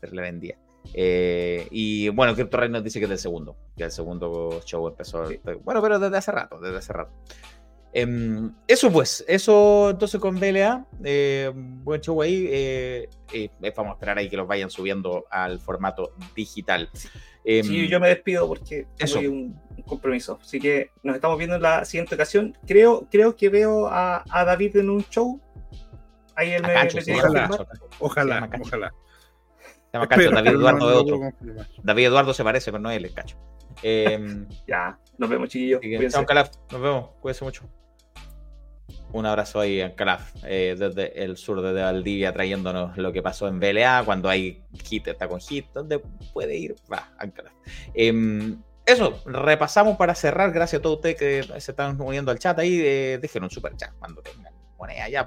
[0.00, 0.58] Terrible vendía.
[0.92, 4.86] Eh, y bueno, Crypto Rey nos dice que es del segundo, que el segundo show
[4.86, 5.24] empezó.
[5.62, 7.12] Bueno, pero desde hace rato, desde hace rato.
[7.96, 12.46] Eh, eso pues, eso entonces con BLA, eh, buen show ahí.
[12.50, 13.08] Eh,
[13.76, 16.90] vamos a esperar ahí que los vayan subiendo al formato digital.
[17.44, 19.20] Em, Sí, yo me despido porque eso.
[19.20, 20.38] un, un compromiso.
[20.42, 22.58] Así que nos estamos viendo en la siguiente ocasión.
[22.66, 25.40] Creo, creo que veo a, a David en un show.
[26.34, 27.48] Ahí él me, Cacho, me sí, ojalá,
[28.00, 28.94] ojalá, ojalá.
[29.94, 31.18] Se llama Cacho, David Eduardo no, no, otro.
[31.40, 33.36] No, David Eduardo se parece, pero no es él, es Cacho.
[33.80, 35.80] Eh, ya, nos vemos, chiquillos.
[36.12, 36.50] Chao, Calaf.
[36.72, 37.10] Nos vemos.
[37.20, 37.62] Cuídense mucho.
[39.12, 43.46] Un abrazo ahí a Calaf, eh, desde el sur de Valdivia, trayéndonos lo que pasó
[43.46, 46.00] en BLA, cuando hay hit, está con hit, ¿dónde
[46.32, 46.74] puede ir?
[46.92, 47.28] Va, a
[47.94, 52.58] em, eso, repasamos para cerrar, gracias a todos ustedes que se están uniendo al chat
[52.58, 55.26] ahí, eh, déjenos un super chat cuando tengan moneda ya,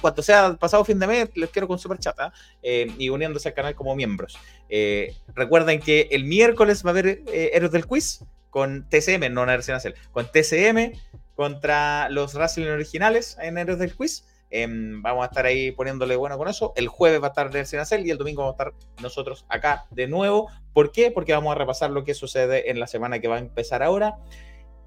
[0.00, 2.32] cuando sea pasado fin de mes, les quiero con super chat, ¿ah?
[2.62, 4.38] eh, y uniéndose al canal como miembros.
[4.68, 9.76] Eh, recuerden que el miércoles va a haber Héroes del Quiz con TCM, no Universidad
[9.76, 10.92] Nacional, con TCM
[11.34, 14.24] contra los Wrestling originales en Héroes del Quiz.
[14.50, 16.72] Em, vamos a estar ahí poniéndole bueno con eso.
[16.74, 19.86] El jueves va a estar Universidad Nacional y el domingo vamos a estar nosotros acá
[19.90, 20.50] de nuevo.
[20.72, 21.10] ¿Por qué?
[21.10, 24.16] Porque vamos a repasar lo que sucede en la semana que va a empezar ahora,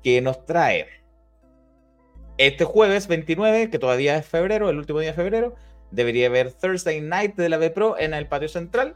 [0.03, 0.87] que nos trae
[2.47, 5.55] este jueves 29, que todavía es febrero, el último día de febrero,
[5.91, 8.95] debería haber Thursday Night de la B Pro en el patio central,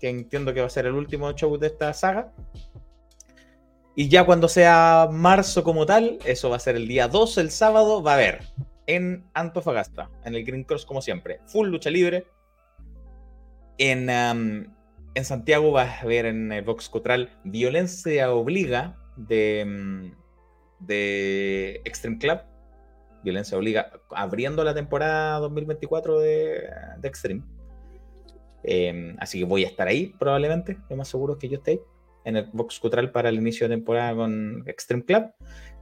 [0.00, 2.32] que entiendo que va a ser el último show de esta saga.
[3.94, 7.50] Y ya cuando sea marzo como tal, eso va a ser el día 2, el
[7.50, 8.40] sábado, va a haber
[8.86, 12.26] en Antofagasta, en el Green Cross como siempre, full lucha libre.
[13.78, 20.14] En, en Santiago va a haber en el Vox Cotral Violencia Obliga de,
[20.78, 22.40] de Extreme Club.
[23.22, 27.42] Violencia Obliga, abriendo la temporada 2024 de, de Extreme.
[28.62, 31.70] Em, así que voy a estar ahí probablemente, lo más seguro es que yo esté
[31.72, 31.80] ahí
[32.24, 35.30] en el Box Cutral para el inicio de temporada con Extreme Club.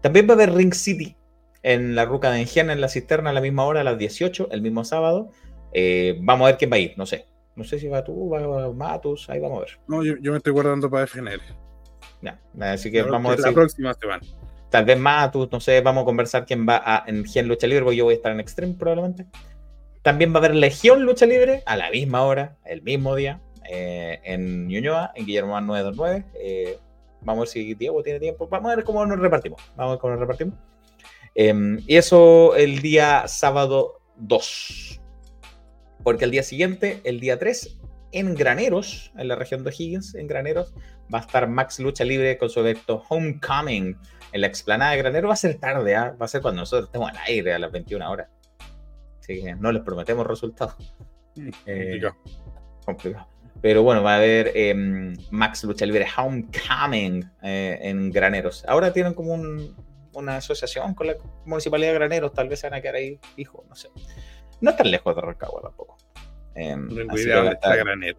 [0.02, 1.16] También va a haber Ring City
[1.62, 4.48] en la Ruca de Engiana, en la cisterna, a la misma hora, a las 18,
[4.50, 5.30] el mismo sábado.
[5.72, 7.26] Eh, vamos a ver quién va a ir, no sé.
[7.56, 9.78] No sé si va tú, va Matus, ahí vamos a ver.
[9.88, 11.40] No, yo, me estoy guardando para FNL.
[12.20, 13.40] Ya, así que vamos a ver.
[13.40, 14.20] La próxima se van.
[14.74, 17.84] Tal vez Matus, no sé, vamos a conversar quién va a, en Gen Lucha Libre,
[17.84, 19.24] porque yo voy a estar en Extreme probablemente.
[20.02, 23.40] También va a haber Legión Lucha Libre a la misma hora, el mismo día,
[23.70, 26.24] eh, en Ñuñoa, en Guillermo 929.
[26.34, 26.78] Eh,
[27.20, 28.48] vamos a ver si Diego tiene tiempo.
[28.48, 29.62] Vamos a ver cómo nos repartimos.
[29.76, 30.54] Vamos a ver cómo nos repartimos.
[31.36, 35.00] Em, y eso el día sábado 2.
[36.02, 37.78] Porque el día siguiente, el día 3,
[38.10, 40.74] en Graneros, en la región de Higgins, en Graneros,
[41.14, 43.96] va a estar Max Lucha Libre con su evento Homecoming
[44.34, 45.28] en la explanada de Graneros.
[45.30, 46.14] Va a ser tarde, ¿ah?
[46.20, 48.28] va a ser cuando nosotros estemos al aire a las 21 horas.
[49.20, 50.74] Así que no les prometemos resultados.
[51.36, 52.00] Mm, eh,
[52.84, 53.28] complicado.
[53.62, 58.64] Pero bueno, va a haber em, Max Lucha Libre Homecoming eh, en Graneros.
[58.66, 59.34] Ahora tienen como
[60.12, 62.32] una asociación con la Municipalidad de Graneros.
[62.32, 63.88] Tal vez se van a quedar ahí fijos, no sé.
[64.60, 65.96] No es tan lejos de Rancagua tampoco.
[66.56, 66.76] Eh,
[67.62, 68.18] Granero.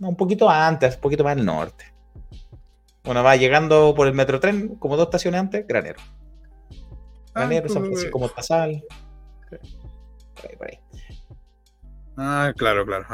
[0.00, 1.97] un poquito antes, un poquito más al norte.
[3.08, 5.98] Bueno, va llegando por el metrotren, como dos estaciones antes, Granero.
[7.32, 8.84] Ah, Granero, San Francisco Mostazal.
[9.48, 10.78] Por ahí, por ahí.
[12.18, 13.06] Ah, claro, claro.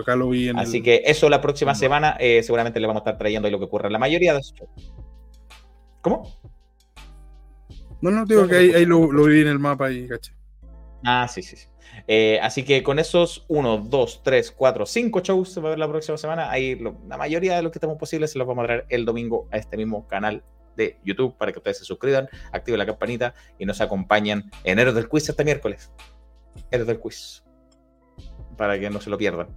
[0.00, 3.04] Acá lo vi en Así que eso la próxima semana eh, seguramente le vamos a
[3.04, 4.54] estar trayendo ahí lo que ocurre en la mayoría de esos
[6.00, 6.22] ¿Cómo?
[8.00, 10.32] No, no, digo que ahí, lo, vi en el mapa y caché.
[11.04, 11.66] Ah, sí, sí, sí.
[12.06, 15.78] Eh, así que con esos 1, 2, 3, 4, 5 shows se va a ver
[15.78, 16.50] la próxima semana.
[16.50, 19.48] Ahí la mayoría de los que estamos posibles se los vamos a traer el domingo
[19.50, 20.42] a este mismo canal
[20.76, 24.96] de YouTube para que ustedes se suscriban, activen la campanita y nos acompañen en Héroes
[24.96, 25.92] del Quiz este miércoles.
[26.70, 27.44] Héroes del Quiz
[28.56, 29.48] para que no se lo pierdan.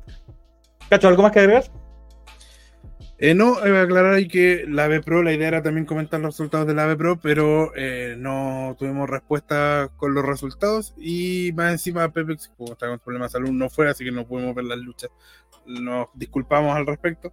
[0.89, 1.65] Cacho, ¿algo más que agregar?
[3.19, 6.35] Eh, no, a aclarar ahí que la AVE Pro, la idea era también comentar los
[6.35, 11.71] resultados de la AVE Pro, pero eh, no tuvimos respuesta con los resultados y más
[11.71, 14.65] encima Pepe, como está con problemas de salud, no fue, así que no pudimos ver
[14.65, 15.09] las luchas.
[15.65, 17.31] Nos disculpamos al respecto.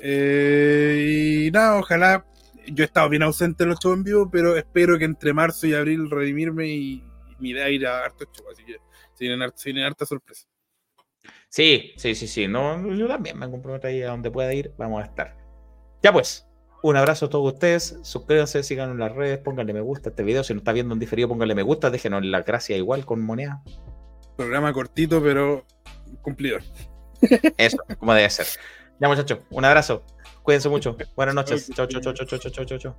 [0.00, 2.26] Eh, y nada, ojalá,
[2.68, 5.66] yo he estado bien ausente en los shows en vivo, pero espero que entre marzo
[5.66, 7.04] y abril redimirme y,
[7.38, 8.76] mi idea ir a harto show, así que
[9.56, 10.46] sin harta sorpresa.
[11.52, 12.48] Sí, sí, sí, sí.
[12.48, 14.72] No, yo también me comprometo ahí a donde pueda ir.
[14.78, 15.36] Vamos a estar.
[16.02, 16.48] Ya pues,
[16.82, 17.98] un abrazo a todos ustedes.
[18.02, 20.42] Suscríbanse, síganos en las redes, pónganle me gusta a este video.
[20.44, 21.90] Si no está viendo en diferido, pónganle me gusta.
[21.90, 23.62] Déjenos la gracia igual con moneda.
[24.34, 25.66] Programa cortito, pero
[26.22, 26.62] cumplidor.
[27.58, 28.46] Eso, como debe ser.
[28.98, 30.04] Ya, muchachos, un abrazo.
[30.42, 30.96] Cuídense mucho.
[31.14, 31.70] Buenas noches.
[31.74, 32.96] Chao, chao, chao, chao, chao, chao, chao.